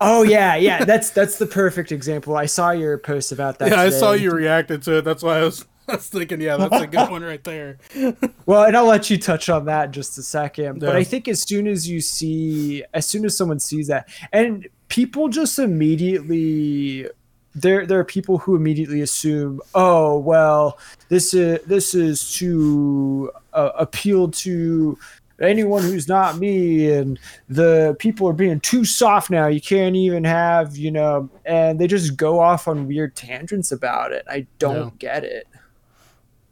Oh 0.00 0.22
yeah, 0.22 0.56
yeah. 0.56 0.84
That's 0.84 1.10
that's 1.10 1.36
the 1.38 1.46
perfect 1.46 1.92
example. 1.92 2.36
I 2.36 2.46
saw 2.46 2.70
your 2.70 2.96
post 2.98 3.32
about 3.32 3.58
that. 3.58 3.70
yeah, 3.70 3.80
I 3.80 3.90
saw 3.90 4.12
you 4.12 4.30
reacted 4.30 4.82
to 4.84 4.98
it. 4.98 5.02
That's 5.04 5.22
why 5.22 5.38
I 5.38 5.42
was, 5.44 5.66
I 5.88 5.96
was 5.96 6.08
thinking, 6.08 6.40
yeah, 6.40 6.56
that's 6.56 6.82
a 6.82 6.86
good 6.86 7.10
one 7.10 7.22
right 7.22 7.42
there. 7.44 7.78
Well, 8.46 8.64
and 8.64 8.76
I'll 8.76 8.86
let 8.86 9.10
you 9.10 9.16
touch 9.18 9.48
on 9.48 9.66
that 9.66 9.86
in 9.86 9.92
just 9.92 10.18
a 10.18 10.22
second. 10.22 10.80
But 10.80 10.96
I 10.96 11.04
think 11.04 11.28
as 11.28 11.42
soon 11.42 11.68
as 11.68 11.88
you 11.88 12.00
see, 12.00 12.82
as 12.94 13.06
soon 13.06 13.24
as 13.24 13.36
someone 13.36 13.60
sees 13.60 13.86
that, 13.86 14.08
and 14.32 14.66
people 14.88 15.28
just 15.28 15.58
immediately, 15.60 17.06
there 17.54 17.86
there 17.86 17.98
are 18.00 18.04
people 18.04 18.38
who 18.38 18.56
immediately 18.56 19.02
assume, 19.02 19.60
oh 19.74 20.18
well, 20.18 20.78
this 21.10 21.32
is 21.34 21.60
this 21.66 21.94
is 21.94 22.32
to 22.38 23.30
uh, 23.52 23.70
appeal 23.78 24.28
to 24.30 24.98
anyone 25.40 25.82
who's 25.82 26.06
not 26.08 26.38
me 26.38 26.90
and 26.92 27.18
the 27.48 27.96
people 27.98 28.28
are 28.28 28.32
being 28.34 28.60
too 28.60 28.84
soft 28.84 29.30
now 29.30 29.46
you 29.46 29.60
can't 29.60 29.96
even 29.96 30.22
have 30.24 30.76
you 30.76 30.90
know 30.90 31.28
and 31.44 31.78
they 31.80 31.86
just 31.86 32.16
go 32.16 32.38
off 32.40 32.68
on 32.68 32.86
weird 32.86 33.14
tangents 33.16 33.72
about 33.72 34.12
it 34.12 34.24
i 34.28 34.46
don't 34.58 34.94
Yeah. 35.02 35.12
get 35.12 35.24
it 35.24 35.46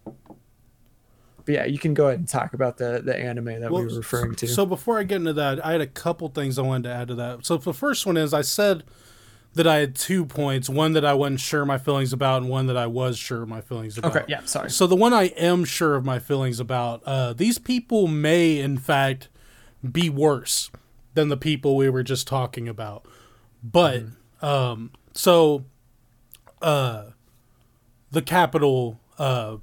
but 0.04 1.54
yeah 1.54 1.64
you 1.64 1.78
can 1.78 1.94
go 1.94 2.06
ahead 2.08 2.18
and 2.18 2.28
talk 2.28 2.52
about 2.54 2.76
the 2.78 3.00
the 3.04 3.16
anime 3.16 3.60
that 3.60 3.70
we 3.70 3.82
were 3.84 3.88
referring 3.96 4.34
to 4.36 4.46
So 4.46 4.66
before 4.66 4.98
I 4.98 5.02
get 5.04 5.16
into 5.16 5.32
that, 5.34 5.64
I 5.64 5.72
had 5.72 5.80
a 5.80 5.86
couple 5.86 6.28
things 6.28 6.58
I 6.58 6.62
wanted 6.62 6.88
to 6.88 6.94
add 6.94 7.08
to 7.08 7.14
that. 7.16 7.46
So 7.46 7.56
the 7.56 7.72
first 7.72 8.06
one 8.06 8.16
is 8.16 8.34
I 8.34 8.42
said 8.42 8.84
that 9.54 9.66
I 9.66 9.76
had 9.76 9.94
two 9.94 10.24
points: 10.24 10.68
one 10.68 10.92
that 10.92 11.04
I 11.04 11.14
wasn't 11.14 11.40
sure 11.40 11.64
my 11.64 11.78
feelings 11.78 12.12
about, 12.12 12.42
and 12.42 12.50
one 12.50 12.66
that 12.66 12.76
I 12.76 12.86
was 12.86 13.18
sure 13.18 13.44
my 13.46 13.60
feelings 13.60 13.98
about. 13.98 14.16
okay 14.16 14.24
yeah 14.28 14.44
sorry 14.44 14.70
So 14.70 14.86
the 14.86 14.96
one 14.96 15.12
I 15.12 15.24
am 15.36 15.64
sure 15.64 15.94
of 15.96 16.04
my 16.04 16.18
feelings 16.18 16.60
about, 16.60 17.02
uh, 17.04 17.32
these 17.32 17.58
people 17.58 18.06
may 18.06 18.58
in 18.58 18.78
fact 18.78 19.28
be 19.90 20.10
worse 20.10 20.70
than 21.14 21.28
the 21.28 21.36
people 21.36 21.76
we 21.76 21.88
were 21.88 22.02
just 22.02 22.26
talking 22.28 22.68
about. 22.68 23.04
But 23.62 24.04
um, 24.40 24.92
so 25.12 25.64
uh, 26.62 27.06
the 28.10 28.22
Capitol, 28.22 29.00
uh, 29.18 29.56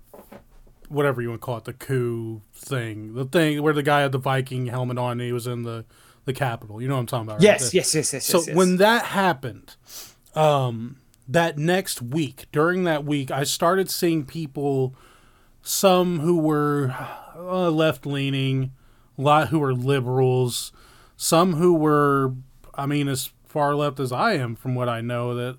whatever 0.90 1.22
you 1.22 1.30
want 1.30 1.42
to 1.42 1.46
call 1.46 1.58
it, 1.58 1.64
the 1.64 1.74
coup 1.74 2.42
thing, 2.54 3.14
the 3.14 3.26
thing 3.26 3.62
where 3.64 3.74
the 3.74 3.84
guy 3.84 4.02
had 4.02 4.12
the 4.12 4.18
Viking 4.18 4.68
helmet 4.68 4.98
on, 4.98 5.14
and 5.14 5.22
he 5.22 5.32
was 5.32 5.48
in 5.48 5.64
the 5.64 5.86
the 6.26 6.34
Capitol. 6.34 6.82
You 6.82 6.88
know 6.88 6.96
what 6.96 7.02
I'm 7.02 7.06
talking 7.08 7.28
about? 7.28 7.34
right? 7.36 7.44
yes 7.44 7.72
The- 7.72 7.78
yes 7.78 7.96
yes 7.96 8.14
yes 8.14 8.26
so 8.26 8.40
yes, 8.40 8.48
yes. 8.48 8.56
when 8.56 8.78
that 8.78 9.06
happened, 9.06 9.76
um, 10.36 10.98
that 11.28 11.58
next 11.58 12.02
week, 12.02 12.46
during 12.52 12.84
that 12.84 13.04
week, 13.06 13.32
I 13.32 13.44
started 13.44 13.90
seeing 13.90 14.26
people, 14.26 14.96
some 15.62 16.20
who 16.20 16.38
were 16.38 16.94
uh, 17.36 17.70
left 17.72 18.06
leaning, 18.06 18.72
a 19.18 19.22
lot 19.22 19.48
who 19.50 19.60
were 19.60 19.74
liberals, 19.74 20.72
some 21.18 21.54
who 21.54 21.74
were, 21.74 22.34
I 22.76 22.86
mean, 22.86 23.08
as 23.08 23.32
far 23.48 23.74
left 23.76 24.00
as 24.00 24.12
I 24.12 24.34
am, 24.34 24.56
from 24.56 24.76
what 24.76 24.90
I 24.90 25.02
know, 25.02 25.34
that 25.36 25.58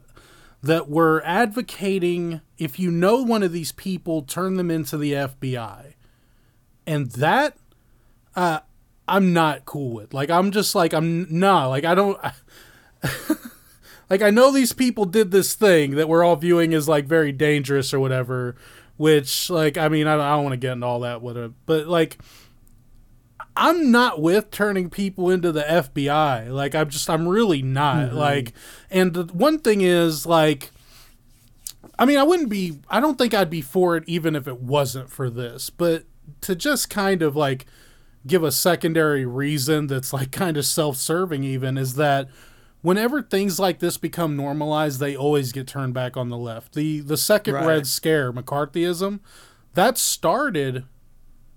that 0.62 0.88
were 0.88 1.22
advocating 1.24 2.40
if 2.58 2.78
you 2.78 2.90
know 2.90 3.22
one 3.22 3.42
of 3.42 3.52
these 3.52 3.72
people, 3.72 4.22
turn 4.22 4.56
them 4.56 4.70
into 4.70 4.96
the 4.98 5.12
FBI, 5.12 5.94
and 6.86 7.10
that 7.12 7.56
uh, 8.34 8.60
I'm 9.08 9.32
not 9.32 9.64
cool 9.64 9.92
with. 9.92 10.14
Like 10.14 10.30
I'm 10.30 10.50
just 10.50 10.74
like 10.74 10.92
I'm 10.92 11.26
nah. 11.38 11.68
Like 11.68 11.84
I 11.84 11.94
don't. 11.94 12.18
like 14.10 14.22
I 14.22 14.30
know 14.30 14.50
these 14.50 14.72
people 14.72 15.04
did 15.04 15.30
this 15.30 15.54
thing 15.54 15.92
that 15.92 16.08
we're 16.08 16.24
all 16.24 16.36
viewing 16.36 16.74
as 16.74 16.88
like 16.88 17.06
very 17.06 17.32
dangerous 17.32 17.94
or 17.94 18.00
whatever. 18.00 18.56
Which 18.96 19.50
like 19.50 19.76
I 19.76 19.88
mean 19.88 20.06
I, 20.06 20.14
I 20.14 20.34
don't 20.34 20.44
want 20.44 20.54
to 20.54 20.58
get 20.58 20.72
into 20.72 20.86
all 20.86 21.00
that 21.00 21.22
whatever, 21.22 21.52
but 21.66 21.86
like 21.86 22.18
I'm 23.56 23.90
not 23.90 24.20
with 24.20 24.50
turning 24.50 24.90
people 24.90 25.30
into 25.30 25.52
the 25.52 25.62
FBI. 25.62 26.50
Like 26.50 26.74
I'm 26.74 26.90
just 26.90 27.08
I'm 27.08 27.28
really 27.28 27.62
not. 27.62 28.08
Mm-hmm. 28.08 28.16
Like 28.16 28.52
and 28.90 29.14
the 29.14 29.24
one 29.24 29.60
thing 29.60 29.82
is 29.82 30.26
like 30.26 30.70
I 31.98 32.06
mean 32.06 32.18
I 32.18 32.24
wouldn't 32.24 32.48
be 32.48 32.80
I 32.90 32.98
don't 33.00 33.18
think 33.18 33.34
I'd 33.34 33.50
be 33.50 33.60
for 33.62 33.96
it 33.96 34.04
even 34.06 34.34
if 34.34 34.48
it 34.48 34.60
wasn't 34.60 35.10
for 35.10 35.30
this. 35.30 35.70
But 35.70 36.04
to 36.40 36.56
just 36.56 36.90
kind 36.90 37.22
of 37.22 37.36
like 37.36 37.66
give 38.26 38.42
a 38.42 38.52
secondary 38.52 39.24
reason 39.24 39.86
that's 39.86 40.12
like 40.12 40.32
kind 40.32 40.56
of 40.56 40.64
self-serving 40.64 41.44
even 41.44 41.78
is 41.78 41.94
that 41.94 42.28
whenever 42.82 43.22
things 43.22 43.58
like 43.58 43.78
this 43.78 43.96
become 43.96 44.36
normalized 44.36 45.00
they 45.00 45.16
always 45.16 45.52
get 45.52 45.66
turned 45.66 45.94
back 45.94 46.16
on 46.16 46.28
the 46.28 46.36
left. 46.36 46.74
The 46.74 47.00
the 47.00 47.16
second 47.16 47.54
Right. 47.54 47.66
red 47.66 47.86
scare 47.86 48.32
McCarthyism 48.32 49.20
that 49.74 49.98
started 49.98 50.84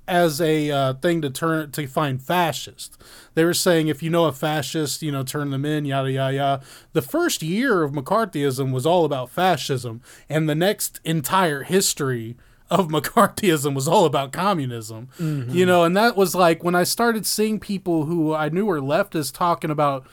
as 0.08 0.42
a 0.42 0.72
uh, 0.72 0.94
thing 0.96 1.22
to 1.22 1.30
turn 1.30 1.70
to 1.72 1.86
find 1.86 2.20
fascists. 2.22 2.98
They 3.36 3.46
were 3.46 3.54
saying 3.54 3.90
if 3.90 4.02
you 4.02 4.10
know 4.10 4.26
a 4.26 4.32
fascist, 4.32 5.04
you 5.04 5.12
know, 5.12 5.22
turn 5.22 5.52
them 5.52 5.66
in, 5.66 5.86
yada 5.86 6.12
yada 6.12 6.36
yada. 6.36 6.64
The 6.94 7.04
first 7.04 7.44
year 7.44 7.84
of 7.84 7.92
McCarthyism 7.92 8.72
was 8.72 8.88
all 8.88 9.06
about 9.06 9.30
fascism, 9.30 10.02
and 10.28 10.50
the 10.50 10.56
next 10.56 11.00
entire 11.04 11.62
history 11.62 12.38
of 12.70 12.88
McCarthyism 12.90 13.74
was 13.74 13.88
all 13.88 14.06
about 14.06 14.32
communism. 14.32 15.10
You 15.54 15.66
know, 15.66 15.84
and 15.84 15.96
that 15.98 16.16
was 16.16 16.36
like 16.36 16.64
when 16.64 16.76
I 16.76 16.84
started 16.84 17.26
seeing 17.26 17.60
people 17.60 18.06
who 18.06 18.34
I 18.34 18.50
knew 18.50 18.66
were 18.66 18.80
leftists 18.80 19.34
talking 19.34 19.72
about 19.72 20.06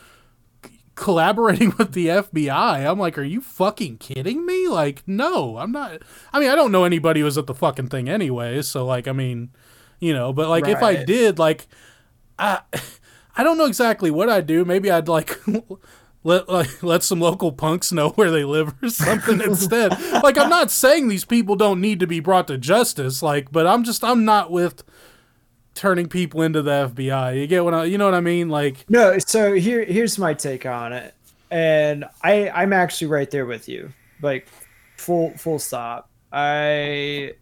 collaborating 0.97 1.75
with 1.79 1.93
the 1.93 2.09
FBI. 2.09 2.91
I'm 2.91 2.99
like, 2.99 3.17
are 3.17 3.23
you 3.23 3.41
fucking 3.41 3.99
kidding 3.99 4.45
me? 4.45 4.67
Like, 4.67 5.03
no, 5.07 5.59
I'm 5.59 5.71
not. 5.71 6.03
I 6.33 6.41
mean, 6.41 6.51
I 6.51 6.57
don't 6.57 6.73
know 6.73 6.85
anybody 6.85 7.21
who 7.21 7.25
was 7.27 7.39
at 7.39 7.47
the 7.47 7.55
fucking 7.55 7.89
thing 7.89 8.09
anyway. 8.09 8.63
So, 8.63 8.85
like, 8.85 9.07
I 9.07 9.13
mean, 9.13 9.51
you 10.01 10.13
know, 10.13 10.33
but 10.33 10.49
like, 10.49 10.67
if 10.67 10.83
I 10.83 11.05
did, 11.05 11.39
like, 11.39 11.69
I, 12.39 12.61
I 13.37 13.45
don't 13.45 13.59
know 13.59 13.67
exactly 13.67 14.11
what 14.11 14.29
I'd 14.29 14.47
do. 14.47 14.65
Maybe 14.65 14.91
I'd 14.91 15.09
like. 15.09 15.39
Let, 16.27 16.49
like, 16.51 16.83
let 16.83 17.05
some 17.05 17.21
local 17.21 17.53
punks 17.53 17.93
know 17.93 18.11
where 18.11 18.31
they 18.31 18.45
live 18.45 18.75
or 18.83 18.89
something 18.91 19.41
instead. 19.41 19.93
Like 20.23 20.37
I'm 20.37 20.51
not 20.51 20.71
saying 20.71 21.09
these 21.09 21.25
people 21.25 21.55
don't 21.55 21.81
need 21.81 22.01
to 22.01 22.07
be 22.07 22.21
brought 22.21 22.49
to 22.49 22.59
justice, 22.59 23.23
like, 23.23 23.53
but 23.53 23.67
I'm 23.67 23.85
just 23.85 24.03
I'm 24.03 24.25
not 24.25 24.51
with 24.51 24.83
turning 25.75 26.09
people 26.09 26.43
into 26.43 26.63
the 26.63 26.91
FBI. 26.93 27.41
You 27.41 27.47
get 27.47 27.65
what 27.65 27.75
I 27.75 27.85
you 27.85 27.97
know 27.97 28.07
what 28.07 28.15
I 28.15 28.21
mean? 28.21 28.49
Like 28.49 28.85
No, 28.89 29.19
so 29.19 29.55
here 29.55 29.85
here's 29.85 30.19
my 30.19 30.35
take 30.35 30.67
on 30.67 30.93
it. 30.93 31.15
And 31.51 32.05
I 32.23 32.51
I'm 32.51 32.73
actually 32.73 33.07
right 33.07 33.31
there 33.31 33.47
with 33.47 33.69
you. 33.69 33.93
Like 34.21 34.49
full 34.97 35.31
full 35.37 35.61
stop. 35.61 36.11
I 36.33 37.35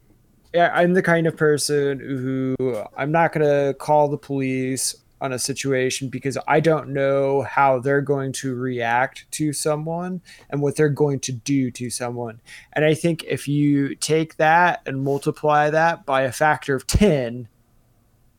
yeah, 0.52 0.70
I'm 0.74 0.92
the 0.92 1.02
kind 1.02 1.26
of 1.26 1.36
person 1.36 1.98
who 1.98 2.84
I'm 2.96 3.10
not 3.10 3.32
to 3.46 3.74
call 3.78 4.08
the 4.08 4.18
police 4.18 4.94
on 5.20 5.32
a 5.32 5.38
situation 5.38 6.08
because 6.08 6.36
I 6.46 6.60
don't 6.60 6.90
know 6.90 7.42
how 7.42 7.78
they're 7.78 8.00
going 8.00 8.32
to 8.32 8.54
react 8.54 9.26
to 9.32 9.52
someone 9.52 10.20
and 10.50 10.60
what 10.60 10.76
they're 10.76 10.88
going 10.88 11.20
to 11.20 11.32
do 11.32 11.70
to 11.72 11.90
someone. 11.90 12.40
And 12.72 12.84
I 12.84 12.94
think 12.94 13.24
if 13.24 13.48
you 13.48 13.94
take 13.94 14.36
that 14.36 14.82
and 14.86 15.02
multiply 15.02 15.70
that 15.70 16.04
by 16.04 16.22
a 16.22 16.32
factor 16.32 16.74
of 16.74 16.86
10 16.86 17.48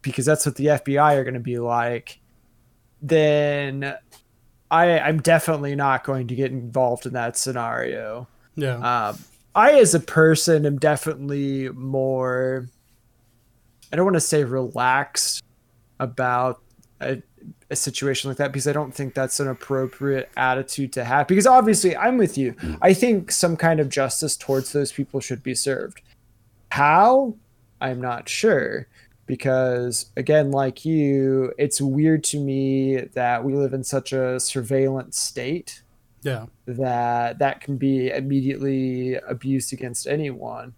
because 0.02 0.26
that's 0.26 0.46
what 0.46 0.56
the 0.56 0.68
FBI 0.68 1.16
are 1.16 1.24
going 1.24 1.34
to 1.34 1.40
be 1.40 1.58
like, 1.58 2.20
then 3.02 3.96
I 4.70 5.00
I'm 5.00 5.22
definitely 5.22 5.76
not 5.76 6.04
going 6.04 6.28
to 6.28 6.36
get 6.36 6.52
involved 6.52 7.06
in 7.06 7.14
that 7.14 7.38
scenario. 7.38 8.28
yeah. 8.56 9.08
Um, 9.08 9.18
I, 9.56 9.80
as 9.80 9.96
a 9.96 10.02
person, 10.02 10.66
am 10.66 10.78
definitely 10.78 11.70
more. 11.70 12.68
I 13.92 13.96
don't 13.96 14.06
want 14.06 14.16
to 14.16 14.22
say 14.22 14.44
relaxed 14.44 15.42
about 15.98 16.62
a, 17.06 17.22
a 17.70 17.76
situation 17.76 18.30
like 18.30 18.38
that 18.38 18.52
because 18.52 18.68
I 18.68 18.74
don't 18.74 18.94
think 18.94 19.14
that's 19.14 19.40
an 19.40 19.48
appropriate 19.48 20.30
attitude 20.36 20.94
to 20.94 21.04
have. 21.04 21.28
Because 21.28 21.48
obviously, 21.48 21.96
I'm 21.96 22.18
with 22.18 22.38
you. 22.38 22.56
I 22.82 22.94
think 22.94 23.32
some 23.32 23.58
kind 23.58 23.80
of 23.80 23.90
justice 23.90 24.36
towards 24.36 24.72
those 24.72 24.92
people 24.92 25.20
should 25.20 25.44
be 25.44 25.56
served. 25.56 26.02
How? 26.72 27.36
I'm 27.82 28.02
not 28.02 28.30
sure. 28.30 28.88
Because 29.28 30.12
again, 30.18 30.52
like 30.52 30.86
you, 30.86 31.54
it's 31.58 31.82
weird 31.82 32.24
to 32.26 32.40
me 32.40 32.98
that 33.14 33.44
we 33.44 33.56
live 33.56 33.74
in 33.74 33.84
such 33.84 34.14
a 34.14 34.40
surveillance 34.40 35.20
state 35.20 35.82
yeah. 36.22 36.46
that 36.66 37.40
that 37.40 37.62
can 37.62 37.78
be 37.78 38.10
immediately 38.10 39.16
abused 39.16 39.74
against 39.74 40.08
anyone 40.08 40.74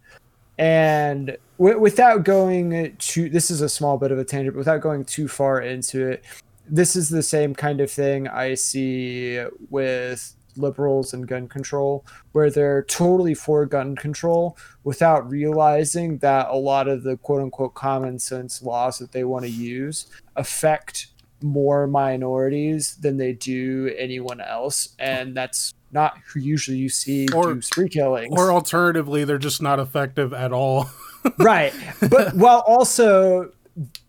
and 0.58 1.38
w- 1.58 1.80
without 1.80 2.24
going 2.24 2.95
to 2.97 3.30
this 3.30 3.51
is 3.51 3.62
a 3.62 3.70
small 3.70 3.97
bit 3.97 4.12
of 4.12 4.20
a 4.20 4.24
tangent 4.24 4.55
but 4.55 4.60
without 4.60 4.82
going 4.82 5.05
too 5.05 5.28
far 5.28 5.62
into 5.62 6.08
it 6.08 6.24
this 6.70 6.95
is 6.95 7.10
the 7.10 7.24
same 7.24 7.53
kind 7.53 7.80
of 7.80 7.91
thing 7.91 8.28
i 8.28 8.53
see 8.53 9.41
with 9.70 10.34
liberals 10.58 11.14
and 11.14 11.28
gun 11.28 11.47
control 11.47 12.05
where 12.32 12.49
they're 12.49 12.84
totally 12.84 13.34
for 13.34 13.66
gun 13.66 13.95
control 13.95 14.58
without 14.84 15.30
realizing 15.30 16.18
that 16.18 16.47
a 16.49 16.55
lot 16.55 16.88
of 16.88 17.03
the 17.03 17.16
quote 17.18 17.41
unquote 17.41 17.74
common 17.76 18.18
sense 18.18 18.62
laws 18.64 18.97
that 18.97 19.12
they 19.12 19.24
want 19.24 19.45
to 19.45 19.51
use 19.51 20.08
affect 20.36 21.10
more 21.41 21.88
minorities 21.88 22.95
than 22.95 23.17
they 23.17 23.33
do 23.33 23.93
anyone 23.97 24.41
else 24.41 24.89
and 24.99 25.35
that's 25.35 25.73
not 25.91 26.17
who 26.25 26.39
usually 26.39 26.77
you 26.77 26.89
see 26.89 27.27
Or- 27.33 27.53
do 27.53 27.61
spree 27.61 27.89
killings 27.89 28.33
Or 28.38 28.51
alternatively, 28.51 29.23
they're 29.23 29.38
just 29.38 29.61
not 29.61 29.79
effective 29.79 30.33
at 30.33 30.51
all. 30.51 30.89
right 31.39 31.73
but 32.09 32.33
while 32.35 32.63
also 32.67 33.51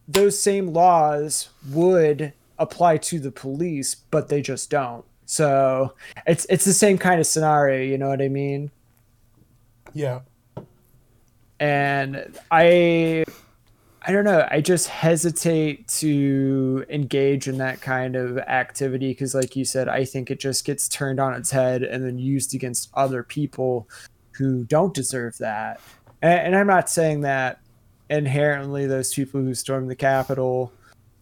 those 0.06 0.38
same 0.40 0.72
laws 0.72 1.48
would 1.70 2.32
apply 2.58 2.96
to 2.96 3.18
the 3.18 3.30
police 3.30 3.94
but 3.94 4.28
they 4.28 4.40
just 4.40 4.70
don't 4.70 5.04
so 5.26 5.94
it's 6.26 6.46
it's 6.48 6.64
the 6.64 6.72
same 6.72 6.96
kind 6.96 7.20
of 7.20 7.26
scenario 7.26 7.82
you 7.82 7.98
know 7.98 8.08
what 8.08 8.22
i 8.22 8.28
mean 8.28 8.70
yeah. 9.94 10.20
and 11.60 12.38
i 12.50 13.24
i 14.08 14.12
don't 14.12 14.24
know 14.24 14.46
i 14.50 14.60
just 14.60 14.88
hesitate 14.88 15.86
to 15.86 16.84
engage 16.88 17.46
in 17.46 17.58
that 17.58 17.80
kind 17.80 18.16
of 18.16 18.36
activity 18.38 19.10
because 19.10 19.34
like 19.34 19.54
you 19.54 19.64
said 19.64 19.88
i 19.88 20.04
think 20.04 20.30
it 20.30 20.40
just 20.40 20.64
gets 20.64 20.88
turned 20.88 21.20
on 21.20 21.34
its 21.34 21.50
head 21.50 21.82
and 21.82 22.04
then 22.04 22.18
used 22.18 22.54
against 22.54 22.90
other 22.94 23.22
people 23.22 23.88
who 24.32 24.64
don't 24.64 24.94
deserve 24.94 25.38
that 25.38 25.80
and, 26.22 26.40
and 26.48 26.56
i'm 26.56 26.66
not 26.66 26.90
saying 26.90 27.20
that 27.20 27.60
inherently 28.10 28.86
those 28.86 29.14
people 29.14 29.40
who 29.40 29.54
stormed 29.54 29.90
the 29.90 29.96
capitol 29.96 30.72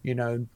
you 0.07 0.15
know, 0.15 0.47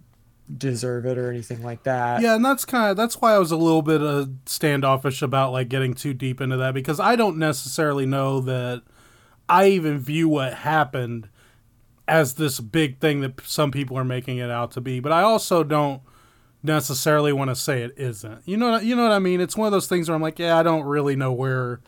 deserve 0.58 1.06
it 1.06 1.18
or 1.18 1.30
anything 1.30 1.62
like 1.62 1.84
that. 1.84 2.22
Yeah, 2.22 2.36
and 2.36 2.44
that's 2.44 2.64
kind 2.64 2.92
of 2.92 2.98
that's 2.98 3.20
why 3.20 3.34
I 3.34 3.38
was 3.38 3.52
a 3.52 3.58
little 3.58 3.82
bit 3.82 4.02
uh, 4.02 4.28
standoffish 4.46 5.22
about 5.22 5.52
like 5.52 5.68
getting 5.68 5.94
too 5.94 6.14
deep 6.14 6.40
into 6.40 6.56
that 6.58 6.74
because 6.74 7.02
I 7.02 7.18
don't 7.18 7.38
necessarily 7.38 8.06
know 8.06 8.40
that 8.40 8.82
I 9.50 9.68
even 9.68 10.00
view 10.00 10.30
what 10.30 10.54
happened 10.54 11.28
as 12.12 12.34
this 12.34 12.60
big 12.60 13.00
thing 13.00 13.22
that 13.22 13.40
some 13.46 13.72
people 13.72 13.98
are 13.98 14.04
making 14.04 14.38
it 14.38 14.52
out 14.52 14.72
to 14.72 14.82
be. 14.82 15.00
But 15.00 15.14
I 15.14 15.22
also 15.22 15.64
don't 15.64 16.02
necessarily 16.62 17.32
want 17.32 17.50
to 17.50 17.56
say 17.56 17.84
it 17.84 17.94
isn't. 17.96 18.42
You 18.46 18.58
know, 18.58 18.78
you 18.80 18.98
know 18.98 19.04
what 19.04 19.14
I 19.14 19.20
mean? 19.20 19.40
It's 19.40 19.56
one 19.56 19.66
of 19.66 19.72
those 19.72 19.88
things 19.88 20.10
where 20.10 20.16
I'm 20.16 20.22
like, 20.22 20.38
yeah, 20.38 20.58
I 20.58 20.62
don't 20.62 20.84
really 20.84 21.16
know 21.16 21.32
where 21.32 21.80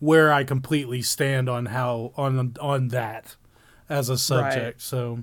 where 0.00 0.32
I 0.32 0.42
completely 0.42 1.00
stand 1.00 1.48
on 1.48 1.66
how 1.66 2.12
on 2.16 2.56
on 2.60 2.88
that 2.88 3.36
as 3.88 4.08
a 4.08 4.18
subject. 4.18 4.64
Right. 4.64 4.80
So, 4.80 5.22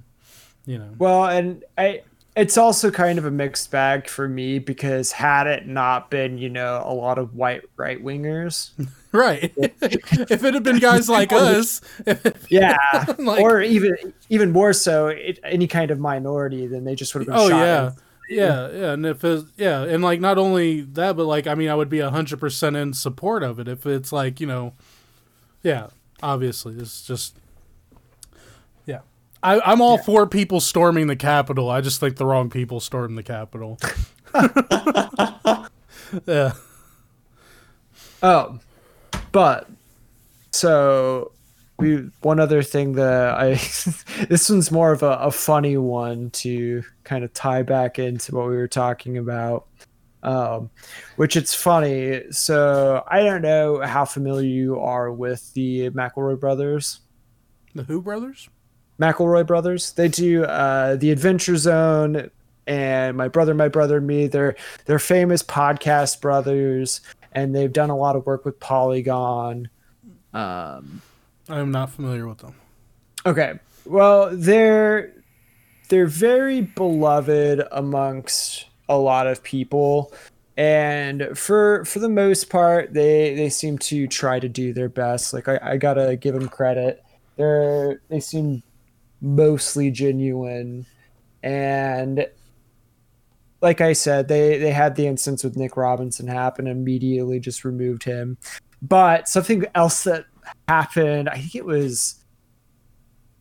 you 0.66 0.78
know. 0.78 0.96
Well, 0.98 1.26
and 1.26 1.66
I 1.78 2.04
it's 2.40 2.58
also 2.58 2.90
kind 2.90 3.20
of 3.20 3.26
a 3.26 3.32
mixed 3.32 3.70
bag 3.70 4.08
for 4.08 4.28
me 4.28 4.60
because 4.60 5.12
had 5.12 5.46
it 5.46 5.68
not 5.68 6.10
been, 6.10 6.38
you 6.38 6.50
know, 6.50 6.82
a 6.86 6.94
lot 6.94 7.18
of 7.18 7.36
white 7.36 7.64
right 7.78 8.02
wingers, 8.04 8.72
right? 9.12 9.52
if 9.58 10.44
it 10.44 10.54
had 10.54 10.64
been 10.64 10.80
guys 10.80 11.10
like 11.10 11.34
us, 11.34 11.82
yeah, 12.50 12.78
like, 13.18 13.42
or 13.42 13.62
even 13.62 14.14
even 14.30 14.52
more 14.52 14.72
so, 14.72 15.08
it, 15.08 15.40
any 15.44 15.68
kind 15.68 15.92
of 15.92 16.00
minority, 16.00 16.66
then 16.66 16.86
they 16.86 16.96
just 16.96 17.14
would 17.14 17.28
have 17.28 17.28
been. 17.28 17.36
Oh 17.36 17.48
yeah. 17.50 17.92
Yeah, 18.32 18.70
yeah, 18.70 18.92
and 18.92 19.08
if 19.08 19.24
it's 19.24 19.44
yeah, 19.58 19.82
and 19.82 20.04
like 20.04 20.20
not 20.20 20.38
only 20.38 20.82
that, 20.82 21.18
but 21.18 21.26
like 21.26 21.48
I 21.48 21.56
mean, 21.56 21.68
I 21.68 21.74
would 21.74 21.90
be 21.90 22.00
hundred 22.00 22.40
percent 22.40 22.76
in 22.76 22.94
support 22.94 23.42
of 23.42 23.60
it 23.60 23.68
if 23.68 23.88
it's 23.88 24.12
like 24.12 24.40
you 24.40 24.46
know, 24.46 24.74
yeah, 25.64 25.88
obviously 26.22 26.76
it's 26.76 27.04
just 27.04 27.36
I, 29.42 29.72
am 29.72 29.82
all 29.82 29.96
yeah. 29.98 30.04
for 30.04 30.28
people 30.28 30.60
storming 30.60 31.08
the 31.08 31.16
Capitol. 31.16 31.70
I 31.70 31.82
just 31.82 32.00
think 32.00 32.18
the 32.18 32.26
wrong 32.26 32.50
people 32.50 32.80
stormed 32.80 33.18
the 33.18 33.24
Capitol. 33.24 33.80
yeah. 36.26 36.54
Oh, 38.22 38.60
but 39.32 39.70
so 40.52 41.32
we 41.78 42.10
one 42.22 42.40
other 42.40 42.62
thing 42.62 42.94
that 42.94 43.36
I 43.36 43.50
this 44.30 44.50
one's 44.50 44.72
more 44.72 44.92
of 44.92 45.04
a, 45.04 45.12
a 45.12 45.32
funny 45.32 45.78
one 45.78 46.30
to 46.32 46.84
kind 47.04 47.24
of 47.24 47.34
tie 47.34 47.64
back 47.64 47.98
into 48.00 48.36
what 48.36 48.48
we 48.48 48.56
were 48.56 48.68
talking 48.68 49.18
about. 49.18 49.68
Um, 50.22 50.70
which 51.16 51.38
it's 51.38 51.54
funny. 51.54 52.24
So 52.32 53.06
I 53.08 53.24
don't 53.24 53.42
know 53.42 53.80
how 53.80 54.04
familiar 54.04 54.50
you 54.50 54.80
are 54.80 55.10
with 55.10 55.54
the 55.54 55.92
McElroy 55.92 56.38
brothers. 56.38 57.00
The 57.74 57.84
Who 57.84 58.02
brothers? 58.02 58.50
McElroy 59.00 59.46
brothers. 59.48 59.94
They 59.94 60.08
do 60.08 60.44
uh, 60.44 60.96
the 60.96 61.12
Adventure 61.12 61.58
Zone 61.58 62.30
and 62.68 63.18
My 63.18 63.28
Brother, 63.28 63.54
My 63.54 63.68
Brother 63.68 63.98
and 63.98 64.08
Me. 64.08 64.28
They're 64.28 64.56
they're 64.86 65.00
famous 65.00 65.42
podcast 65.42 66.22
brothers, 66.22 67.02
and 67.32 67.56
they've 67.56 67.72
done 67.74 67.90
a 67.90 67.98
lot 67.98 68.16
of 68.16 68.26
work 68.26 68.46
with 68.46 68.60
Polygon. 68.60 69.70
Um, 70.34 71.02
I'm 71.48 71.72
not 71.72 71.90
familiar 71.92 72.28
with 72.28 72.40
them. 72.40 72.54
Okay, 73.26 73.60
well 73.86 74.30
they're 74.32 75.14
they're 75.90 76.06
very 76.06 76.62
beloved 76.62 77.64
amongst 77.72 78.68
a 78.88 78.98
lot 78.98 79.28
of 79.28 79.44
people 79.44 80.14
and 80.56 81.38
for 81.38 81.84
for 81.86 82.00
the 82.00 82.10
most 82.10 82.50
part 82.50 82.94
they 82.94 83.34
they 83.36 83.50
seem 83.50 83.78
to 83.78 84.08
try 84.08 84.40
to 84.40 84.50
do 84.50 84.74
their 84.74 84.90
best 84.90 85.34
like 85.34 85.48
i, 85.48 85.60
I 85.62 85.78
gotta 85.78 86.16
give 86.16 86.36
them 86.36 86.48
credit 86.50 87.04
they're 87.36 88.02
they 88.10 88.20
seem 88.20 88.62
mostly 89.22 89.92
genuine 89.92 90.86
and 91.44 92.28
like 93.62 93.82
I 93.82 93.94
said, 93.94 94.28
they 94.28 94.58
they 94.58 94.72
had 94.72 94.96
the 94.96 95.08
instance 95.08 95.44
with 95.44 95.58
Nick 95.58 95.76
Robinson 95.76 96.28
happen, 96.28 96.68
immediately 96.68 97.40
just 97.40 97.66
removed 97.66 98.04
him. 98.04 98.38
But 98.82 99.28
something 99.28 99.66
else 99.76 100.04
that 100.06 100.26
happened, 100.68 101.30
I 101.30 101.36
think 101.36 101.56
it 101.56 101.66
was 101.66 102.24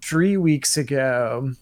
three 0.03 0.37
weeks 0.37 0.77
ago, 0.77 1.53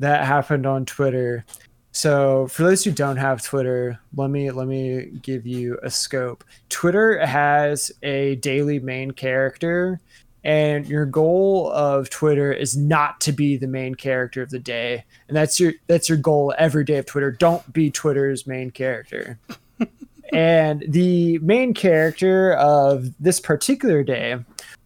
that 0.00 0.26
happened 0.26 0.66
on 0.66 0.84
Twitter. 0.84 1.44
So 1.92 2.46
for 2.48 2.62
those 2.62 2.84
who 2.84 2.92
don't 2.92 3.16
have 3.16 3.42
Twitter, 3.42 3.98
let 4.14 4.30
me 4.30 4.50
let 4.50 4.68
me 4.68 5.06
give 5.22 5.46
you 5.46 5.78
a 5.82 5.90
scope. 5.90 6.44
Twitter 6.68 7.24
has 7.24 7.90
a 8.02 8.36
daily 8.36 8.78
main 8.78 9.12
character 9.12 10.00
and 10.48 10.86
your 10.86 11.04
goal 11.04 11.70
of 11.72 12.08
Twitter 12.08 12.50
is 12.50 12.74
not 12.74 13.20
to 13.20 13.32
be 13.32 13.58
the 13.58 13.66
main 13.66 13.94
character 13.94 14.40
of 14.40 14.48
the 14.48 14.58
day. 14.58 15.04
And 15.28 15.36
that's 15.36 15.60
your 15.60 15.74
that's 15.88 16.08
your 16.08 16.16
goal 16.16 16.54
every 16.56 16.84
day 16.84 16.96
of 16.96 17.04
Twitter. 17.04 17.30
Don't 17.30 17.70
be 17.70 17.90
Twitter's 17.90 18.46
main 18.46 18.70
character. 18.70 19.38
and 20.32 20.86
the 20.88 21.38
main 21.40 21.74
character 21.74 22.54
of 22.54 23.10
this 23.20 23.40
particular 23.40 24.02
day 24.02 24.38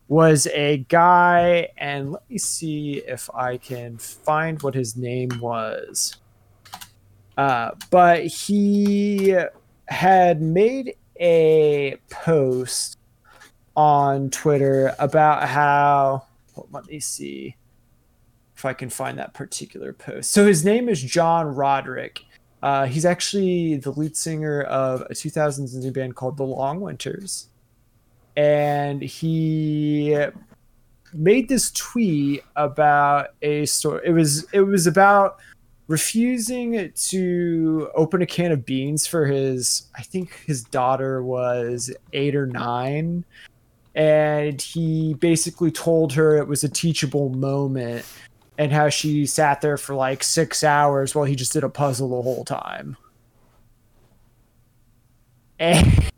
was 0.09 0.49
a 0.49 0.79
guy 0.89 1.69
and 1.79 2.11
let 2.11 2.29
me 2.29 2.39
see 2.39 2.95
if 3.07 3.31
I 3.33 3.57
can 3.57 3.99
find 3.99 4.61
what 4.63 4.75
his 4.75 4.97
name 4.97 5.31
was. 5.41 6.17
Uh, 7.39 7.71
but 7.91 8.27
he 8.27 9.37
had 9.87 10.43
made 10.43 10.97
a 11.21 11.99
post 12.11 12.99
on 13.77 14.31
Twitter 14.31 14.95
about 14.99 15.49
how 15.49 16.27
well, 16.55 16.69
let 16.71 16.87
me 16.87 17.01
see 17.01 17.57
if 18.57 18.65
I 18.65 18.73
can 18.73 18.91
find 18.91 19.19
that 19.19 19.35
particular 19.35 19.93
post. 19.93 20.33
So 20.33 20.47
his 20.47 20.65
name 20.65 20.89
is 20.89 21.03
John 21.03 21.55
Roderick. 21.55 22.25
Uh, 22.63 22.87
he's 22.87 23.05
actually 23.05 23.77
the 23.77 23.91
lead 23.91 24.17
singer 24.17 24.63
of 24.63 25.01
a 25.03 25.15
2000s 25.15 25.75
new 25.75 25.91
band 25.91 26.15
called 26.15 26.37
The 26.37 26.45
Long 26.45 26.81
Winters. 26.81 27.49
And 28.37 29.03
he 29.03 30.17
made 31.13 31.49
this 31.49 31.71
tweet 31.73 32.45
about 32.57 33.29
a 33.43 33.67
story. 33.67 34.03
It 34.05 34.13
was 34.13 34.47
it 34.53 34.61
was 34.61 34.87
about 34.87 35.41
refusing 35.89 36.93
to 36.95 37.91
open 37.95 38.23
a 38.23 38.27
can 38.27 38.53
of 38.53 38.65
beans 38.65 39.07
for 39.07 39.27
his 39.27 39.89
I 39.97 40.03
think 40.03 40.33
his 40.47 40.63
daughter 40.63 41.23
was 41.23 41.91
8 42.13 42.37
or 42.37 42.47
9 42.47 43.25
and 43.95 44.61
he 44.61 45.15
basically 45.15 45.71
told 45.71 46.13
her 46.15 46.37
it 46.37 46.49
was 46.49 46.65
a 46.65 46.69
teachable 46.69 47.29
moment 47.29 48.05
and 48.59 48.73
how 48.73 48.89
she 48.89 49.27
sat 49.27 49.61
there 49.61 49.77
for 49.77 49.95
like 49.95 50.23
six 50.23 50.63
hours 50.65 51.15
while 51.15 51.25
he 51.25 51.35
just 51.35 51.53
did 51.53 51.65
a 51.65 51.69
puzzle 51.69 52.09
the 52.09 52.23
whole 52.23 52.45
time. 52.45 52.97
And 55.59 56.11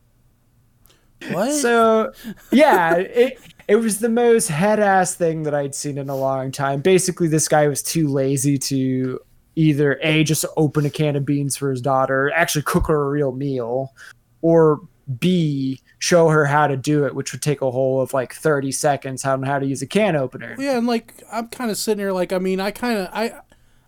what? 1.31 1.53
So, 1.53 2.13
yeah, 2.51 2.95
it 2.97 3.39
it 3.67 3.77
was 3.77 3.99
the 3.99 4.09
most 4.09 4.49
head 4.49 4.79
ass 4.79 5.15
thing 5.15 5.43
that 5.45 5.55
I'd 5.55 5.75
seen 5.75 5.99
in 5.99 6.09
a 6.09 6.17
long 6.17 6.53
time. 6.53 6.81
Basically, 6.81 7.29
this 7.29 7.49
guy 7.49 7.67
was 7.67 7.83
too 7.83 8.09
lazy 8.09 8.59
to 8.59 9.21
either 9.57 9.99
a 10.03 10.25
just 10.25 10.45
open 10.57 10.85
a 10.85 10.91
can 10.91 11.17
of 11.17 11.25
beans 11.25 11.57
for 11.57 11.71
his 11.71 11.81
daughter, 11.81 12.31
actually 12.35 12.63
cook 12.63 12.89
her 12.89 13.03
a 13.03 13.09
real 13.09 13.33
meal, 13.33 13.95
or 14.43 14.81
b 15.19 15.81
show 16.05 16.29
her 16.29 16.45
how 16.45 16.67
to 16.67 16.77
do 16.77 17.07
it, 17.07 17.15
which 17.15 17.33
would 17.33 17.41
take 17.41 17.63
a 17.63 17.71
whole 17.71 18.03
of 18.03 18.13
like 18.13 18.35
30 18.35 18.71
seconds 18.73 19.25
on 19.25 19.43
how 19.43 19.59
to 19.59 19.65
use 19.65 19.81
a 19.81 19.87
can 19.87 20.17
opener. 20.17 20.55
Yeah, 20.59 20.77
and 20.77 20.87
like 20.87 21.15
I'm 21.33 21.49
kind 21.49 21.71
of 21.71 21.79
sitting 21.79 22.01
here 22.01 22.13
like 22.13 22.31
I 22.31 22.39
mean, 22.39 22.61
I 22.61 22.73
kind 22.73 22.99
of 22.99 23.09
I 23.11 23.33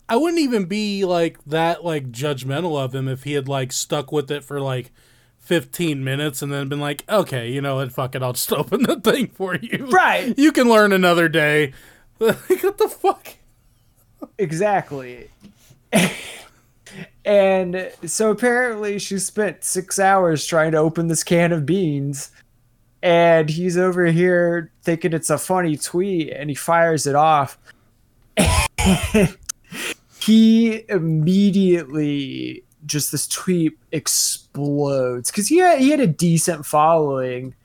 I 0.09 0.17
wouldn't 0.17 0.41
even 0.41 0.65
be 0.65 1.05
like 1.05 1.45
that 1.45 1.85
like 1.85 2.11
judgmental 2.11 2.83
of 2.83 2.95
him 2.95 3.07
if 3.07 3.25
he 3.25 3.35
had 3.35 3.49
like 3.49 3.71
stuck 3.71 4.13
with 4.13 4.31
it 4.31 4.45
for 4.45 4.61
like 4.61 4.93
15 5.41 6.03
minutes 6.03 6.41
and 6.41 6.51
then 6.51 6.69
been 6.71 6.81
like, 6.81 7.05
"Okay, 7.07 7.51
you 7.51 7.61
know 7.61 7.77
what? 7.77 7.93
Fuck 7.93 8.15
it. 8.15 8.23
I'll 8.23 8.33
just 8.33 8.53
open 8.61 8.85
the 8.85 8.99
thing 8.99 9.29
for 9.29 9.55
you." 9.55 9.87
Right. 9.91 10.37
You 10.39 10.53
can 10.53 10.69
learn 10.69 10.93
another 10.93 11.29
day. 11.29 11.73
Like, 12.19 12.63
what 12.63 12.79
the 12.79 12.89
fuck? 12.89 13.35
Exactly. 14.39 15.29
And 17.27 17.91
so 18.05 18.31
apparently 18.31 19.01
she 19.01 19.19
spent 19.19 19.65
six 19.65 19.99
hours 19.99 20.47
trying 20.47 20.71
to 20.73 20.79
open 20.79 21.09
this 21.09 21.25
can 21.25 21.51
of 21.51 21.67
beans. 21.67 22.31
And 23.03 23.51
he's 23.51 23.77
over 23.77 24.07
here 24.07 24.71
thinking 24.83 25.13
it's 25.13 25.29
a 25.29 25.37
funny 25.37 25.77
tweet 25.77 26.33
and 26.33 26.49
he 26.49 26.55
fires 26.55 27.05
it 27.05 27.17
off. 27.17 27.59
he 30.21 30.89
immediately 30.89 32.63
just 32.87 33.11
this 33.11 33.27
tweet 33.27 33.77
explodes 33.91 35.33
because 35.33 35.49
he 35.49 35.59
had, 35.59 35.81
he 35.81 35.91
had 35.91 35.99
a 35.99 36.07
decent 36.07 36.65
following 36.65 37.57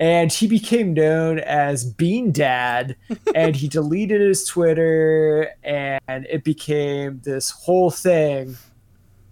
and 0.00 0.32
he 0.32 0.46
became 0.46 0.94
known 0.94 1.38
as 1.38 1.84
Bean 1.84 2.32
Dad, 2.32 2.96
and 3.34 3.54
he 3.54 3.68
deleted 3.68 4.20
his 4.20 4.44
Twitter, 4.44 5.54
and 5.62 6.26
it 6.26 6.42
became 6.42 7.20
this 7.22 7.50
whole 7.50 7.90
thing 7.90 8.56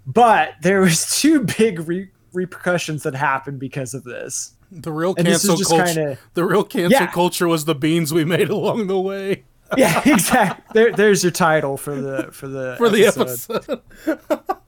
but 0.06 0.54
there 0.62 0.80
was 0.80 1.06
two 1.20 1.40
big 1.40 1.86
re- 1.88 2.10
repercussions 2.32 3.02
that 3.04 3.14
happened 3.14 3.58
because 3.58 3.94
of 3.94 4.04
this. 4.04 4.54
The 4.70 4.92
real 4.92 5.14
cancel 5.14 5.58
culture. 5.58 5.84
Kinda, 5.84 6.18
the 6.34 6.44
real 6.44 6.64
cancel 6.64 7.00
yeah. 7.00 7.06
culture 7.06 7.46
was 7.46 7.66
the 7.66 7.74
beans 7.74 8.12
we 8.12 8.24
made 8.24 8.48
along 8.50 8.86
the 8.86 8.98
way. 8.98 9.44
yeah, 9.76 10.02
exactly. 10.06 10.64
There, 10.72 10.92
there's 10.92 11.22
your 11.22 11.32
title 11.32 11.76
for 11.76 11.94
the 11.94 12.30
for 12.32 12.48
the 12.48 12.76
for 12.78 12.88
the 12.88 13.06
episode. 13.06 13.56
episode. 13.56 14.58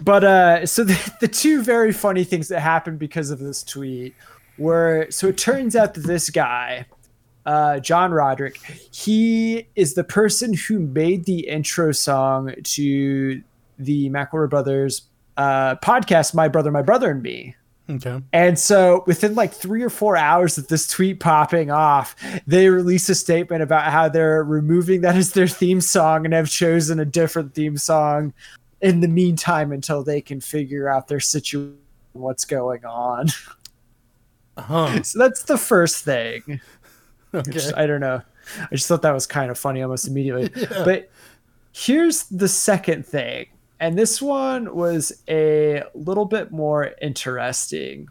But 0.00 0.24
uh, 0.24 0.66
so 0.66 0.84
the, 0.84 1.12
the 1.20 1.28
two 1.28 1.62
very 1.62 1.92
funny 1.92 2.24
things 2.24 2.48
that 2.48 2.60
happened 2.60 2.98
because 2.98 3.30
of 3.30 3.38
this 3.38 3.62
tweet 3.62 4.14
were 4.58 5.06
so 5.10 5.28
it 5.28 5.38
turns 5.38 5.74
out 5.74 5.94
that 5.94 6.02
this 6.02 6.30
guy, 6.30 6.86
uh, 7.46 7.80
John 7.80 8.12
Roderick, 8.12 8.58
he 8.92 9.68
is 9.74 9.94
the 9.94 10.04
person 10.04 10.54
who 10.54 10.78
made 10.78 11.24
the 11.24 11.48
intro 11.48 11.92
song 11.92 12.54
to 12.62 13.42
the 13.78 14.10
McElroy 14.10 14.50
Brothers 14.50 15.02
uh, 15.36 15.76
podcast, 15.76 16.34
My 16.34 16.48
Brother, 16.48 16.70
My 16.70 16.82
Brother 16.82 17.10
and 17.10 17.22
Me. 17.22 17.54
Okay. 17.88 18.18
And 18.32 18.58
so 18.58 19.04
within 19.06 19.34
like 19.34 19.52
three 19.52 19.82
or 19.82 19.90
four 19.90 20.16
hours 20.16 20.56
of 20.56 20.68
this 20.68 20.88
tweet 20.88 21.20
popping 21.20 21.70
off, 21.70 22.16
they 22.46 22.70
release 22.70 23.08
a 23.10 23.14
statement 23.14 23.62
about 23.62 23.92
how 23.92 24.08
they're 24.08 24.42
removing 24.42 25.02
that 25.02 25.16
as 25.16 25.32
their 25.32 25.46
theme 25.46 25.82
song 25.82 26.24
and 26.24 26.32
have 26.32 26.48
chosen 26.48 26.98
a 26.98 27.04
different 27.04 27.54
theme 27.54 27.76
song 27.76 28.32
in 28.80 29.00
the 29.00 29.08
meantime 29.08 29.70
until 29.70 30.02
they 30.02 30.22
can 30.22 30.40
figure 30.40 30.88
out 30.88 31.08
their 31.08 31.20
situation 31.20 31.78
what's 32.14 32.44
going 32.44 32.84
on. 32.84 33.28
Huh. 34.56 35.02
So 35.02 35.18
that's 35.18 35.42
the 35.42 35.58
first 35.58 36.04
thing. 36.04 36.60
Okay. 37.34 37.72
I 37.76 37.86
don't 37.86 38.00
know. 38.00 38.22
I 38.58 38.68
just 38.74 38.86
thought 38.86 39.02
that 39.02 39.12
was 39.12 39.26
kind 39.26 39.50
of 39.50 39.58
funny 39.58 39.82
almost 39.82 40.06
immediately. 40.06 40.50
But 40.84 41.10
here's 41.72 42.24
the 42.24 42.48
second 42.48 43.04
thing. 43.04 43.46
And 43.80 43.98
this 43.98 44.22
one 44.22 44.74
was 44.74 45.22
a 45.28 45.82
little 45.94 46.24
bit 46.24 46.52
more 46.52 46.92
interesting. 47.02 48.08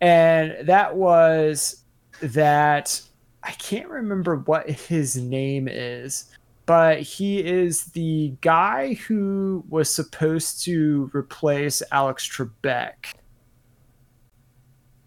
And 0.00 0.66
that 0.66 0.96
was 0.96 1.84
that 2.20 3.00
I 3.42 3.52
can't 3.52 3.88
remember 3.88 4.36
what 4.36 4.68
his 4.68 5.16
name 5.16 5.68
is, 5.68 6.30
but 6.66 7.00
he 7.00 7.44
is 7.44 7.84
the 7.86 8.34
guy 8.40 8.94
who 8.94 9.64
was 9.68 9.92
supposed 9.92 10.64
to 10.64 11.10
replace 11.12 11.82
Alex 11.90 12.28
Trebek. 12.28 13.14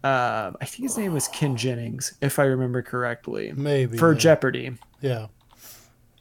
Um, 0.04 0.56
I 0.60 0.64
think 0.64 0.84
his 0.84 0.96
name 0.96 1.14
was 1.14 1.28
Ken 1.28 1.56
Jennings, 1.56 2.14
if 2.20 2.38
I 2.38 2.44
remember 2.44 2.82
correctly, 2.82 3.52
Maybe 3.56 3.98
for 3.98 4.12
yeah. 4.12 4.18
Jeopardy 4.18 4.78
Yeah. 5.00 5.26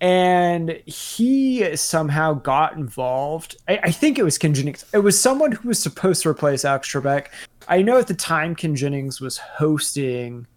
And 0.01 0.81
he 0.85 1.75
somehow 1.75 2.33
got 2.33 2.73
involved. 2.73 3.55
I, 3.67 3.79
I 3.83 3.91
think 3.91 4.19
it 4.19 4.23
was 4.23 4.37
Ken 4.37 4.53
Jennings. 4.53 4.85
It 4.93 4.99
was 4.99 5.19
someone 5.19 5.51
who 5.51 5.69
was 5.69 5.79
supposed 5.79 6.23
to 6.23 6.29
replace 6.29 6.65
Alex 6.65 6.91
Trebek. 6.91 7.27
I 7.67 7.81
know 7.81 7.97
at 7.97 8.07
the 8.07 8.13
time 8.13 8.55
Ken 8.55 8.75
Jennings 8.75 9.21
was 9.21 9.37
hosting 9.37 10.47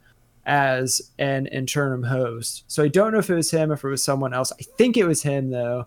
as 0.46 1.12
an 1.18 1.46
interim 1.48 2.02
host, 2.02 2.64
so 2.68 2.82
I 2.82 2.88
don't 2.88 3.12
know 3.12 3.18
if 3.18 3.30
it 3.30 3.34
was 3.34 3.50
him, 3.50 3.70
if 3.70 3.84
it 3.84 3.88
was 3.88 4.02
someone 4.02 4.34
else. 4.34 4.52
I 4.52 4.64
think 4.76 4.96
it 4.96 5.06
was 5.06 5.22
him 5.22 5.50
though, 5.50 5.86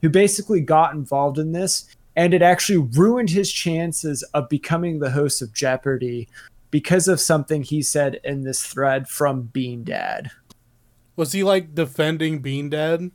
who 0.00 0.08
basically 0.08 0.60
got 0.60 0.94
involved 0.94 1.38
in 1.38 1.52
this, 1.52 1.88
and 2.16 2.34
it 2.34 2.42
actually 2.42 2.88
ruined 2.92 3.30
his 3.30 3.50
chances 3.50 4.22
of 4.34 4.48
becoming 4.48 4.98
the 4.98 5.10
host 5.10 5.42
of 5.42 5.54
Jeopardy 5.54 6.28
because 6.70 7.06
of 7.06 7.20
something 7.20 7.62
he 7.62 7.82
said 7.82 8.18
in 8.24 8.42
this 8.42 8.64
thread 8.64 9.06
from 9.06 9.42
Bean 9.42 9.84
Dad. 9.84 10.30
Was 11.16 11.32
he 11.32 11.42
like 11.42 11.74
defending 11.74 12.38
Bean 12.40 12.70
Dad? 12.70 13.10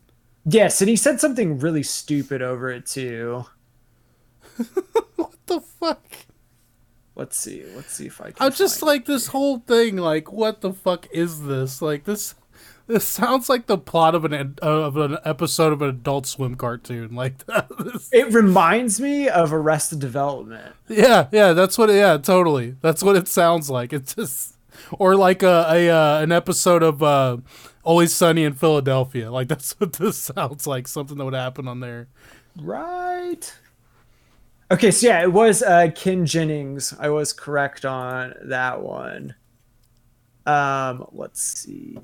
Yes, 0.45 0.81
and 0.81 0.89
he 0.89 0.95
said 0.95 1.19
something 1.19 1.59
really 1.59 1.83
stupid 1.83 2.41
over 2.41 2.69
it 2.69 2.85
too. 2.85 3.45
What 5.15 5.33
the 5.47 5.61
fuck? 5.61 6.03
Let's 7.15 7.39
see. 7.39 7.63
Let's 7.75 7.93
see 7.93 8.07
if 8.07 8.21
I 8.21 8.25
can. 8.31 8.35
I'm 8.39 8.51
just 8.53 8.81
like 8.83 9.05
this 9.05 9.27
whole 9.27 9.59
thing. 9.59 9.97
Like, 9.97 10.31
what 10.31 10.61
the 10.61 10.73
fuck 10.73 11.07
is 11.11 11.43
this? 11.45 11.81
Like 11.81 12.03
this. 12.03 12.35
This 12.85 13.05
sounds 13.05 13.49
like 13.49 13.65
the 13.65 13.77
plot 13.77 14.13
of 14.15 14.23
an 14.25 14.55
of 14.61 14.95
an 14.97 15.17
episode 15.25 15.73
of 15.73 15.81
an 15.81 15.89
Adult 15.89 16.25
Swim 16.27 16.55
cartoon. 16.55 17.15
Like 17.15 17.45
that. 17.47 17.67
This- 17.79 18.09
it. 18.11 18.27
It 18.27 18.33
reminds 18.33 18.99
me 19.01 19.27
of 19.27 19.51
Arrested 19.51 19.99
Development. 19.99 20.75
yeah, 20.87 21.27
yeah. 21.31 21.53
That's 21.53 21.77
what. 21.77 21.89
Yeah, 21.89 22.17
totally. 22.17 22.75
That's 22.81 23.03
what 23.03 23.15
it 23.15 23.27
sounds 23.27 23.69
like. 23.69 23.91
It's 23.93 24.13
just, 24.15 24.55
or 24.91 25.15
like 25.15 25.41
a, 25.43 25.65
a 25.69 25.89
uh, 25.89 26.21
an 26.21 26.31
episode 26.31 26.83
of 26.83 27.01
uh, 27.01 27.37
Always 27.88 28.13
Sunny 28.13 28.43
in 28.43 28.51
Philadelphia. 28.51 29.31
Like 29.31 29.47
that's 29.47 29.71
what 29.79 29.93
this 29.93 30.17
sounds 30.35 30.67
like. 30.67 30.89
Something 30.89 31.17
that 31.17 31.23
would 31.23 31.33
happen 31.33 31.69
on 31.69 31.79
there. 31.79 32.09
Right. 32.61 33.55
Okay, 34.69 34.91
so 34.91 35.07
yeah, 35.07 35.21
it 35.21 35.31
was 35.31 35.63
uh, 35.63 35.88
Ken 35.95 36.25
Jennings. 36.25 36.93
I 36.99 37.07
was 37.07 37.31
correct 37.31 37.85
on 37.85 38.33
that 38.43 38.81
one. 38.81 39.35
Um, 40.45 41.07
let's 41.13 41.41
see. 41.41 41.97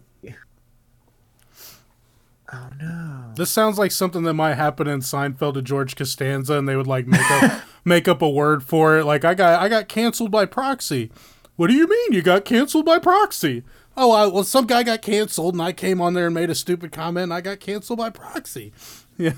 Oh 2.53 2.69
no. 2.79 3.33
This 3.35 3.49
sounds 3.49 3.77
like 3.77 3.91
something 3.91 4.23
that 4.23 4.35
might 4.35 4.53
happen 4.53 4.87
in 4.87 5.01
Seinfeld 5.01 5.55
to 5.55 5.61
George 5.61 5.97
Costanza, 5.97 6.53
and 6.53 6.65
they 6.65 6.77
would 6.77 6.87
like 6.87 7.07
make 7.07 7.29
up 7.29 7.61
make 7.83 8.07
up 8.07 8.21
a 8.21 8.29
word 8.29 8.63
for 8.63 8.97
it. 8.97 9.03
Like 9.03 9.25
I 9.25 9.33
got 9.33 9.61
I 9.61 9.67
got 9.67 9.89
canceled 9.89 10.31
by 10.31 10.45
proxy. 10.45 11.11
What 11.57 11.67
do 11.67 11.73
you 11.73 11.89
mean 11.89 12.13
you 12.13 12.21
got 12.21 12.45
canceled 12.45 12.85
by 12.85 12.99
proxy? 12.99 13.63
Oh, 13.95 14.11
I, 14.11 14.25
well, 14.27 14.43
some 14.43 14.65
guy 14.65 14.83
got 14.83 15.01
canceled, 15.01 15.53
and 15.53 15.61
I 15.61 15.71
came 15.71 16.01
on 16.01 16.13
there 16.13 16.25
and 16.25 16.33
made 16.33 16.49
a 16.49 16.55
stupid 16.55 16.91
comment, 16.91 17.25
and 17.25 17.33
I 17.33 17.41
got 17.41 17.59
canceled 17.59 17.99
by 17.99 18.09
proxy. 18.09 18.73
Yeah, 19.15 19.33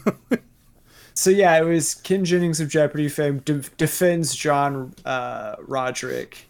So 1.14 1.30
yeah, 1.30 1.58
it 1.58 1.66
was 1.66 1.96
Ken 1.96 2.24
Jennings 2.24 2.62
of 2.62 2.70
Jeopardy 2.70 3.10
fame 3.10 3.40
de- 3.40 3.60
defends 3.78 4.34
John 4.34 4.94
uh, 5.04 5.56
Roderick. 5.68 6.48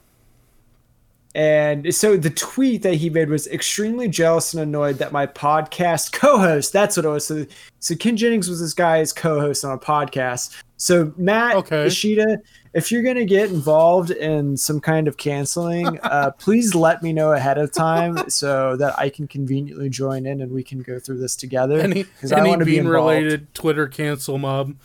And 1.33 1.93
so 1.93 2.15
the 2.17 2.29
tweet 2.29 2.81
that 2.83 2.93
he 2.93 3.09
made 3.09 3.29
was 3.29 3.45
extremely 3.47 4.07
jealous 4.07 4.53
and 4.53 4.63
annoyed 4.63 4.99
that 4.99 5.11
my 5.11 5.27
podcast 5.27 6.13
co-host, 6.13 6.71
that's 6.71 6.95
what 6.97 7.05
it 7.05 7.09
was. 7.09 7.25
So, 7.25 7.45
so 7.79 7.95
Ken 7.95 8.15
Jennings 8.15 8.47
was 8.47 8.61
this 8.61 8.73
guy's 8.73 9.11
co-host 9.11 9.65
on 9.65 9.71
a 9.71 9.77
podcast. 9.77 10.55
So 10.77 11.11
Matt 11.17 11.55
Okay. 11.57 11.87
Ishida, 11.87 12.37
if 12.75 12.91
you're 12.91 13.01
gonna 13.01 13.25
get 13.25 13.49
involved 13.49 14.11
in 14.11 14.57
some 14.57 14.79
kind 14.81 15.07
of 15.07 15.15
canceling, 15.17 15.97
uh, 16.03 16.31
please 16.37 16.75
let 16.75 17.01
me 17.01 17.13
know 17.13 17.31
ahead 17.31 17.57
of 17.57 17.71
time 17.71 18.29
so 18.29 18.75
that 18.75 18.99
I 18.99 19.09
can 19.09 19.27
conveniently 19.27 19.89
join 19.89 20.25
in 20.25 20.41
and 20.41 20.51
we 20.51 20.61
can 20.63 20.81
go 20.81 20.99
through 20.99 21.19
this 21.19 21.35
together. 21.35 21.79
any 21.79 22.05
any 22.31 22.63
bean 22.63 22.87
related 22.87 23.53
Twitter 23.55 23.87
cancel 23.87 24.37
mob. 24.37 24.75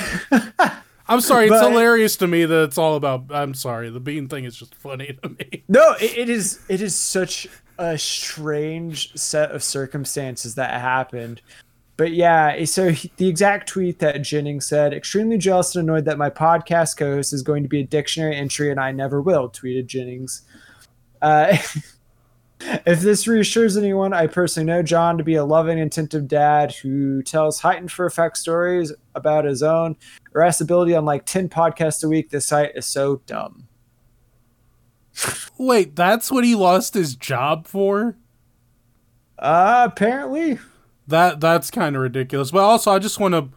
I'm 1.09 1.20
sorry, 1.20 1.47
it's 1.47 1.53
But- 1.61 1.70
hilarious 1.70 2.16
to 2.18 2.26
me 2.28 2.45
that 2.45 2.62
it's 2.64 2.78
all 2.78 2.97
about. 2.97 3.24
I'm 3.30 3.55
sorry, 3.55 3.91
the 3.91 3.99
bean 4.01 4.28
thing 4.28 4.45
is 4.45 4.57
just 4.57 4.74
funny 4.74 5.18
to 5.22 5.30
me. 5.30 5.64
No, 5.68 5.95
it, 6.01 6.16
it 6.18 6.28
is. 6.28 6.61
It 6.68 6.80
is 6.80 6.95
such 6.95 7.49
a 7.78 7.97
strange 7.99 9.14
set 9.18 9.51
of 9.51 9.62
circumstances 9.62 10.55
that 10.57 10.80
happened. 10.80 11.41
But 12.03 12.14
yeah, 12.14 12.64
so 12.64 12.90
he, 12.90 13.12
the 13.16 13.28
exact 13.28 13.68
tweet 13.68 14.00
that 14.00 14.22
Jennings 14.22 14.66
said, 14.66 14.92
extremely 14.92 15.38
jealous 15.38 15.76
and 15.76 15.88
annoyed 15.88 16.05
that 16.07 16.18
my 16.18 16.30
podcast 16.30 16.96
co-host 16.96 17.32
is 17.32 17.42
going 17.42 17.62
to 17.62 17.68
be 17.68 17.82
a 17.82 17.84
dictionary 17.84 18.34
entry 18.34 18.72
and 18.72 18.80
I 18.80 18.90
never 18.90 19.22
will, 19.22 19.48
tweeted 19.48 19.86
Jennings. 19.86 20.42
Uh, 21.22 21.57
if 22.61 23.03
this 23.03 23.28
reassures 23.28 23.76
anyone, 23.76 24.12
I 24.12 24.26
personally 24.26 24.66
know 24.66 24.82
John 24.82 25.16
to 25.16 25.22
be 25.22 25.36
a 25.36 25.44
loving, 25.44 25.78
attentive 25.78 26.26
dad 26.26 26.72
who 26.74 27.22
tells 27.22 27.61
heightened 27.61 27.92
for 27.92 28.05
effect 28.05 28.36
stories 28.36 28.92
about 29.14 29.44
his 29.44 29.62
own 29.62 29.94
irascibility 30.34 30.98
on 30.98 31.05
like 31.05 31.24
10 31.24 31.50
podcasts 31.50 32.03
a 32.03 32.09
week. 32.09 32.30
This 32.30 32.46
site 32.46 32.72
is 32.74 32.84
so 32.84 33.22
dumb. 33.26 33.68
Wait, 35.57 35.94
that's 35.94 36.32
what 36.32 36.42
he 36.42 36.57
lost 36.57 36.94
his 36.94 37.14
job 37.14 37.68
for? 37.68 38.16
Uh, 39.38 39.86
apparently. 39.88 40.59
That 41.07 41.40
that's 41.40 41.70
kind 41.70 41.96
of 41.96 42.03
ridiculous. 42.03 42.50
But 42.50 42.61
also, 42.61 42.92
I 42.92 42.98
just 42.98 43.18
want 43.18 43.34
to 43.34 43.48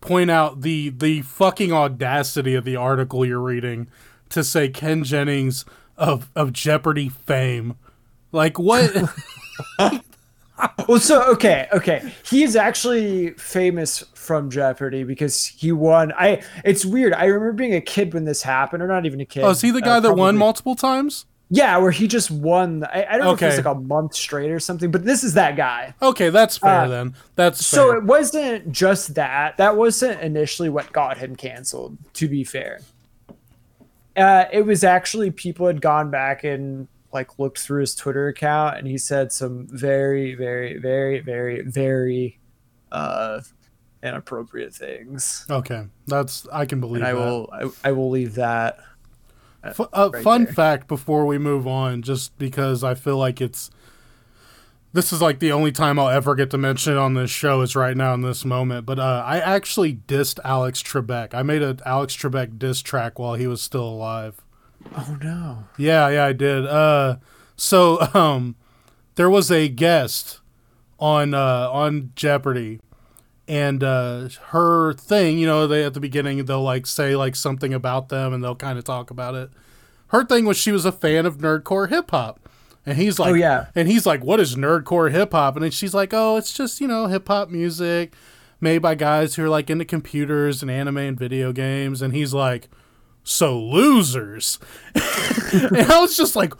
point 0.00 0.30
out 0.30 0.62
the 0.62 0.90
the 0.90 1.22
fucking 1.22 1.72
audacity 1.72 2.54
of 2.54 2.64
the 2.64 2.76
article 2.76 3.24
you're 3.24 3.40
reading 3.40 3.88
to 4.30 4.44
say 4.44 4.68
Ken 4.68 5.04
Jennings 5.04 5.64
of 5.96 6.30
of 6.34 6.52
Jeopardy 6.52 7.08
fame. 7.08 7.76
Like 8.32 8.58
what? 8.58 8.92
Well, 10.88 10.98
so 10.98 11.22
okay, 11.32 11.68
okay. 11.72 12.12
He 12.24 12.42
is 12.42 12.56
actually 12.56 13.30
famous 13.32 14.02
from 14.14 14.50
Jeopardy 14.50 15.04
because 15.04 15.46
he 15.46 15.70
won. 15.70 16.12
I. 16.12 16.42
It's 16.64 16.84
weird. 16.84 17.12
I 17.14 17.26
remember 17.26 17.52
being 17.52 17.74
a 17.74 17.80
kid 17.80 18.12
when 18.12 18.24
this 18.24 18.42
happened, 18.42 18.82
or 18.82 18.88
not 18.88 19.06
even 19.06 19.20
a 19.20 19.24
kid. 19.24 19.44
oh, 19.44 19.50
is 19.50 19.60
he 19.60 19.70
the 19.70 19.78
uh, 19.78 19.82
guy 19.82 20.00
that 20.00 20.14
won 20.14 20.36
multiple 20.36 20.74
times? 20.74 21.26
Yeah, 21.50 21.78
where 21.78 21.90
he 21.90 22.06
just 22.08 22.30
won. 22.30 22.84
I, 22.84 23.06
I 23.08 23.12
don't 23.16 23.24
know 23.24 23.30
if 23.32 23.38
Okay. 23.42 23.48
it's 23.48 23.56
like 23.64 23.74
a 23.76 23.80
month 23.80 24.14
straight 24.14 24.50
or 24.50 24.60
something, 24.60 24.90
but 24.90 25.04
this 25.06 25.24
is 25.24 25.32
that 25.34 25.56
guy. 25.56 25.94
Okay, 26.02 26.28
that's 26.28 26.58
fair 26.58 26.82
Uh, 26.82 26.88
then. 26.88 27.14
That's 27.36 27.64
So 27.66 27.88
fair. 27.88 27.96
it 27.98 28.04
wasn't 28.04 28.70
just 28.70 29.14
that. 29.14 29.56
That 29.56 29.76
wasn't 29.76 30.20
initially 30.20 30.68
what 30.68 30.92
got 30.92 31.16
him 31.18 31.36
canceled. 31.36 31.96
To 32.14 32.28
be 32.28 32.44
fair, 32.44 32.80
uh, 34.16 34.44
it 34.52 34.66
was 34.66 34.84
actually 34.84 35.30
people 35.30 35.66
had 35.66 35.80
gone 35.80 36.10
back 36.10 36.44
and 36.44 36.86
like 37.12 37.38
looked 37.38 37.58
through 37.60 37.80
his 37.80 37.94
Twitter 37.94 38.28
account, 38.28 38.76
and 38.76 38.86
he 38.86 38.98
said 38.98 39.32
some 39.32 39.66
very, 39.70 40.34
very, 40.34 40.76
very, 40.76 41.20
very, 41.20 41.62
very 41.62 42.38
uh, 42.92 43.40
inappropriate 44.02 44.74
things. 44.74 45.46
okay, 45.48 45.86
that's 46.06 46.46
I 46.52 46.66
can 46.66 46.80
believe 46.80 46.96
And 47.02 47.06
I 47.08 47.12
that. 47.14 47.18
will, 47.18 47.48
I, 47.84 47.88
I 47.88 47.92
will 47.92 48.10
leave 48.10 48.34
that. 48.34 48.78
F- 49.70 49.80
uh, 49.92 50.10
right 50.12 50.22
fun 50.22 50.44
there. 50.44 50.52
fact 50.54 50.88
before 50.88 51.26
we 51.26 51.38
move 51.38 51.66
on, 51.66 52.02
just 52.02 52.36
because 52.38 52.84
I 52.84 52.94
feel 52.94 53.16
like 53.16 53.40
it's 53.40 53.70
this 54.92 55.12
is 55.12 55.20
like 55.20 55.38
the 55.38 55.52
only 55.52 55.70
time 55.70 55.98
I'll 55.98 56.08
ever 56.08 56.34
get 56.34 56.50
to 56.50 56.58
mention 56.58 56.94
it 56.94 56.98
on 56.98 57.14
this 57.14 57.30
show 57.30 57.60
is 57.60 57.76
right 57.76 57.96
now 57.96 58.14
in 58.14 58.22
this 58.22 58.44
moment. 58.44 58.86
But 58.86 58.98
uh, 58.98 59.22
I 59.24 59.38
actually 59.38 59.94
dissed 59.94 60.38
Alex 60.44 60.82
Trebek. 60.82 61.34
I 61.34 61.42
made 61.42 61.62
an 61.62 61.80
Alex 61.84 62.16
Trebek 62.16 62.58
diss 62.58 62.80
track 62.80 63.18
while 63.18 63.34
he 63.34 63.46
was 63.46 63.60
still 63.60 63.86
alive. 63.86 64.40
Oh 64.96 65.18
no. 65.20 65.64
Yeah, 65.76 66.08
yeah, 66.08 66.24
I 66.24 66.32
did. 66.32 66.66
Uh, 66.66 67.16
so 67.56 68.00
um, 68.14 68.56
there 69.16 69.30
was 69.30 69.50
a 69.50 69.68
guest 69.68 70.40
on 70.98 71.34
uh, 71.34 71.68
on 71.70 72.12
Jeopardy, 72.16 72.80
and 73.48 73.82
uh, 73.82 74.28
her 74.48 74.92
thing, 74.92 75.38
you 75.38 75.46
know, 75.46 75.66
they 75.66 75.84
at 75.84 75.94
the 75.94 76.00
beginning 76.00 76.44
they'll 76.44 76.62
like 76.62 76.86
say 76.86 77.16
like 77.16 77.34
something 77.34 77.72
about 77.74 78.10
them, 78.10 78.32
and 78.32 78.44
they'll 78.44 78.54
kind 78.54 78.78
of 78.78 78.84
talk 78.84 79.10
about 79.10 79.34
it. 79.34 79.50
Her 80.08 80.24
thing 80.24 80.44
was 80.44 80.56
she 80.56 80.72
was 80.72 80.84
a 80.84 80.92
fan 80.92 81.26
of 81.26 81.38
nerdcore 81.38 81.88
hip 81.88 82.10
hop. 82.10 82.40
And 82.86 82.96
he's 82.96 83.18
like, 83.18 83.32
Oh, 83.32 83.34
yeah. 83.34 83.66
And 83.74 83.86
he's 83.88 84.06
like, 84.06 84.24
what 84.24 84.40
is 84.40 84.56
nerdcore 84.56 85.10
hip 85.10 85.32
hop? 85.32 85.56
And 85.56 85.64
then 85.64 85.70
she's 85.70 85.92
like, 85.92 86.14
oh, 86.14 86.36
it's 86.36 86.54
just, 86.54 86.80
you 86.80 86.88
know, 86.88 87.06
hip 87.06 87.28
hop 87.28 87.50
music 87.50 88.14
made 88.60 88.78
by 88.78 88.94
guys 88.94 89.34
who 89.34 89.44
are 89.44 89.48
like 89.48 89.68
into 89.68 89.84
computers 89.84 90.62
and 90.62 90.70
anime 90.70 90.96
and 90.96 91.18
video 91.18 91.52
games. 91.52 92.00
And 92.00 92.14
he's 92.14 92.32
like, 92.32 92.68
so 93.24 93.58
losers. 93.60 94.58
and 94.94 95.76
I 95.76 96.00
was 96.00 96.16
just 96.16 96.34
like, 96.34 96.54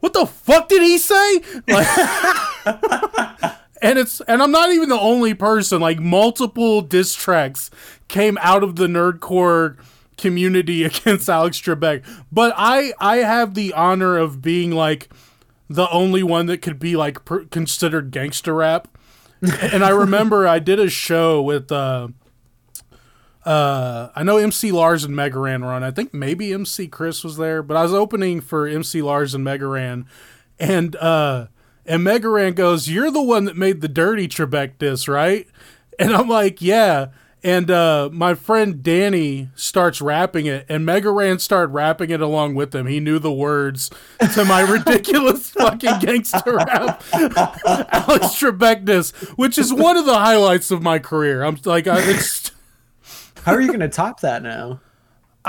what 0.00 0.14
the 0.14 0.24
fuck 0.24 0.70
did 0.70 0.82
he 0.82 0.96
say? 0.96 1.42
Like, 1.68 1.86
and 3.82 3.98
it's 3.98 4.20
and 4.22 4.42
I'm 4.42 4.50
not 4.50 4.70
even 4.70 4.88
the 4.88 4.98
only 5.00 5.34
person. 5.34 5.80
Like 5.80 5.98
multiple 6.00 6.80
diss 6.82 7.14
tracks 7.14 7.70
came 8.08 8.38
out 8.40 8.62
of 8.62 8.76
the 8.76 8.86
nerdcore 8.86 9.76
community 10.16 10.84
against 10.84 11.28
Alex 11.28 11.60
Trebek, 11.60 12.04
but 12.30 12.52
I 12.56 12.92
I 12.98 13.18
have 13.18 13.54
the 13.54 13.72
honor 13.72 14.16
of 14.18 14.42
being 14.42 14.70
like 14.70 15.08
the 15.68 15.88
only 15.90 16.22
one 16.22 16.46
that 16.46 16.58
could 16.58 16.78
be 16.78 16.96
like 16.96 17.24
per- 17.24 17.44
considered 17.44 18.10
gangster 18.10 18.54
rap. 18.54 18.88
and 19.62 19.84
I 19.84 19.90
remember 19.90 20.46
I 20.46 20.58
did 20.58 20.78
a 20.78 20.90
show 20.90 21.40
with 21.40 21.72
uh 21.72 22.08
uh 23.44 24.10
I 24.14 24.22
know 24.22 24.36
MC 24.36 24.70
Lars 24.72 25.04
and 25.04 25.16
Mega 25.16 25.38
Ran 25.38 25.64
were 25.64 25.72
on. 25.72 25.82
I 25.82 25.90
think 25.90 26.12
maybe 26.12 26.52
MC 26.52 26.88
Chris 26.88 27.24
was 27.24 27.36
there, 27.38 27.62
but 27.62 27.76
I 27.76 27.82
was 27.82 27.94
opening 27.94 28.40
for 28.40 28.66
MC 28.66 29.00
Lars 29.00 29.34
and 29.34 29.42
Mega 29.42 29.66
Ran 29.66 30.06
and 30.58 30.94
uh 30.96 31.46
and 31.86 32.04
Mega 32.04 32.28
Ran 32.28 32.54
goes, 32.54 32.88
"You're 32.88 33.10
the 33.10 33.22
one 33.22 33.44
that 33.44 33.56
made 33.56 33.80
the 33.80 33.88
dirty 33.88 34.28
Trebek 34.28 34.78
diss, 34.78 35.08
right?" 35.08 35.46
And 35.98 36.14
I'm 36.14 36.28
like, 36.28 36.60
"Yeah." 36.62 37.08
And 37.42 37.70
uh, 37.70 38.10
my 38.12 38.34
friend 38.34 38.82
Danny 38.82 39.48
starts 39.54 40.02
rapping 40.02 40.44
it, 40.44 40.66
and 40.68 40.84
Mega 40.84 41.10
Ran 41.10 41.38
started 41.38 41.72
rapping 41.72 42.10
it 42.10 42.20
along 42.20 42.54
with 42.54 42.74
him. 42.74 42.86
He 42.86 43.00
knew 43.00 43.18
the 43.18 43.32
words 43.32 43.90
to 44.34 44.44
my 44.44 44.60
ridiculous 44.70 45.48
fucking 45.50 46.00
gangster 46.00 46.56
rap, 46.56 47.02
Alex 47.14 48.26
Trebek 48.36 48.84
diss, 48.84 49.12
which 49.36 49.56
is 49.56 49.72
one 49.72 49.96
of 49.96 50.04
the 50.04 50.18
highlights 50.18 50.70
of 50.70 50.82
my 50.82 50.98
career. 50.98 51.42
I'm 51.42 51.58
like, 51.64 51.86
I, 51.86 52.00
it's. 52.10 52.50
How 53.44 53.54
are 53.54 53.60
you 53.60 53.68
going 53.68 53.80
to 53.80 53.88
top 53.88 54.20
that 54.20 54.42
now? 54.42 54.80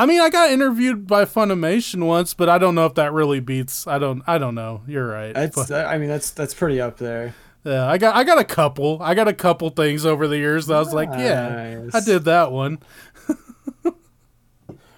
I 0.01 0.07
mean, 0.07 0.19
I 0.19 0.31
got 0.31 0.49
interviewed 0.49 1.05
by 1.05 1.25
Funimation 1.25 2.07
once, 2.07 2.33
but 2.33 2.49
I 2.49 2.57
don't 2.57 2.73
know 2.73 2.87
if 2.87 2.95
that 2.95 3.13
really 3.13 3.39
beats. 3.39 3.85
I 3.85 3.99
don't. 3.99 4.23
I 4.25 4.39
don't 4.39 4.55
know. 4.55 4.81
You're 4.87 5.05
right. 5.05 5.31
That's 5.31 5.69
I 5.69 5.99
mean 5.99 6.09
that's 6.09 6.31
that's 6.31 6.55
pretty 6.55 6.81
up 6.81 6.97
there. 6.97 7.35
Yeah, 7.63 7.87
I 7.87 7.99
got 7.99 8.15
I 8.15 8.23
got 8.23 8.39
a 8.39 8.43
couple. 8.43 8.97
I 8.99 9.13
got 9.13 9.27
a 9.27 9.33
couple 9.33 9.69
things 9.69 10.03
over 10.03 10.27
the 10.27 10.39
years 10.39 10.65
that 10.65 10.73
I 10.73 10.79
was 10.79 10.91
like, 10.91 11.09
yeah, 11.09 11.87
I 11.93 11.99
did 11.99 12.23
that 12.23 12.51
one. 12.51 12.79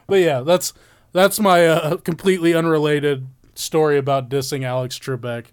but 0.08 0.22
yeah, 0.22 0.40
that's 0.40 0.72
that's 1.12 1.38
my 1.38 1.68
uh, 1.68 1.98
completely 1.98 2.54
unrelated 2.54 3.28
story 3.56 3.98
about 3.98 4.30
dissing 4.30 4.64
Alex 4.64 4.98
Trebek. 4.98 5.48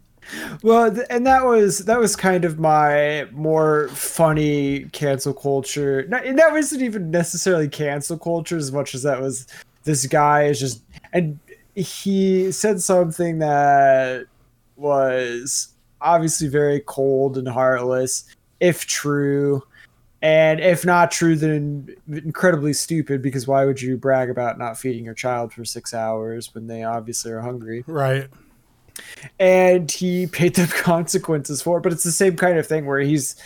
Well, 0.62 0.96
and 1.10 1.26
that 1.26 1.44
was 1.44 1.84
that 1.86 1.98
was 1.98 2.16
kind 2.16 2.44
of 2.44 2.58
my 2.58 3.26
more 3.32 3.88
funny 3.88 4.86
cancel 4.92 5.34
culture. 5.34 6.00
And 6.00 6.38
that 6.38 6.52
wasn't 6.52 6.82
even 6.82 7.10
necessarily 7.10 7.68
cancel 7.68 8.18
culture 8.18 8.56
as 8.56 8.72
much 8.72 8.94
as 8.94 9.02
that 9.02 9.20
was 9.20 9.46
this 9.84 10.06
guy 10.06 10.44
is 10.44 10.60
just 10.60 10.82
and 11.12 11.38
he 11.74 12.50
said 12.52 12.80
something 12.80 13.38
that 13.38 14.26
was 14.76 15.74
obviously 16.00 16.48
very 16.48 16.80
cold 16.80 17.38
and 17.38 17.48
heartless, 17.48 18.24
if 18.60 18.86
true. 18.86 19.62
And 20.20 20.58
if 20.58 20.84
not 20.84 21.12
true, 21.12 21.36
then 21.36 21.94
incredibly 22.08 22.72
stupid 22.72 23.22
because 23.22 23.46
why 23.46 23.64
would 23.64 23.80
you 23.80 23.96
brag 23.96 24.30
about 24.30 24.58
not 24.58 24.76
feeding 24.76 25.04
your 25.04 25.14
child 25.14 25.52
for 25.52 25.64
six 25.64 25.94
hours 25.94 26.52
when 26.54 26.66
they 26.66 26.82
obviously 26.82 27.30
are 27.30 27.40
hungry? 27.40 27.84
Right. 27.86 28.28
And 29.38 29.90
he 29.90 30.26
paid 30.26 30.54
them 30.54 30.68
consequences 30.70 31.62
for 31.62 31.78
it. 31.78 31.82
But 31.82 31.92
it's 31.92 32.04
the 32.04 32.12
same 32.12 32.36
kind 32.36 32.58
of 32.58 32.66
thing 32.66 32.86
where 32.86 33.00
he's 33.00 33.36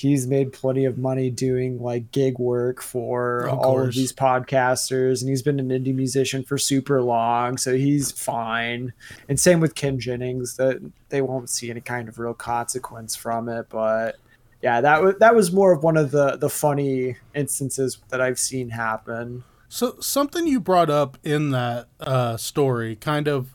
he's 0.00 0.26
made 0.26 0.50
plenty 0.52 0.86
of 0.86 0.96
money 0.96 1.28
doing 1.28 1.78
like 1.78 2.10
gig 2.10 2.38
work 2.38 2.80
for 2.80 3.46
Of 3.46 3.58
all 3.58 3.80
of 3.80 3.94
these 3.94 4.12
podcasters, 4.12 5.20
and 5.20 5.28
he's 5.28 5.42
been 5.42 5.60
an 5.60 5.68
indie 5.68 5.94
musician 5.94 6.42
for 6.42 6.56
super 6.56 7.02
long, 7.02 7.58
so 7.58 7.74
he's 7.74 8.10
fine. 8.10 8.94
And 9.28 9.38
same 9.38 9.60
with 9.60 9.74
Ken 9.74 10.00
Jennings, 10.00 10.56
that 10.56 10.80
they 11.10 11.20
won't 11.20 11.50
see 11.50 11.70
any 11.70 11.82
kind 11.82 12.08
of 12.08 12.18
real 12.18 12.34
consequence 12.34 13.14
from 13.14 13.48
it, 13.48 13.66
but. 13.68 14.16
Yeah, 14.62 14.82
that 14.82 15.02
was 15.02 15.14
that 15.20 15.34
was 15.34 15.52
more 15.52 15.72
of 15.72 15.82
one 15.82 15.96
of 15.96 16.10
the 16.10 16.36
the 16.36 16.50
funny 16.50 17.16
instances 17.34 17.96
that 18.10 18.20
I've 18.20 18.38
seen 18.38 18.68
happen. 18.68 19.42
So 19.70 19.96
something 20.00 20.46
you 20.46 20.60
brought 20.60 20.90
up 20.90 21.16
in 21.22 21.50
that 21.52 21.86
uh, 21.98 22.36
story 22.36 22.96
kind 22.96 23.26
of 23.26 23.54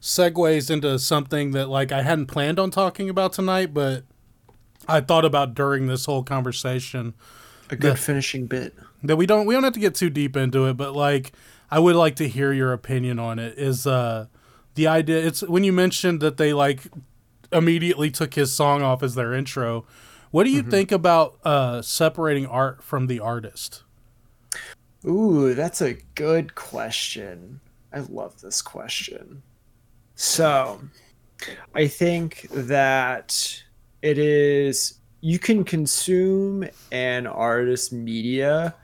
segues 0.00 0.70
into 0.70 0.98
something 0.98 1.52
that 1.52 1.68
like 1.68 1.92
I 1.92 2.02
hadn't 2.02 2.26
planned 2.26 2.58
on 2.58 2.70
talking 2.70 3.08
about 3.10 3.32
tonight, 3.32 3.72
but 3.74 4.04
I 4.88 5.00
thought 5.00 5.24
about 5.24 5.54
during 5.54 5.86
this 5.86 6.04
whole 6.06 6.22
conversation. 6.22 7.14
A 7.70 7.76
good 7.76 7.92
The- 7.94 7.96
finishing 7.96 8.46
bit. 8.46 8.74
that 9.02 9.16
we 9.16 9.26
don't 9.26 9.46
we 9.46 9.54
don't 9.54 9.64
have 9.64 9.72
to 9.72 9.80
get 9.80 9.94
too 9.94 10.10
deep 10.10 10.36
into 10.36 10.66
it, 10.66 10.74
but 10.76 10.94
like 10.94 11.32
I 11.70 11.78
would 11.80 11.96
like 11.96 12.16
to 12.16 12.28
hear 12.28 12.52
your 12.52 12.72
opinion 12.72 13.18
on 13.18 13.38
it. 13.38 13.58
Is 13.58 13.86
uh 13.86 14.26
the 14.74 14.86
idea 14.86 15.18
it's 15.26 15.42
when 15.42 15.64
you 15.64 15.72
mentioned 15.72 16.20
that 16.20 16.36
they 16.36 16.52
like 16.52 16.82
immediately 17.52 18.10
took 18.10 18.34
his 18.34 18.52
song 18.52 18.82
off 18.82 19.02
as 19.02 19.14
their 19.14 19.32
intro. 19.32 19.84
What 20.30 20.44
do 20.44 20.50
you 20.50 20.62
think 20.62 20.92
about 20.92 21.38
uh 21.44 21.82
separating 21.82 22.46
art 22.46 22.82
from 22.84 23.06
the 23.08 23.18
artist? 23.20 23.82
Ooh, 25.04 25.54
that's 25.54 25.80
a 25.80 25.94
good 26.14 26.54
question. 26.54 27.60
I 27.92 28.00
love 28.00 28.40
this 28.40 28.60
question. 28.62 29.42
So, 30.16 30.80
I 31.74 31.86
think 31.86 32.48
that 32.50 33.62
it 34.02 34.18
is 34.18 34.98
you 35.20 35.38
can 35.38 35.64
consume 35.64 36.64
an 36.92 37.26
artist's 37.26 37.92
media 37.92 38.74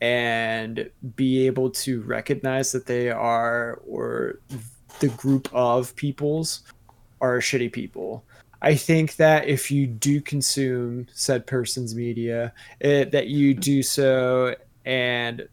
and 0.00 0.90
be 1.16 1.46
able 1.46 1.70
to 1.70 2.00
recognize 2.02 2.72
that 2.72 2.86
they 2.86 3.10
are 3.10 3.80
or 3.86 4.40
the 5.00 5.08
group 5.08 5.48
of 5.52 5.94
peoples 5.96 6.62
are 7.20 7.38
shitty 7.38 7.72
people. 7.72 8.24
I 8.62 8.74
think 8.74 9.16
that 9.16 9.46
if 9.46 9.70
you 9.70 9.86
do 9.86 10.20
consume 10.20 11.06
said 11.12 11.46
person's 11.46 11.94
media, 11.94 12.52
it, 12.80 13.10
that 13.10 13.28
you 13.28 13.54
do 13.54 13.82
so 13.82 14.54
and 14.84 15.48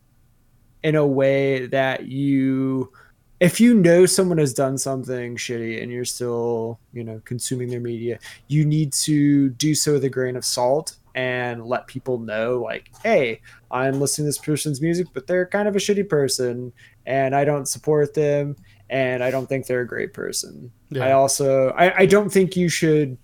in 0.84 0.96
a 0.96 1.06
way 1.06 1.68
that 1.68 2.06
you 2.06 2.92
if 3.40 3.60
you 3.60 3.76
know 3.76 4.06
someone 4.06 4.38
has 4.38 4.54
done 4.54 4.78
something 4.78 5.36
shitty 5.36 5.82
and 5.82 5.92
you're 5.92 6.06
still 6.06 6.80
you 6.94 7.04
know 7.04 7.22
consuming 7.26 7.70
their 7.70 7.80
media 7.80 8.18
you 8.48 8.66
need 8.66 8.92
to 8.92 9.50
do 9.52 9.76
so 9.76 9.94
with 9.94 10.04
a 10.04 10.10
grain 10.10 10.36
of 10.36 10.44
salt 10.46 10.96
and 11.16 11.66
let 11.66 11.86
people 11.88 12.20
know 12.20 12.60
like 12.62 12.90
hey 13.04 13.40
i'm 13.72 14.00
listening 14.00 14.24
to 14.26 14.30
this 14.30 14.38
person's 14.38 14.82
music 14.82 15.08
but 15.14 15.28
they're 15.28 15.46
kind 15.46 15.68
of 15.68 15.76
a 15.76 15.80
shitty 15.80 16.08
person 16.08 16.72
and 17.06 17.36
i 17.36 17.44
don't 17.44 17.68
support 17.68 18.14
them 18.14 18.56
and 18.90 19.24
i 19.24 19.30
don't 19.30 19.48
think 19.48 19.66
they're 19.66 19.82
a 19.82 19.88
great 19.88 20.14
person 20.14 20.72
Yeah. 20.90 21.06
i 21.06 21.12
also 21.12 21.70
I, 21.72 22.00
I 22.00 22.06
don't 22.06 22.30
think 22.32 22.56
you 22.56 22.70
should 22.70 23.18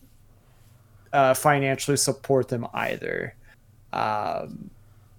uh, 1.11 1.33
financially 1.35 1.97
support 1.97 2.47
them 2.47 2.65
either 2.73 3.35
um, 3.93 4.71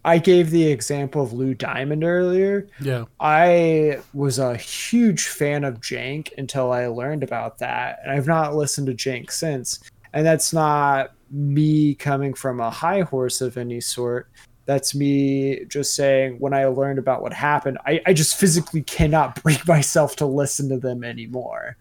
I 0.04 0.18
gave 0.18 0.50
the 0.50 0.66
example 0.66 1.22
of 1.22 1.32
Lou 1.32 1.54
Diamond 1.54 2.04
earlier. 2.04 2.68
Yeah. 2.80 3.04
I 3.20 4.00
was 4.12 4.38
a 4.38 4.56
huge 4.56 5.28
fan 5.28 5.64
of 5.64 5.80
Jank 5.80 6.36
until 6.36 6.72
I 6.72 6.86
learned 6.86 7.22
about 7.22 7.58
that, 7.58 8.00
and 8.02 8.12
I've 8.12 8.26
not 8.26 8.54
listened 8.54 8.86
to 8.88 8.94
Jank 8.94 9.30
since. 9.30 9.80
And 10.12 10.26
that's 10.26 10.52
not 10.52 11.12
me 11.30 11.94
coming 11.94 12.34
from 12.34 12.60
a 12.60 12.70
high 12.70 13.00
horse 13.00 13.40
of 13.40 13.56
any 13.56 13.80
sort. 13.80 14.28
That's 14.66 14.94
me 14.94 15.64
just 15.66 15.94
saying 15.94 16.36
when 16.38 16.54
I 16.54 16.66
learned 16.66 16.98
about 16.98 17.22
what 17.22 17.32
happened, 17.32 17.78
I, 17.86 18.00
I 18.06 18.12
just 18.12 18.36
physically 18.36 18.82
cannot 18.82 19.34
bring 19.42 19.58
myself 19.66 20.16
to 20.16 20.26
listen 20.26 20.68
to 20.68 20.78
them 20.78 21.02
anymore. 21.02 21.76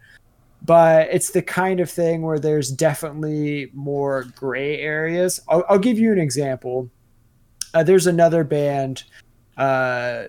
But 0.64 1.08
it's 1.12 1.30
the 1.30 1.42
kind 1.42 1.78
of 1.80 1.90
thing 1.90 2.22
where 2.22 2.38
there's 2.38 2.70
definitely 2.70 3.70
more 3.74 4.24
gray 4.34 4.80
areas. 4.80 5.40
I'll, 5.46 5.64
I'll 5.68 5.78
give 5.78 5.98
you 5.98 6.10
an 6.10 6.18
example. 6.18 6.90
Uh, 7.74 7.82
there's 7.82 8.06
another 8.06 8.44
band, 8.44 9.02
uh, 9.56 10.24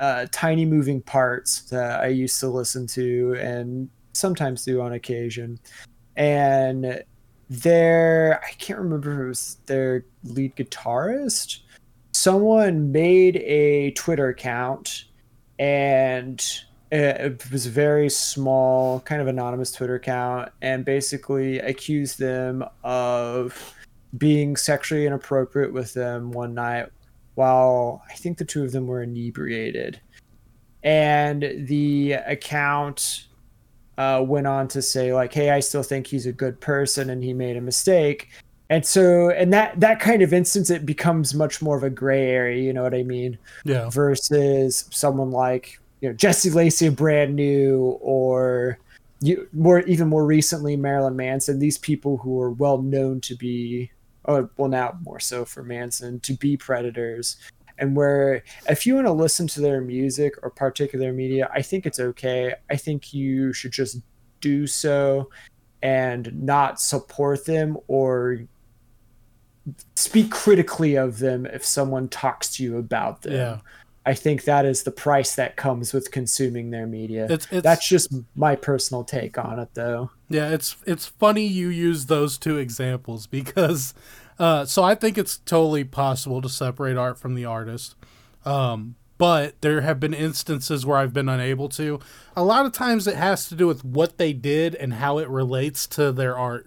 uh, 0.00 0.26
Tiny 0.32 0.64
Moving 0.66 1.00
Parts, 1.00 1.62
that 1.70 2.00
I 2.00 2.08
used 2.08 2.40
to 2.40 2.48
listen 2.48 2.88
to 2.88 3.36
and 3.40 3.88
sometimes 4.12 4.64
do 4.64 4.80
on 4.80 4.92
occasion. 4.92 5.58
and 6.16 7.02
their 7.50 8.40
I 8.44 8.50
can't 8.58 8.78
remember 8.78 9.24
it 9.24 9.28
was 9.28 9.56
their 9.64 10.04
lead 10.24 10.54
guitarist. 10.56 11.60
Someone 12.12 12.92
made 12.92 13.36
a 13.36 13.92
Twitter 13.92 14.28
account 14.28 15.04
and 15.58 16.44
it 16.90 17.50
was 17.50 17.66
a 17.66 17.70
very 17.70 18.10
small, 18.10 19.00
kind 19.00 19.22
of 19.22 19.28
anonymous 19.28 19.72
Twitter 19.72 19.94
account, 19.94 20.50
and 20.62 20.84
basically 20.84 21.58
accused 21.60 22.18
them 22.18 22.64
of 22.82 23.74
being 24.16 24.56
sexually 24.56 25.06
inappropriate 25.06 25.72
with 25.72 25.92
them 25.94 26.30
one 26.30 26.54
night 26.54 26.88
while 27.34 28.02
I 28.08 28.14
think 28.14 28.38
the 28.38 28.44
two 28.44 28.64
of 28.64 28.72
them 28.72 28.86
were 28.86 29.02
inebriated. 29.02 30.00
And 30.82 31.66
the 31.68 32.12
account 32.12 33.26
uh, 33.98 34.24
went 34.26 34.46
on 34.46 34.68
to 34.68 34.80
say 34.80 35.12
like, 35.12 35.34
"Hey, 35.34 35.50
I 35.50 35.60
still 35.60 35.82
think 35.82 36.06
he's 36.06 36.26
a 36.26 36.32
good 36.32 36.60
person, 36.60 37.10
and 37.10 37.22
he 37.22 37.34
made 37.34 37.56
a 37.56 37.60
mistake." 37.60 38.28
And 38.70 38.84
so, 38.84 39.30
and 39.30 39.52
that 39.52 39.78
that 39.80 39.98
kind 39.98 40.22
of 40.22 40.32
instance, 40.32 40.70
it 40.70 40.86
becomes 40.86 41.34
much 41.34 41.60
more 41.60 41.76
of 41.76 41.82
a 41.82 41.90
gray 41.90 42.30
area. 42.30 42.62
You 42.62 42.72
know 42.72 42.82
what 42.82 42.94
I 42.94 43.02
mean? 43.02 43.38
Yeah. 43.64 43.88
Versus 43.90 44.86
someone 44.90 45.30
like 45.30 45.80
you 46.00 46.08
know 46.08 46.14
Jesse 46.14 46.50
Lacey, 46.50 46.86
a 46.86 46.92
brand 46.92 47.34
new, 47.34 47.98
or 48.00 48.78
you 49.20 49.48
more 49.52 49.80
even 49.80 50.08
more 50.08 50.24
recently 50.24 50.76
Marilyn 50.76 51.16
Manson. 51.16 51.58
These 51.58 51.78
people 51.78 52.18
who 52.18 52.40
are 52.40 52.50
well 52.50 52.82
known 52.82 53.20
to 53.22 53.34
be, 53.34 53.90
or 54.28 54.50
well 54.56 54.68
now 54.68 54.96
more 55.02 55.18
so 55.18 55.44
for 55.44 55.64
Manson 55.64 56.20
to 56.20 56.34
be 56.34 56.56
predators 56.56 57.38
and 57.78 57.96
where 57.96 58.42
if 58.68 58.86
you 58.86 58.94
want 58.94 59.06
to 59.06 59.12
listen 59.12 59.46
to 59.48 59.60
their 59.60 59.80
music 59.80 60.34
or 60.42 60.50
their 60.98 61.12
media, 61.12 61.48
I 61.52 61.62
think 61.62 61.86
it's 61.86 62.00
okay. 62.00 62.54
I 62.70 62.76
think 62.76 63.14
you 63.14 63.52
should 63.52 63.72
just 63.72 63.98
do 64.40 64.66
so 64.66 65.30
and 65.82 66.32
not 66.42 66.80
support 66.80 67.46
them 67.46 67.76
or 67.86 68.40
speak 69.94 70.30
critically 70.30 70.96
of 70.96 71.18
them 71.18 71.46
if 71.46 71.64
someone 71.64 72.08
talks 72.08 72.52
to 72.56 72.64
you 72.64 72.78
about 72.78 73.22
them. 73.22 73.34
Yeah. 73.34 73.58
I 74.08 74.14
think 74.14 74.44
that 74.44 74.64
is 74.64 74.84
the 74.84 74.90
price 74.90 75.34
that 75.34 75.56
comes 75.56 75.92
with 75.92 76.10
consuming 76.10 76.70
their 76.70 76.86
media. 76.86 77.26
It's, 77.28 77.46
it's, 77.50 77.62
That's 77.62 77.86
just 77.86 78.10
my 78.34 78.56
personal 78.56 79.04
take 79.04 79.36
on 79.36 79.58
it, 79.58 79.68
though. 79.74 80.08
Yeah, 80.30 80.48
it's 80.48 80.76
it's 80.86 81.04
funny 81.04 81.46
you 81.46 81.68
use 81.68 82.06
those 82.06 82.38
two 82.38 82.56
examples 82.56 83.26
because 83.26 83.92
uh, 84.38 84.64
so 84.64 84.82
I 84.82 84.94
think 84.94 85.18
it's 85.18 85.36
totally 85.36 85.84
possible 85.84 86.40
to 86.40 86.48
separate 86.48 86.96
art 86.96 87.18
from 87.18 87.34
the 87.34 87.44
artist. 87.44 87.96
Um, 88.46 88.96
but 89.18 89.60
there 89.60 89.82
have 89.82 90.00
been 90.00 90.14
instances 90.14 90.86
where 90.86 90.96
I've 90.96 91.12
been 91.12 91.28
unable 91.28 91.68
to. 91.70 92.00
A 92.34 92.42
lot 92.42 92.64
of 92.64 92.72
times 92.72 93.06
it 93.06 93.16
has 93.16 93.46
to 93.50 93.54
do 93.54 93.66
with 93.66 93.84
what 93.84 94.16
they 94.16 94.32
did 94.32 94.74
and 94.74 94.94
how 94.94 95.18
it 95.18 95.28
relates 95.28 95.86
to 95.88 96.12
their 96.12 96.34
art. 96.34 96.66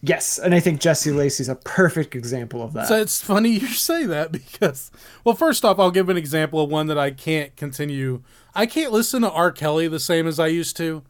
Yes, 0.00 0.38
and 0.38 0.54
I 0.54 0.60
think 0.60 0.80
Jesse 0.80 1.10
Lacey's 1.10 1.48
a 1.48 1.56
perfect 1.56 2.14
example 2.14 2.62
of 2.62 2.72
that. 2.74 2.86
So 2.86 3.00
it's 3.00 3.20
funny 3.20 3.50
you 3.50 3.66
say 3.66 4.06
that 4.06 4.30
because, 4.32 4.92
well, 5.24 5.34
first 5.34 5.64
off, 5.64 5.78
I'll 5.78 5.90
give 5.90 6.08
an 6.08 6.16
example 6.16 6.60
of 6.60 6.70
one 6.70 6.86
that 6.86 6.98
I 6.98 7.10
can't 7.10 7.54
continue. 7.56 8.22
I 8.54 8.66
can't 8.66 8.92
listen 8.92 9.22
to 9.22 9.30
R. 9.30 9.50
Kelly 9.50 9.88
the 9.88 9.98
same 9.98 10.26
as 10.26 10.38
I 10.38 10.46
used 10.46 10.76
to. 10.76 11.02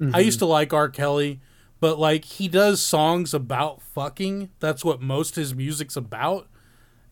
Mm-hmm. 0.00 0.16
I 0.16 0.20
used 0.20 0.38
to 0.38 0.46
like 0.46 0.72
R. 0.72 0.88
Kelly, 0.88 1.40
but 1.80 1.98
like 1.98 2.24
he 2.24 2.48
does 2.48 2.80
songs 2.80 3.34
about 3.34 3.82
fucking. 3.82 4.48
That's 4.58 4.84
what 4.84 5.02
most 5.02 5.36
his 5.36 5.54
music's 5.54 5.96
about, 5.96 6.48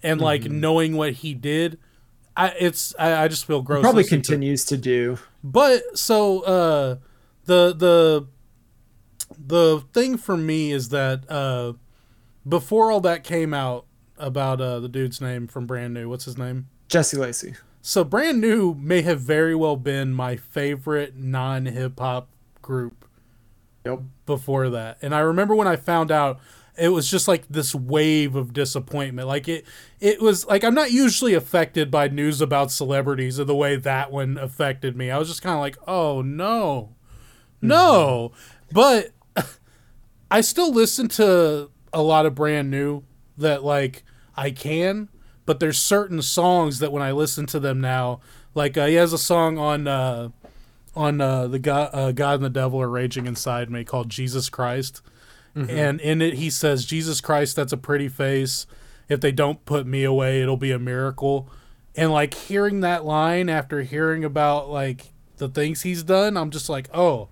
and 0.03 0.23
like 0.23 0.43
mm-hmm. 0.43 0.61
knowing 0.61 0.97
what 0.97 1.15
he 1.15 1.35
did, 1.35 1.79
I 2.35 2.55
it's 2.59 2.95
I, 2.99 3.25
I 3.25 3.29
just 3.29 3.45
feel 3.45 3.61
gross. 3.61 3.81
He 3.81 3.83
probably 3.83 4.05
continues 4.05 4.65
to, 4.67 4.77
to 4.77 4.83
do. 4.83 5.19
But 5.45 5.99
so 5.99 6.41
uh, 6.41 6.97
the 7.45 7.75
the 7.75 8.27
the 9.37 9.83
thing 9.93 10.17
for 10.17 10.37
me 10.37 10.73
is 10.73 10.89
that 10.91 11.31
uh, 11.31 11.75
before 12.47 12.91
all 12.91 13.01
that 13.01 13.25
came 13.25 13.53
out 13.53 13.87
about 14.17 14.61
uh, 14.61 14.81
the 14.81 14.89
dude's 14.89 15.21
name 15.21 15.47
from 15.47 15.67
Brand 15.67 15.95
New, 15.95 16.09
what's 16.09 16.25
his 16.25 16.39
name? 16.39 16.69
Jesse 16.89 17.17
Lacey. 17.17 17.55
So 17.81 18.05
Brand 18.05 18.41
New 18.41 18.75
may 18.75 19.03
have 19.03 19.21
very 19.21 19.55
well 19.55 19.77
been 19.77 20.13
my 20.13 20.37
favorite 20.37 21.17
non 21.17 21.67
hip 21.67 21.99
hop 21.99 22.29
group. 22.63 23.05
Yep. 23.85 24.01
Before 24.27 24.69
that, 24.71 24.99
and 25.01 25.15
I 25.15 25.21
remember 25.21 25.55
when 25.55 25.69
I 25.69 25.77
found 25.77 26.11
out, 26.11 26.41
it 26.77 26.91
was 26.91 27.11
just 27.11 27.27
like 27.27 27.45
this 27.49 27.75
wave 27.75 28.37
of 28.37 28.53
disappointment. 28.53 29.27
Like 29.27 29.49
it, 29.49 29.65
it 30.01 30.21
was 30.21 30.47
like 30.47 30.65
I'm 30.65 30.75
not 30.75 30.91
usually 30.91 31.33
affected 31.35 31.91
by 31.91 32.09
news 32.09 32.41
about 32.41 32.71
celebrities 32.71 33.39
in 33.39 33.47
the 33.47 33.55
way 33.55 33.77
that 33.77 34.11
one 34.11 34.37
affected 34.37 34.97
me. 34.97 35.11
I 35.11 35.19
was 35.19 35.29
just 35.29 35.43
kind 35.43 35.55
of 35.55 35.61
like, 35.61 35.79
oh 35.87 36.21
no, 36.21 36.95
no. 37.63 38.33
Mm-hmm. 38.33 38.75
But 38.75 39.13
I 40.31 40.41
still 40.41 40.73
listen 40.73 41.09
to 41.09 41.71
a 41.93 42.03
lot 42.03 42.27
of 42.27 42.35
brand 42.35 42.71
new 42.71 43.03
that 43.37 43.65
like 43.65 44.05
I 44.37 44.51
can, 44.51 45.09
but 45.47 45.61
there's 45.61 45.79
certain 45.79 46.21
songs 46.23 46.79
that 46.81 46.93
when 46.93 47.03
I 47.03 47.13
listen 47.13 47.47
to 47.47 47.61
them 47.61 47.81
now, 47.81 48.21
like 48.55 48.77
uh, 48.77 48.87
he 48.87 48.95
has 48.95 49.13
a 49.13 49.19
song 49.19 49.59
on 49.59 49.87
uh, 49.87 50.31
on 50.95 51.21
uh, 51.21 51.47
the 51.47 51.59
God, 51.59 51.91
uh, 51.93 52.13
God 52.13 52.37
and 52.37 52.45
the 52.45 52.51
Devil 52.51 52.81
are 52.81 52.89
raging 52.89 53.27
inside 53.27 53.71
me 53.71 53.85
called 53.85 54.11
Jesus 54.11 54.51
Christ, 54.51 55.01
mm-hmm. 55.57 55.71
and 55.71 56.01
in 56.01 56.21
it 56.21 56.35
he 56.35 56.51
says 56.51 56.85
Jesus 56.85 57.21
Christ, 57.21 57.57
that's 57.57 57.73
a 57.73 57.79
pretty 57.79 58.09
face. 58.09 58.67
If 59.09 59.21
they 59.21 59.33
don't 59.33 59.65
put 59.65 59.87
me 59.87 60.05
away, 60.05 60.43
it'll 60.43 60.59
be 60.59 60.73
a 60.73 60.79
miracle. 60.79 61.49
And 61.97 62.13
like 62.13 62.35
hearing 62.35 62.81
that 62.81 63.05
line 63.05 63.49
after 63.49 63.83
hearing 63.83 64.23
about 64.23 64.69
like 64.69 65.13
the 65.39 65.49
things 65.49 65.83
he's 65.83 66.03
done, 66.03 66.37
I'm 66.37 66.51
just 66.51 66.69
like, 66.69 66.89
oh, 66.93 67.29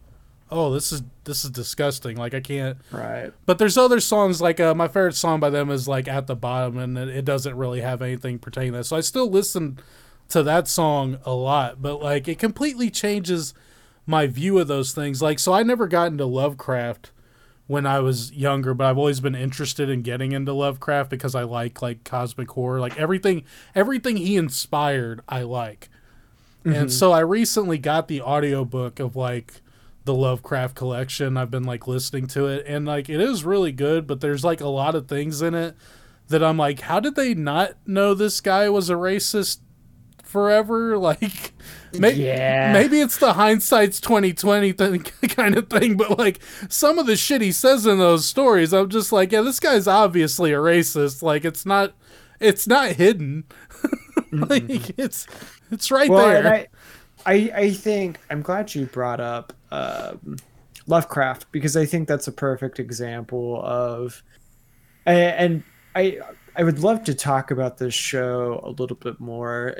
oh, 0.50 0.72
this 0.72 0.92
is 0.92 1.02
this 1.24 1.44
is 1.44 1.50
disgusting. 1.50 2.16
Like 2.16 2.34
I 2.34 2.40
can't. 2.40 2.78
Right. 2.90 3.32
But 3.44 3.58
there's 3.58 3.76
other 3.76 4.00
songs 4.00 4.40
like 4.40 4.60
uh, 4.60 4.74
my 4.74 4.88
favorite 4.88 5.16
song 5.16 5.40
by 5.40 5.50
them 5.50 5.70
is 5.70 5.88
like 5.88 6.08
at 6.08 6.26
the 6.26 6.36
bottom, 6.36 6.78
and 6.78 6.96
it, 6.96 7.08
it 7.08 7.24
doesn't 7.24 7.56
really 7.56 7.80
have 7.80 8.02
anything 8.02 8.38
pertaining 8.38 8.72
to 8.72 8.78
that. 8.78 8.84
So 8.84 8.96
I 8.96 9.00
still 9.00 9.30
listen 9.30 9.78
to 10.28 10.42
that 10.42 10.68
song 10.68 11.18
a 11.24 11.32
lot, 11.32 11.80
but 11.80 12.02
like 12.02 12.28
it 12.28 12.38
completely 12.38 12.90
changes 12.90 13.54
my 14.06 14.26
view 14.26 14.58
of 14.58 14.68
those 14.68 14.92
things. 14.92 15.20
Like 15.20 15.38
so, 15.38 15.52
I 15.52 15.62
never 15.62 15.86
got 15.86 16.12
into 16.12 16.26
Lovecraft 16.26 17.10
when 17.66 17.84
I 17.84 17.98
was 17.98 18.32
younger, 18.32 18.74
but 18.74 18.86
I've 18.86 18.98
always 18.98 19.20
been 19.20 19.34
interested 19.34 19.88
in 19.88 20.02
getting 20.02 20.32
into 20.32 20.52
Lovecraft 20.52 21.10
because 21.10 21.34
I 21.34 21.42
like 21.42 21.82
like 21.82 22.04
cosmic 22.04 22.50
horror, 22.50 22.80
like 22.80 22.98
everything 22.98 23.44
everything 23.74 24.16
he 24.16 24.36
inspired, 24.36 25.20
I 25.28 25.42
like. 25.42 25.88
Mm-hmm. 26.64 26.72
And 26.72 26.92
so 26.92 27.12
I 27.12 27.20
recently 27.20 27.78
got 27.78 28.08
the 28.08 28.22
audiobook 28.22 28.98
of 28.98 29.16
like 29.16 29.60
the 30.06 30.14
Lovecraft 30.14 30.74
collection. 30.74 31.36
I've 31.36 31.50
been 31.50 31.64
like 31.64 31.86
listening 31.86 32.26
to 32.28 32.46
it 32.46 32.64
and 32.66 32.86
like 32.86 33.10
it 33.10 33.20
is 33.20 33.44
really 33.44 33.72
good, 33.72 34.06
but 34.06 34.20
there's 34.20 34.44
like 34.44 34.60
a 34.60 34.68
lot 34.68 34.94
of 34.94 35.08
things 35.08 35.42
in 35.42 35.54
it 35.54 35.76
that 36.28 36.42
I'm 36.42 36.56
like, 36.56 36.80
how 36.80 37.00
did 37.00 37.14
they 37.14 37.34
not 37.34 37.74
know 37.86 38.14
this 38.14 38.40
guy 38.40 38.68
was 38.68 38.88
a 38.88 38.94
racist 38.94 39.58
forever? 40.24 40.96
Like 41.06 41.52
maybe, 41.92 42.22
yeah. 42.22 42.72
maybe 42.72 43.00
it's 43.00 43.18
the 43.18 43.34
hindsight's 43.34 44.00
2020 44.00 44.72
thing, 44.72 45.00
kind 45.28 45.56
of 45.56 45.68
thing, 45.68 45.96
but 45.96 46.18
like 46.18 46.40
some 46.68 46.98
of 46.98 47.06
the 47.06 47.16
shit 47.16 47.42
he 47.42 47.52
says 47.52 47.86
in 47.86 47.98
those 47.98 48.26
stories, 48.26 48.72
I'm 48.72 48.88
just 48.88 49.12
like, 49.12 49.32
yeah, 49.32 49.42
this 49.42 49.60
guy's 49.60 49.86
obviously 49.86 50.52
a 50.52 50.58
racist. 50.58 51.22
Like 51.22 51.44
it's 51.44 51.66
not 51.66 51.94
it's 52.40 52.66
not 52.66 52.92
hidden. 52.92 53.44
like 54.32 54.98
it's 54.98 55.26
it's 55.70 55.90
right 55.90 56.10
well, 56.10 56.26
there. 56.26 56.68
I, 57.26 57.50
I 57.54 57.70
think 57.70 58.18
I'm 58.30 58.40
glad 58.40 58.74
you 58.74 58.86
brought 58.86 59.20
up 59.20 59.52
um, 59.70 60.36
Lovecraft 60.86 61.50
because 61.52 61.76
I 61.76 61.84
think 61.84 62.06
that's 62.08 62.28
a 62.28 62.32
perfect 62.32 62.78
example 62.78 63.60
of, 63.64 64.22
and 65.04 65.62
I 65.94 66.20
I 66.56 66.62
would 66.62 66.78
love 66.78 67.04
to 67.04 67.14
talk 67.14 67.50
about 67.50 67.76
this 67.76 67.94
show 67.94 68.60
a 68.62 68.70
little 68.70 68.96
bit 68.96 69.20
more 69.20 69.76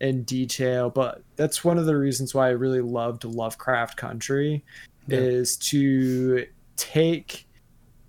in 0.00 0.22
detail, 0.24 0.90
but 0.90 1.22
that's 1.36 1.64
one 1.64 1.78
of 1.78 1.86
the 1.86 1.96
reasons 1.96 2.34
why 2.34 2.48
I 2.48 2.50
really 2.50 2.80
loved 2.80 3.24
Lovecraft 3.24 3.96
Country 3.96 4.64
yeah. 5.06 5.18
is 5.18 5.56
to 5.58 6.46
take 6.76 7.46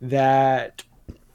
that 0.01 0.83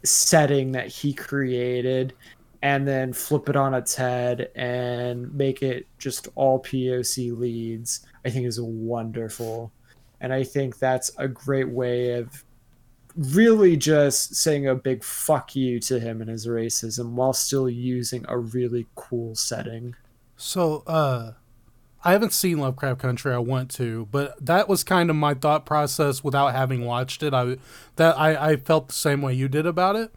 setting 0.05 0.72
that 0.72 0.88
he 0.88 1.12
created 1.12 2.14
and 2.62 2.86
then 2.86 3.12
flip 3.12 3.48
it 3.48 3.56
on 3.56 3.74
its 3.74 3.94
head 3.94 4.50
and 4.54 5.34
make 5.34 5.62
it 5.62 5.86
just 5.98 6.28
all 6.36 6.62
POC 6.62 7.36
leads, 7.36 8.06
I 8.24 8.30
think 8.30 8.46
is 8.46 8.60
wonderful. 8.60 9.72
And 10.20 10.32
I 10.32 10.44
think 10.44 10.78
that's 10.78 11.10
a 11.18 11.26
great 11.26 11.68
way 11.68 12.12
of 12.12 12.44
really 13.16 13.76
just 13.76 14.36
saying 14.36 14.68
a 14.68 14.74
big 14.76 15.02
fuck 15.02 15.56
you 15.56 15.80
to 15.80 15.98
him 15.98 16.20
and 16.20 16.30
his 16.30 16.46
racism 16.46 17.10
while 17.10 17.32
still 17.32 17.68
using 17.68 18.24
a 18.28 18.38
really 18.38 18.86
cool 18.94 19.34
setting. 19.34 19.96
So, 20.36 20.84
uh, 20.86 21.32
I 22.04 22.12
haven't 22.12 22.32
seen 22.32 22.58
Lovecraft 22.58 23.00
Country. 23.00 23.32
I 23.32 23.38
want 23.38 23.70
to, 23.72 24.08
but 24.10 24.44
that 24.44 24.68
was 24.68 24.82
kind 24.82 25.08
of 25.08 25.14
my 25.14 25.34
thought 25.34 25.64
process 25.64 26.24
without 26.24 26.52
having 26.52 26.84
watched 26.84 27.22
it. 27.22 27.32
I 27.32 27.58
that 27.94 28.18
I, 28.18 28.50
I 28.50 28.56
felt 28.56 28.88
the 28.88 28.94
same 28.94 29.22
way 29.22 29.34
you 29.34 29.46
did 29.48 29.66
about 29.66 29.94
it. 29.94 30.12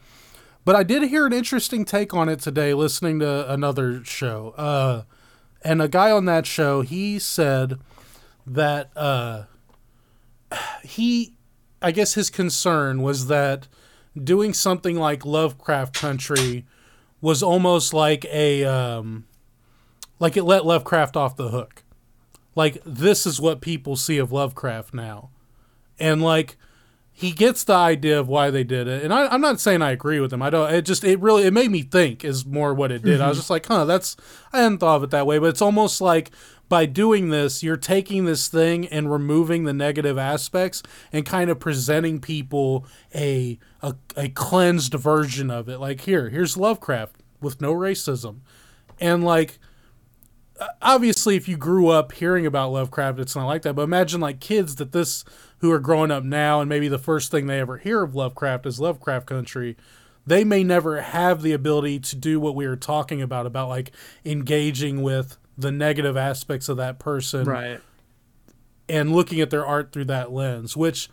But 0.65 0.75
I 0.75 0.83
did 0.83 1.03
hear 1.03 1.27
an 1.27 1.33
interesting 1.33 1.85
take 1.85 2.13
on 2.13 2.27
it 2.27 2.39
today 2.39 2.73
listening 2.73 3.19
to 3.19 3.51
another 3.51 4.03
show. 4.03 4.49
Uh, 4.57 5.03
and 5.63 5.81
a 5.81 5.87
guy 5.87 6.11
on 6.11 6.25
that 6.25 6.47
show, 6.47 6.81
he 6.81 7.19
said 7.19 7.79
that 8.47 8.89
uh, 8.97 9.43
he 10.83 11.35
I 11.81 11.91
guess 11.91 12.15
his 12.15 12.31
concern 12.31 13.03
was 13.03 13.27
that 13.27 13.67
doing 14.21 14.53
something 14.53 14.95
like 14.97 15.23
Lovecraft 15.23 15.93
Country 15.93 16.65
was 17.21 17.43
almost 17.43 17.93
like 17.93 18.25
a 18.25 18.63
um, 18.63 19.25
like 20.19 20.35
it 20.35 20.43
let 20.43 20.65
Lovecraft 20.65 21.15
off 21.15 21.35
the 21.35 21.49
hook. 21.49 21.83
Like 22.55 22.81
this 22.85 23.25
is 23.27 23.39
what 23.39 23.61
people 23.61 23.95
see 23.95 24.17
of 24.17 24.31
Lovecraft 24.31 24.95
now, 24.95 25.29
and 25.99 26.23
like 26.23 26.57
he 27.17 27.31
gets 27.31 27.63
the 27.63 27.73
idea 27.73 28.19
of 28.19 28.27
why 28.27 28.51
they 28.51 28.65
did 28.65 28.89
it. 28.89 29.01
And 29.01 29.13
I, 29.13 29.27
I'm 29.27 29.39
not 29.39 29.61
saying 29.61 29.81
I 29.81 29.91
agree 29.91 30.19
with 30.19 30.33
him. 30.33 30.41
I 30.41 30.49
don't. 30.49 30.71
It 30.73 30.81
just 30.81 31.05
it 31.05 31.17
really 31.21 31.43
it 31.43 31.53
made 31.53 31.71
me 31.71 31.81
think 31.81 32.25
is 32.25 32.45
more 32.45 32.73
what 32.73 32.91
it 32.91 33.03
did. 33.03 33.21
I 33.21 33.29
was 33.29 33.35
mm-hmm. 33.35 33.39
just 33.39 33.49
like, 33.49 33.65
huh, 33.67 33.85
that's 33.85 34.17
I 34.51 34.63
hadn't 34.63 34.79
thought 34.79 34.97
of 34.97 35.03
it 35.03 35.11
that 35.11 35.25
way. 35.25 35.39
But 35.39 35.47
it's 35.47 35.61
almost 35.61 36.01
like 36.01 36.31
by 36.67 36.85
doing 36.85 37.29
this, 37.29 37.63
you're 37.63 37.77
taking 37.77 38.25
this 38.25 38.49
thing 38.49 38.85
and 38.87 39.09
removing 39.09 39.63
the 39.63 39.71
negative 39.71 40.17
aspects 40.17 40.83
and 41.13 41.25
kind 41.25 41.49
of 41.49 41.57
presenting 41.57 42.19
people 42.19 42.85
a, 43.15 43.59
a 43.81 43.95
a 44.17 44.27
cleansed 44.27 44.93
version 44.93 45.49
of 45.49 45.69
it. 45.69 45.79
Like 45.79 46.01
here, 46.01 46.27
here's 46.27 46.57
Lovecraft 46.57 47.15
with 47.39 47.61
no 47.61 47.73
racism, 47.73 48.39
and 48.99 49.23
like 49.23 49.57
obviously 50.81 51.35
if 51.35 51.47
you 51.47 51.57
grew 51.57 51.87
up 51.87 52.11
hearing 52.11 52.45
about 52.45 52.71
Lovecraft, 52.71 53.19
it's 53.19 53.37
not 53.37 53.45
like 53.45 53.61
that. 53.61 53.73
But 53.73 53.83
imagine 53.83 54.19
like 54.19 54.41
kids 54.41 54.75
that 54.75 54.91
this 54.91 55.23
who 55.59 55.71
are 55.71 55.79
growing 55.79 56.11
up 56.11 56.23
now 56.23 56.59
and 56.61 56.69
maybe 56.69 56.87
the 56.87 56.97
first 56.99 57.31
thing 57.31 57.47
they 57.47 57.59
ever 57.59 57.77
hear 57.77 58.03
of 58.03 58.13
Lovecraft 58.15 58.65
is 58.65 58.79
Lovecraft 58.79 59.25
Country. 59.25 59.75
They 60.27 60.43
may 60.43 60.63
never 60.63 61.01
have 61.01 61.41
the 61.41 61.53
ability 61.53 61.99
to 61.99 62.15
do 62.15 62.39
what 62.39 62.55
we 62.55 62.65
are 62.65 62.75
talking 62.75 63.21
about 63.21 63.45
about 63.45 63.69
like 63.69 63.91
engaging 64.25 65.01
with 65.01 65.37
the 65.57 65.71
negative 65.71 66.17
aspects 66.17 66.67
of 66.67 66.77
that 66.77 66.99
person 66.99 67.45
Right. 67.45 67.79
and 68.89 69.15
looking 69.15 69.39
at 69.39 69.49
their 69.49 69.65
art 69.65 69.91
through 69.91 70.05
that 70.05 70.31
lens, 70.31 70.75
which 70.75 71.09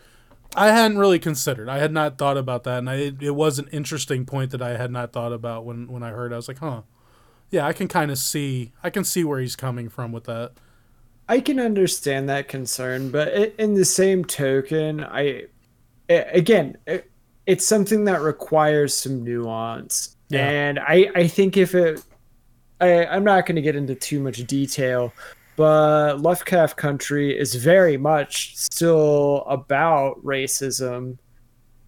I 0.57 0.69
hadn't 0.69 0.99
really 0.99 1.19
considered. 1.19 1.69
I 1.69 1.79
had 1.79 1.93
not 1.93 2.19
thought 2.19 2.37
about 2.37 2.65
that, 2.65 2.79
and 2.81 2.91
I, 2.91 2.95
it, 2.97 3.23
it 3.23 3.31
was 3.31 3.59
an 3.59 3.69
interesting 3.73 4.27
point 4.27 4.51
that 4.51 4.61
I 4.61 4.77
had 4.77 4.91
not 4.91 5.13
thought 5.13 5.33
about 5.33 5.65
when 5.65 5.89
when 5.89 6.03
I 6.03 6.11
heard. 6.11 6.33
It. 6.33 6.35
I 6.35 6.37
was 6.37 6.49
like, 6.49 6.59
huh, 6.59 6.83
yeah, 7.51 7.67
I 7.67 7.73
can 7.73 7.89
kind 7.89 8.11
of 8.11 8.19
see. 8.19 8.73
I 8.83 8.91
can 8.91 9.05
see 9.05 9.25
where 9.25 9.41
he's 9.41 9.57
coming 9.57 9.89
from 9.89 10.13
with 10.13 10.25
that. 10.25 10.53
I 11.33 11.41
can 11.41 11.59
understand 11.59 12.29
that 12.29 12.47
concern, 12.47 13.11
but 13.11 13.33
in 13.59 13.73
the 13.73 13.87
same 13.87 14.23
token, 14.23 15.03
I 15.03 15.45
again, 16.11 16.77
it, 16.87 17.11
it's 17.47 17.67
something 17.67 18.05
that 18.05 18.21
requires 18.21 18.95
some 18.95 19.25
nuance, 19.25 20.15
Yeah. 20.29 20.47
and 20.47 20.79
I 20.79 21.11
I 21.15 21.27
think 21.29 21.57
if 21.57 21.75
it, 21.75 22.03
I 22.83 23.07
I'm 23.07 23.25
not 23.25 23.47
going 23.47 23.57
to 23.57 23.63
get 23.63 23.77
into 23.77 23.95
too 23.95 24.21
much 24.21 24.47
detail, 24.47 25.11
but 25.57 26.21
Lovecraft 26.21 26.77
Country 26.77 27.35
is 27.45 27.55
very 27.55 27.97
much 27.97 28.55
still 28.59 29.45
about 29.49 30.23
racism. 30.23 31.17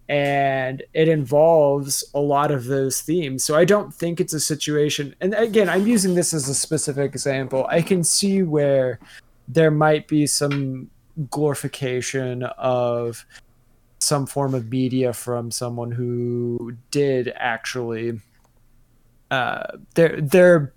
And 0.07 0.83
it 0.93 1.07
involves 1.07 2.03
a 2.13 2.19
lot 2.19 2.51
of 2.51 2.65
those 2.65 3.01
themes. 3.01 3.43
So 3.43 3.55
I 3.55 3.65
don't 3.65 3.91
think 3.91 4.19
it's 4.19 4.33
a 4.33 4.39
situation. 4.39 5.15
And 5.19 5.33
again, 5.33 5.67
I'm 5.67 5.87
using 5.87 6.13
this 6.13 6.31
as 6.31 6.47
a 6.47 6.53
specific 6.53 7.11
example. 7.11 7.65
I 7.71 7.81
can 7.81 8.03
see 8.03 8.43
where 8.43 8.99
there 9.47 9.71
might 9.71 10.07
be 10.07 10.25
some 10.27 10.89
glorification 11.29 12.43
of 12.43 13.25
some 13.99 14.25
form 14.25 14.53
of 14.53 14.69
media 14.69 15.13
from 15.13 15.51
someone 15.51 15.91
who 15.91 16.73
did 16.91 17.31
actually 17.35 18.19
uh 19.31 19.63
their 19.95 20.19
their 20.21 20.73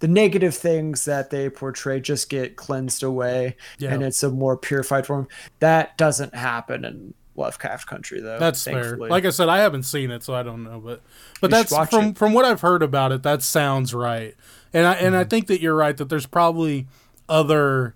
the 0.00 0.08
negative 0.08 0.54
things 0.54 1.04
that 1.06 1.30
they 1.30 1.48
portray 1.48 1.98
just 2.00 2.28
get 2.28 2.56
cleansed 2.56 3.02
away 3.02 3.56
Yeah. 3.78 3.94
and 3.94 4.02
it's 4.02 4.22
a 4.22 4.30
more 4.30 4.56
purified 4.56 5.06
form 5.06 5.28
that 5.60 5.96
doesn't 5.96 6.34
happen 6.34 6.84
in 6.84 7.14
lovecraft 7.34 7.86
country 7.86 8.20
though 8.20 8.38
That's 8.38 8.62
fair. 8.64 8.96
Like 8.96 9.24
I 9.24 9.30
said, 9.30 9.48
I 9.48 9.58
haven't 9.58 9.82
seen 9.84 10.10
it, 10.10 10.22
so 10.22 10.34
I 10.34 10.42
don't 10.42 10.64
know. 10.64 10.80
But 10.80 11.02
but 11.40 11.50
You 11.50 11.56
that's 11.62 11.90
from 11.90 12.04
it. 12.06 12.18
from 12.18 12.32
what 12.32 12.44
I've 12.46 12.62
heard 12.62 12.82
about 12.82 13.12
it. 13.12 13.22
That 13.22 13.42
sounds 13.42 13.92
right, 13.92 14.34
and 14.72 14.86
I 14.86 14.94
and 14.94 15.08
Mm-hmm. 15.14 15.16
I 15.20 15.24
think 15.24 15.46
that 15.48 15.60
you're 15.60 15.74
right 15.74 15.94
that 15.98 16.08
there's 16.08 16.24
probably 16.26 16.86
other 17.28 17.94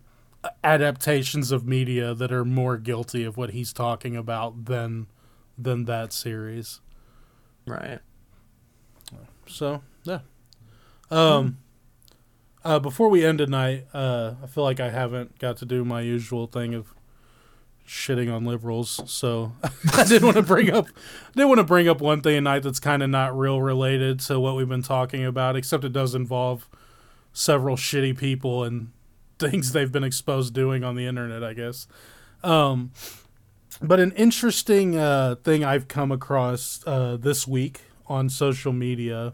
adaptations 0.65 1.53
of 1.53 1.67
media 1.67 2.15
that 2.15 2.33
are 2.33 2.45
more 2.45 2.77
guilty 2.77 3.25
of 3.25 3.37
what 3.37 3.51
he's 3.51 3.73
talking 3.73 4.17
about 4.17 4.67
than 4.67 5.07
than 5.59 5.85
that 5.85 6.13
series. 6.13 6.81
right 7.67 8.01
So 9.47 9.83
yeah. 10.05 10.21
Um. 11.11 11.59
Uh, 12.63 12.79
before 12.79 13.09
we 13.09 13.25
end 13.25 13.39
tonight, 13.39 13.87
uh, 13.95 14.35
I 14.43 14.47
feel 14.47 14.65
like 14.65 14.81
I 14.81 14.91
haven't 14.91 15.39
got 15.39 15.57
to 15.59 15.65
do 15.65 15.83
my 15.83 16.03
usual 16.03 16.47
thing 16.47 16.75
of 16.75 16.93
shitting 17.91 18.33
on 18.33 18.45
liberals. 18.45 19.01
So 19.07 19.53
I 19.95 20.05
didn't 20.05 20.25
want 20.25 20.37
to 20.37 20.43
bring 20.43 20.71
up, 20.71 20.87
I 20.87 21.33
did 21.35 21.47
want 21.47 21.59
to 21.59 21.65
bring 21.65 21.89
up 21.89 22.01
one 22.01 22.21
thing 22.21 22.35
tonight 22.35 22.61
that's 22.61 22.79
kind 22.79 23.03
of 23.03 23.11
not 23.11 23.37
real 23.37 23.61
related 23.61 24.21
to 24.21 24.39
what 24.39 24.57
we've 24.57 24.69
been 24.69 24.83
talking 24.83 25.25
about, 25.25 25.57
except 25.57 25.85
it 25.85 25.93
does 25.93 26.15
involve 26.15 26.69
several 27.33 27.77
shitty 27.77 28.17
people 28.17 28.63
and 28.63 28.93
things 29.41 29.73
they've 29.75 29.91
been 29.91 30.05
exposed 30.05 30.55
doing 30.55 30.85
on 30.85 30.95
the 30.95 31.07
internet. 31.07 31.43
I 31.43 31.55
guess. 31.55 31.87
Um, 32.45 32.93
but 33.83 33.99
an 33.99 34.13
interesting 34.13 34.97
uh, 34.97 35.37
thing 35.43 35.65
I've 35.65 35.89
come 35.89 36.13
across 36.13 36.83
uh, 36.87 37.17
this 37.19 37.49
week 37.49 37.81
on 38.07 38.29
social 38.29 38.73
media 38.73 39.33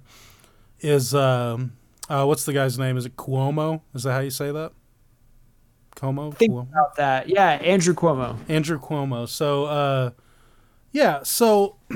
is 0.81 1.15
um, 1.15 1.73
uh, 2.09 2.25
what's 2.25 2.45
the 2.45 2.53
guy's 2.53 2.79
name? 2.79 2.97
Is 2.97 3.07
it 3.07 3.17
Cuomo? 3.17 3.81
Is 3.95 4.05
that 4.05 4.13
how 4.13 4.21
you 4.21 4.31
say 4.31 4.53
that? 4.53 4.73
Cuomo. 5.97 6.35
think 6.35 6.53
Cuomo? 6.53 6.69
about 6.71 6.95
that 6.97 7.27
yeah 7.29 7.53
andrew 7.53 7.95
cuomo 7.95 8.37
Andrew 8.51 8.79
Cuomo. 8.79 9.27
So, 9.27 9.65
uh, 9.65 10.11
yeah. 10.93 11.23
So, 11.23 11.77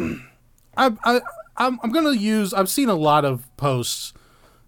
I, 0.76 0.92
I, 1.04 1.20
I'm, 1.56 1.78
I'm 1.82 1.92
gonna 1.92 2.12
use. 2.12 2.54
I've 2.54 2.70
seen 2.70 2.88
a 2.88 2.94
lot 2.94 3.24
of 3.26 3.54
posts 3.58 4.14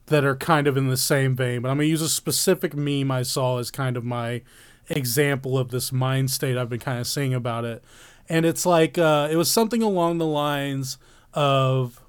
that 0.07 0.25
are 0.25 0.37
kind 0.37 0.67
of 0.67 0.77
in 0.77 0.89
the 0.89 0.97
same 0.97 1.37
vein, 1.37 1.63
but 1.63 1.71
I'm 1.71 1.77
gonna 1.77 1.89
use 1.89 2.03
a 2.03 2.09
specific 2.09 2.75
meme 2.75 3.11
I 3.11 3.23
saw 3.23 3.59
as 3.59 3.71
kind 3.71 3.97
of 3.97 4.05
my 4.05 4.43
example 4.89 5.57
of 5.57 5.71
this 5.71 5.93
mind 5.93 6.31
state 6.31 6.57
I've 6.57 6.69
been 6.69 6.81
kind 6.81 6.99
of 6.99 7.07
seeing 7.07 7.35
about 7.35 7.65
it. 7.65 7.83
And 8.29 8.45
it's 8.45 8.67
like 8.67 8.99
uh, 8.99 9.29
it 9.31 9.37
was 9.37 9.51
something 9.51 9.83
along 9.83 10.19
the 10.19 10.27
lines 10.27 10.99
of 11.35 12.03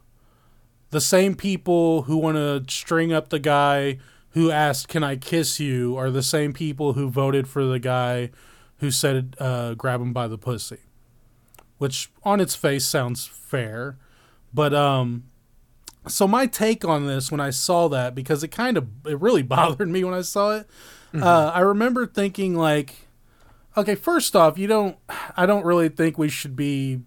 the 0.89 1.02
same 1.02 1.36
people 1.36 2.04
who 2.04 2.18
want 2.18 2.38
to 2.38 2.64
string 2.74 3.11
up 3.14 3.30
the 3.30 3.40
guy 3.40 3.99
who 4.32 4.52
asked, 4.52 4.88
"Can 4.88 5.03
I 5.03 5.15
kiss 5.15 5.60
you?" 5.60 5.95
are 5.98 6.10
the 6.10 6.24
same 6.24 6.53
people 6.53 6.94
who 6.94 7.10
voted 7.10 7.48
for 7.48 7.65
the 7.65 7.80
guy 7.80 8.32
who 8.78 8.91
said, 8.91 9.36
uh, 9.40 9.74
"Grab 9.76 10.02
him 10.02 10.14
by 10.14 10.28
the 10.28 10.38
pussy," 10.38 10.80
which 11.78 12.11
on 12.24 12.40
its 12.40 12.56
face 12.56 12.86
sounds 12.86 13.26
fair, 13.28 13.98
but 14.53 14.74
um. 14.74 15.26
So 16.08 16.28
my 16.28 16.46
take 16.46 16.84
on 16.84 17.08
this 17.08 17.32
when 17.32 17.40
I 17.40 17.50
saw 17.50 17.88
that 17.90 18.14
because 18.14 18.44
it 18.44 18.50
kind 18.50 18.78
of 18.78 18.88
it 19.06 19.20
really 19.20 19.42
bothered 19.44 19.90
me 19.90 20.04
when 20.04 20.14
I 20.14 20.22
saw 20.22 20.58
it. 20.58 20.68
Uh, 21.14 21.52
I 21.54 21.60
remember 21.60 22.08
thinking 22.08 22.56
like, 22.56 23.08
okay, 23.78 23.94
first 23.94 24.36
off, 24.36 24.58
you 24.58 24.68
don't. 24.68 24.98
I 25.38 25.46
don't 25.46 25.64
really 25.64 25.90
think 25.90 26.18
we 26.18 26.28
should 26.28 26.56
be 26.56 27.02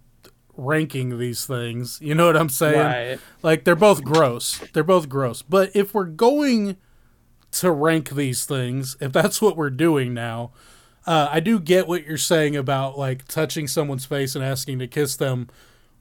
ranking 0.57 1.19
these 1.19 1.45
things. 1.47 1.99
You 2.01 2.15
know 2.15 2.27
what 2.27 2.37
I'm 2.37 2.49
saying? 2.49 2.79
right 2.79 3.21
Like 3.43 3.65
they're 3.65 3.75
both 3.75 4.05
gross. 4.05 4.59
They're 4.73 4.85
both 4.85 5.09
gross. 5.09 5.43
But 5.43 5.75
if 5.75 5.93
we're 5.93 6.05
going 6.05 6.77
to 7.53 7.71
rank 7.71 8.11
these 8.11 8.45
things, 8.45 8.97
if 9.01 9.13
that's 9.13 9.43
what 9.43 9.57
we're 9.57 9.71
doing 9.71 10.15
now, 10.15 10.53
uh, 11.07 11.29
I 11.31 11.41
do 11.41 11.61
get 11.61 11.87
what 11.87 12.05
you're 12.05 12.17
saying 12.17 12.57
about 12.57 12.99
like 12.99 13.27
touching 13.29 13.67
someone's 13.67 14.05
face 14.05 14.35
and 14.35 14.45
asking 14.45 14.79
to 14.81 14.87
kiss 14.87 15.17
them 15.17 15.49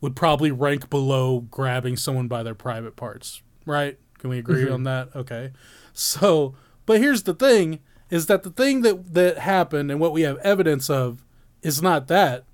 would 0.02 0.16
probably 0.16 0.52
rank 0.52 0.90
below 0.90 1.40
grabbing 1.40 1.98
someone 1.98 2.28
by 2.28 2.44
their 2.44 2.56
private 2.56 2.96
parts, 2.96 3.42
right? 3.66 3.98
Can 4.20 4.30
we 4.30 4.40
agree 4.40 4.70
on 4.70 4.84
that? 4.84 5.10
Okay. 5.16 5.52
So, 5.94 6.56
but 6.86 7.00
here's 7.00 7.24
the 7.24 7.34
thing 7.34 7.80
is 8.10 8.28
that 8.28 8.44
the 8.44 8.50
thing 8.50 8.82
that 8.82 9.14
that 9.14 9.40
happened 9.40 9.92
and 9.92 10.00
what 10.00 10.14
we 10.14 10.22
have 10.22 10.38
evidence 10.38 10.90
of 10.90 11.24
is 11.62 11.82
not 11.82 12.08
that 12.08 12.46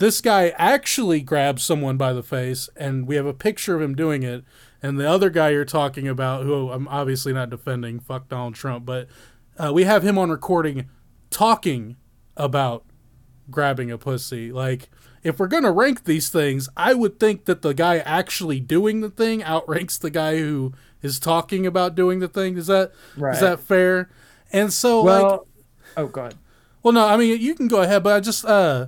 this 0.00 0.22
guy 0.22 0.48
actually 0.56 1.20
grabs 1.20 1.62
someone 1.62 1.98
by 1.98 2.12
the 2.14 2.22
face 2.22 2.70
and 2.74 3.06
we 3.06 3.16
have 3.16 3.26
a 3.26 3.34
picture 3.34 3.76
of 3.76 3.82
him 3.82 3.94
doing 3.94 4.22
it 4.22 4.44
and 4.82 4.98
the 4.98 5.08
other 5.08 5.28
guy 5.28 5.50
you're 5.50 5.64
talking 5.64 6.08
about 6.08 6.44
who 6.44 6.70
i'm 6.70 6.88
obviously 6.88 7.32
not 7.32 7.50
defending 7.50 8.00
fuck 8.00 8.28
donald 8.28 8.54
trump 8.54 8.86
but 8.86 9.08
uh, 9.58 9.70
we 9.72 9.84
have 9.84 10.02
him 10.02 10.16
on 10.16 10.30
recording 10.30 10.88
talking 11.28 11.96
about 12.36 12.84
grabbing 13.50 13.90
a 13.90 13.98
pussy 13.98 14.50
like 14.50 14.88
if 15.22 15.38
we're 15.38 15.46
going 15.46 15.62
to 15.62 15.70
rank 15.70 16.04
these 16.04 16.28
things 16.28 16.68
i 16.76 16.94
would 16.94 17.18
think 17.20 17.44
that 17.44 17.62
the 17.62 17.74
guy 17.74 17.98
actually 17.98 18.60
doing 18.60 19.00
the 19.00 19.10
thing 19.10 19.42
outranks 19.42 19.98
the 19.98 20.10
guy 20.10 20.38
who 20.38 20.72
is 21.02 21.18
talking 21.18 21.66
about 21.66 21.94
doing 21.94 22.18
the 22.20 22.28
thing 22.28 22.56
is 22.56 22.66
that 22.68 22.90
is 23.16 23.20
Right. 23.22 23.40
that 23.40 23.60
fair 23.60 24.08
and 24.52 24.72
so 24.72 25.02
like 25.02 25.40
oh 25.96 26.06
god 26.06 26.34
well, 26.82 26.94
no, 26.94 27.06
I 27.06 27.18
mean 27.18 27.38
you 27.38 27.54
can 27.54 27.68
go 27.68 27.82
ahead, 27.82 28.02
but 28.02 28.14
I 28.14 28.20
just 28.20 28.42
uh 28.44 28.86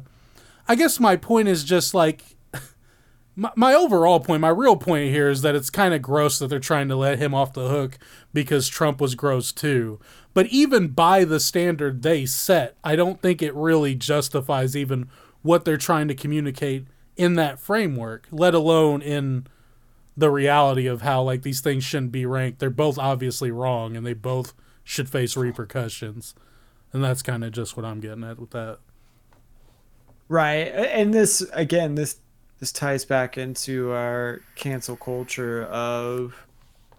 I 0.67 0.77
guess 0.77 0.99
my 0.99 1.15
point 1.17 1.49
is 1.49 1.63
just 1.63 1.93
like 1.93 2.23
my, 3.37 3.51
my 3.55 3.75
overall 3.75 4.19
point, 4.19 4.41
my 4.41 4.49
real 4.49 4.77
point 4.77 5.11
here 5.11 5.29
is 5.29 5.43
that 5.43 5.55
it's 5.55 5.69
kind 5.69 5.93
of 5.93 6.01
gross 6.01 6.39
that 6.39 6.49
they're 6.49 6.59
trying 6.59 6.89
to 6.89 6.97
let 6.97 7.19
him 7.19 7.35
off 7.35 7.53
the 7.53 7.69
hook 7.69 7.99
because 8.33 8.67
Trump 8.69 8.99
was 8.99 9.15
gross 9.15 9.53
too. 9.53 10.01
But 10.33 10.47
even 10.47 10.89
by 10.89 11.25
the 11.25 11.39
standard 11.39 12.03
they 12.03 12.25
set, 12.25 12.77
I 12.83 12.97
don't 12.97 13.21
think 13.21 13.43
it 13.43 13.55
really 13.55 13.95
justifies 13.95 14.75
even 14.75 15.11
what 15.43 15.65
they're 15.65 15.77
trying 15.77 16.09
to 16.09 16.15
communicate 16.15 16.87
in 17.17 17.35
that 17.35 17.61
framework, 17.61 18.27
let 18.31 18.55
alone 18.55 19.03
in 19.03 19.47
the 20.17 20.31
reality 20.31 20.87
of 20.87 21.03
how 21.03 21.23
like 21.23 21.43
these 21.43 21.61
things 21.61 21.85
shouldn't 21.85 22.13
be 22.13 22.27
ranked. 22.27 22.59
They're 22.59 22.71
both 22.71 22.99
obviously 22.99 23.51
wrong 23.51 23.97
and 23.97 24.07
they 24.07 24.15
both 24.15 24.55
should 24.85 25.09
face 25.09 25.37
repercussions. 25.37 26.35
And 26.93 27.03
that's 27.03 27.23
kind 27.23 27.45
of 27.45 27.53
just 27.53 27.77
what 27.77 27.87
I'm 27.87 28.01
getting 28.01 28.25
at 28.25 28.39
with 28.39 28.51
that. 28.51 28.79
Right. 30.29 30.69
And 30.69 31.13
this 31.13 31.43
again, 31.53 31.95
this 31.95 32.17
this 32.61 32.73
ties 32.73 33.05
back 33.05 33.37
into 33.37 33.91
our 33.91 34.41
cancel 34.55 34.97
culture 34.97 35.65
of 35.65 36.47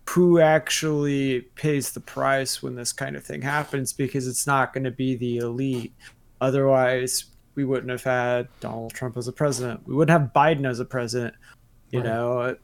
who 0.09 0.39
actually 0.39 1.41
pays 1.55 1.91
the 1.91 1.99
price 1.99 2.61
when 2.61 2.75
this 2.75 2.91
kind 2.91 3.15
of 3.15 3.23
thing 3.23 3.41
happens 3.41 3.93
because 3.93 4.27
it's 4.27 4.45
not 4.45 4.73
going 4.73 4.83
to 4.83 4.91
be 4.91 5.15
the 5.15 5.37
elite. 5.37 5.93
Otherwise, 6.41 7.25
we 7.55 7.63
wouldn't 7.65 7.89
have 7.91 8.03
had 8.03 8.47
Donald 8.59 8.93
Trump 8.93 9.17
as 9.17 9.27
a 9.27 9.31
president. 9.31 9.85
We 9.87 9.93
wouldn't 9.95 10.19
have 10.19 10.33
Biden 10.33 10.67
as 10.67 10.79
a 10.79 10.85
president. 10.85 11.35
You 11.91 11.99
Right. 11.99 12.07
know, 12.07 12.55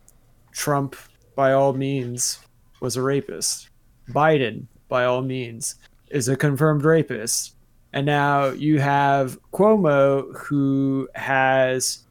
Trump, 0.52 0.96
by 1.36 1.54
all 1.54 1.74
means, 1.74 2.40
was 2.80 2.96
a 2.98 3.02
rapist. 3.02 3.70
Biden, 4.10 4.66
by 4.88 5.06
all 5.06 5.22
means, 5.22 5.76
is 6.10 6.28
a 6.28 6.36
confirmed 6.36 6.84
rapist. 6.84 7.56
And 7.94 8.06
now 8.06 8.46
you 8.48 8.80
have 8.80 9.40
Cuomo, 9.52 10.36
who 10.38 11.08
has 11.16 12.06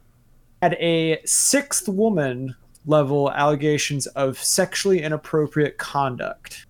had 0.63 0.75
a 0.75 1.21
sixth 1.25 1.89
woman 1.89 2.55
level 2.87 3.31
allegations 3.33 4.07
of 4.09 4.39
sexually 4.39 5.03
inappropriate 5.03 5.79
conduct. 5.79 6.67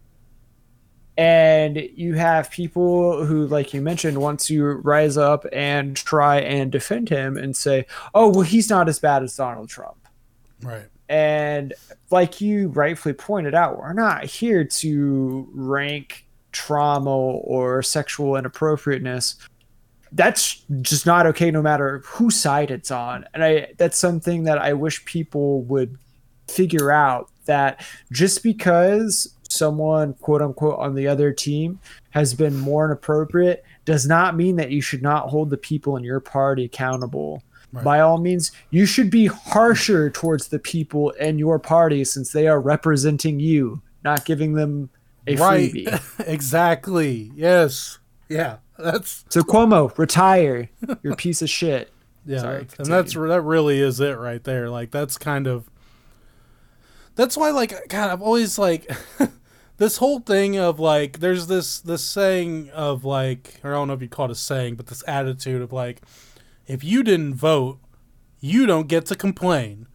And 1.19 1.90
you 1.97 2.15
have 2.15 2.49
people 2.49 3.27
who, 3.27 3.49
like 3.49 3.74
you 3.74 3.82
mentioned, 3.82 4.19
want 4.19 4.39
to 4.40 4.65
rise 4.65 5.16
up 5.16 5.45
and 5.53 5.97
try 5.97 6.39
and 6.39 6.70
defend 6.70 7.09
him 7.09 7.36
and 7.36 7.57
say, 7.57 7.86
oh, 8.15 8.28
well, 8.28 8.43
he's 8.43 8.70
not 8.70 8.89
as 8.89 9.01
bad 9.01 9.24
as 9.24 9.35
Donald 9.35 9.69
Trump. 9.69 9.97
Right. 10.62 10.86
And 11.09 11.74
like 12.11 12.40
you 12.40 12.69
rightfully 12.69 13.15
pointed 13.15 13.53
out, 13.53 13.78
we're 13.78 13.95
not 13.95 14.27
here 14.27 14.62
to 14.65 15.49
rank 15.53 16.24
trauma 16.53 17.11
or 17.11 17.82
sexual 17.82 18.36
inappropriateness. 18.36 19.39
That's 20.12 20.65
just 20.82 21.05
not 21.05 21.27
okay 21.27 21.51
no 21.51 21.62
matter 21.62 22.03
whose 22.05 22.39
side 22.39 22.70
it's 22.70 22.93
on. 22.93 23.24
And 23.35 23.43
I 23.43 23.73
that's 23.77 23.99
something 23.99 24.45
that 24.45 24.59
I 24.59 24.73
wish 24.73 25.05
people 25.05 25.62
would 25.62 25.99
figure 26.47 26.93
out 26.93 27.28
that 27.47 27.85
just 28.12 28.43
because 28.43 29.35
someone 29.49 30.15
quote 30.15 30.43
unquote 30.43 30.79
on 30.79 30.95
the 30.95 31.07
other 31.09 31.33
team 31.33 31.79
has 32.11 32.35
been 32.35 32.55
more 32.57 32.85
inappropriate 32.85 33.65
does 33.85 34.07
not 34.07 34.37
mean 34.37 34.57
that 34.57 34.70
you 34.70 34.81
should 34.81 35.03
not 35.03 35.29
hold 35.29 35.51
the 35.51 35.57
people 35.57 35.97
in 35.97 36.05
your 36.05 36.20
party 36.20 36.65
accountable 36.65 37.43
Right. 37.70 37.85
by 37.85 38.01
all 38.01 38.16
means, 38.16 38.51
you 38.70 38.87
should 38.87 39.11
be 39.11 39.27
harsher 39.27 40.09
towards 40.09 40.49
the 40.49 40.59
people 40.59 41.11
in 41.11 41.39
your 41.39 41.59
party 41.59 42.03
since 42.03 42.33
they 42.33 42.49
are 42.49 42.59
representing 42.62 43.41
you, 43.41 43.83
not 44.03 44.25
giving 44.25 44.55
them 44.55 44.89
a 45.27 45.37
right. 45.37 45.70
freebie. 45.70 46.27
exactly. 46.27 47.31
Yes. 47.35 47.99
Yeah. 48.31 48.57
That's 48.79 49.27
So 49.29 49.43
Cuomo, 49.43 49.97
retire. 49.99 50.70
You're 51.03 51.12
a 51.12 51.16
piece 51.16 51.43
of 51.43 51.51
shit. 51.51 51.93
Yeah, 52.27 52.41
Sorry, 52.41 52.59
that's- 52.65 52.79
and 52.79 52.87
that's 52.89 53.12
that 53.15 53.41
really 53.43 53.81
is 53.81 54.01
it 54.01 54.19
right 54.19 54.43
there. 54.45 54.69
Like 54.69 54.91
that's 54.91 55.16
kind 55.19 55.47
of 55.47 55.70
that's 57.19 57.36
why 57.36 57.51
like 57.51 57.89
God, 57.89 58.11
I've 58.11 58.23
always 58.23 58.61
like 58.61 58.89
this 59.77 59.97
whole 59.97 60.20
thing 60.20 60.57
of 60.57 60.78
like 60.78 61.19
there's 61.19 61.49
this 61.49 61.81
this 61.81 62.05
saying 62.05 62.70
of 62.70 63.05
like 63.05 63.61
or 63.65 63.73
I 63.73 63.74
don't 63.74 63.89
know 63.89 63.95
if 63.95 64.01
you 64.01 64.09
call 64.09 64.27
it 64.27 64.31
a 64.31 64.36
saying, 64.36 64.77
but 64.77 64.86
this 64.86 65.03
attitude 65.09 65.61
of 65.61 65.73
like 65.73 66.01
if 66.69 66.85
you 66.85 67.03
didn't 67.03 67.35
vote, 67.35 67.81
you 68.39 68.66
don't 68.66 68.86
get 68.86 69.05
to 69.07 69.16
complain. 69.16 69.89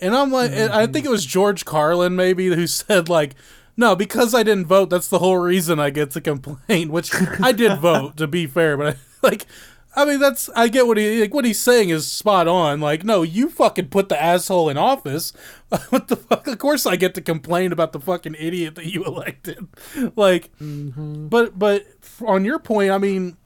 And 0.00 0.14
I'm 0.14 0.30
like, 0.30 0.52
and 0.52 0.72
I 0.72 0.86
think 0.86 1.04
it 1.04 1.10
was 1.10 1.26
George 1.26 1.64
Carlin 1.64 2.14
maybe 2.14 2.46
who 2.46 2.66
said 2.68 3.08
like, 3.08 3.34
no, 3.76 3.96
because 3.96 4.32
I 4.32 4.44
didn't 4.44 4.66
vote, 4.66 4.88
that's 4.88 5.08
the 5.08 5.18
whole 5.18 5.38
reason 5.38 5.80
I 5.80 5.90
get 5.90 6.12
to 6.12 6.20
complain. 6.20 6.92
Which 6.92 7.10
I 7.40 7.50
did 7.50 7.80
vote, 7.80 8.16
to 8.18 8.28
be 8.28 8.46
fair, 8.46 8.76
but 8.76 8.94
I, 8.94 8.98
like, 9.26 9.46
I 9.94 10.04
mean, 10.06 10.20
that's 10.20 10.48
I 10.56 10.68
get 10.68 10.86
what 10.86 10.96
he 10.96 11.20
like. 11.20 11.34
What 11.34 11.44
he's 11.44 11.60
saying 11.60 11.90
is 11.90 12.10
spot 12.10 12.48
on. 12.48 12.80
Like, 12.80 13.04
no, 13.04 13.22
you 13.22 13.50
fucking 13.50 13.88
put 13.88 14.08
the 14.08 14.20
asshole 14.20 14.68
in 14.70 14.78
office. 14.78 15.32
what 15.90 16.08
the 16.08 16.16
fuck? 16.16 16.46
Of 16.46 16.58
course, 16.58 16.86
I 16.86 16.96
get 16.96 17.14
to 17.14 17.20
complain 17.20 17.72
about 17.72 17.92
the 17.92 18.00
fucking 18.00 18.36
idiot 18.38 18.74
that 18.76 18.86
you 18.86 19.04
elected. 19.06 19.68
like, 20.16 20.50
mm-hmm. 20.58 21.28
but 21.28 21.58
but 21.58 21.84
on 22.24 22.44
your 22.44 22.58
point, 22.58 22.90
I 22.90 22.98
mean, 22.98 23.36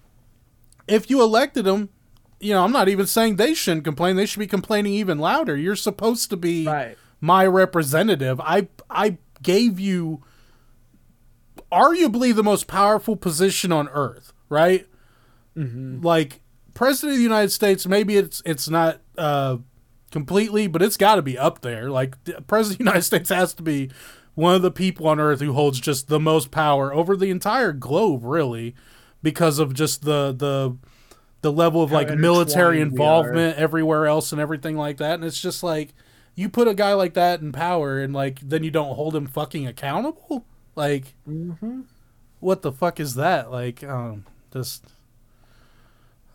if 0.87 1.11
you 1.11 1.21
elected 1.21 1.67
him, 1.67 1.89
you 2.39 2.53
know, 2.55 2.63
I'm 2.63 2.73
not 2.73 2.89
even 2.89 3.07
saying 3.07 3.37
they 3.37 3.53
shouldn't 3.55 3.85
complain. 3.85 4.15
They 4.15 4.27
should 4.27 4.39
be 4.39 4.47
complaining 4.47 4.93
even 4.95 5.19
louder. 5.19 5.57
You're 5.57 5.75
supposed 5.75 6.31
to 6.31 6.37
be 6.37 6.65
Right. 6.67 6.97
my 7.21 7.45
representative. 7.45 8.41
I 8.41 8.69
I 8.89 9.19
gave 9.43 9.81
you 9.81 10.23
arguably 11.73 12.35
the 12.35 12.45
most 12.45 12.67
powerful 12.69 13.17
position 13.17 13.73
on 13.73 13.89
earth, 13.89 14.33
right? 14.49 14.87
Like 16.03 16.41
president 16.75 17.13
of 17.15 17.19
the 17.19 17.23
United 17.23 17.51
States, 17.51 17.87
maybe 17.87 18.17
it's 18.17 18.43
it's 18.45 18.69
not 18.69 19.01
uh, 19.17 19.57
completely, 20.11 20.67
but 20.67 20.83
it's 20.83 20.97
got 20.97 21.15
to 21.17 21.23
be 21.23 21.39
up 21.39 21.63
there. 21.63 21.91
Like 21.91 22.23
the 22.25 22.43
president 22.43 22.75
of 22.75 22.79
the 22.79 22.85
United 22.85 23.03
States 23.03 23.31
has 23.31 23.55
to 23.55 23.63
be 23.63 23.91
one 24.35 24.55
of 24.55 24.61
the 24.63 24.71
people 24.71 25.09
on 25.09 25.19
earth 25.19 25.41
who 25.41 25.55
holds 25.55 25.81
just 25.81 26.09
the 26.09 26.21
most 26.21 26.51
power 26.51 26.93
over 26.93 27.17
the 27.17 27.31
entire 27.31 27.73
globe, 27.73 28.23
really, 28.23 28.75
because 29.23 29.59
of 29.59 29.73
just 29.73 30.05
the 30.05 30.35
the 30.37 30.77
the 31.41 31.51
level 31.53 31.83
of 31.83 31.91
How 31.91 31.97
like 31.97 32.11
military 32.19 32.81
intertwined 32.81 32.99
we 32.99 33.05
are. 33.05 33.09
involvement 33.23 33.59
everywhere 33.59 34.07
else 34.07 34.33
and 34.33 34.41
everything 34.41 34.77
like 34.77 34.99
that. 34.99 35.15
And 35.15 35.25
it's 35.25 35.41
just 35.41 35.63
like 35.63 35.95
you 36.35 36.49
put 36.51 36.69
a 36.69 36.75
guy 36.75 36.93
like 36.93 37.15
that 37.15 37.41
in 37.41 37.53
power, 37.53 37.99
and 37.99 38.13
like 38.13 38.41
then 38.41 38.63
you 38.63 38.71
don't 38.71 38.95
hold 38.95 39.17
him 39.17 39.27
fucking 39.27 39.67
accountable. 39.67 40.45
Like, 40.75 41.15
what 42.41 42.61
the 42.61 42.73
fuck 42.73 43.01
is 43.01 43.15
that? 43.15 43.51
Like, 43.51 43.83
um, 43.83 44.27
just, 44.53 44.85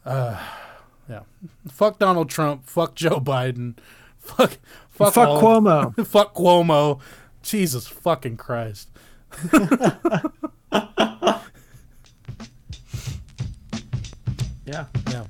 uh, 0.05 0.37
yeah. 1.09 1.21
Fuck 1.69 1.99
Donald 1.99 2.29
Trump. 2.29 2.67
Fuck 2.67 2.95
Joe 2.95 3.19
Biden. 3.19 3.75
Fuck, 4.19 4.57
fuck, 4.89 5.13
Fuck 5.13 5.27
all- 5.27 5.41
Cuomo. 5.41 6.07
fuck 6.07 6.35
Cuomo. 6.35 6.99
Jesus 7.41 7.87
fucking 7.87 8.37
Christ. 8.37 8.89
Yeah. 14.65 14.85
Yeah. 15.09 15.25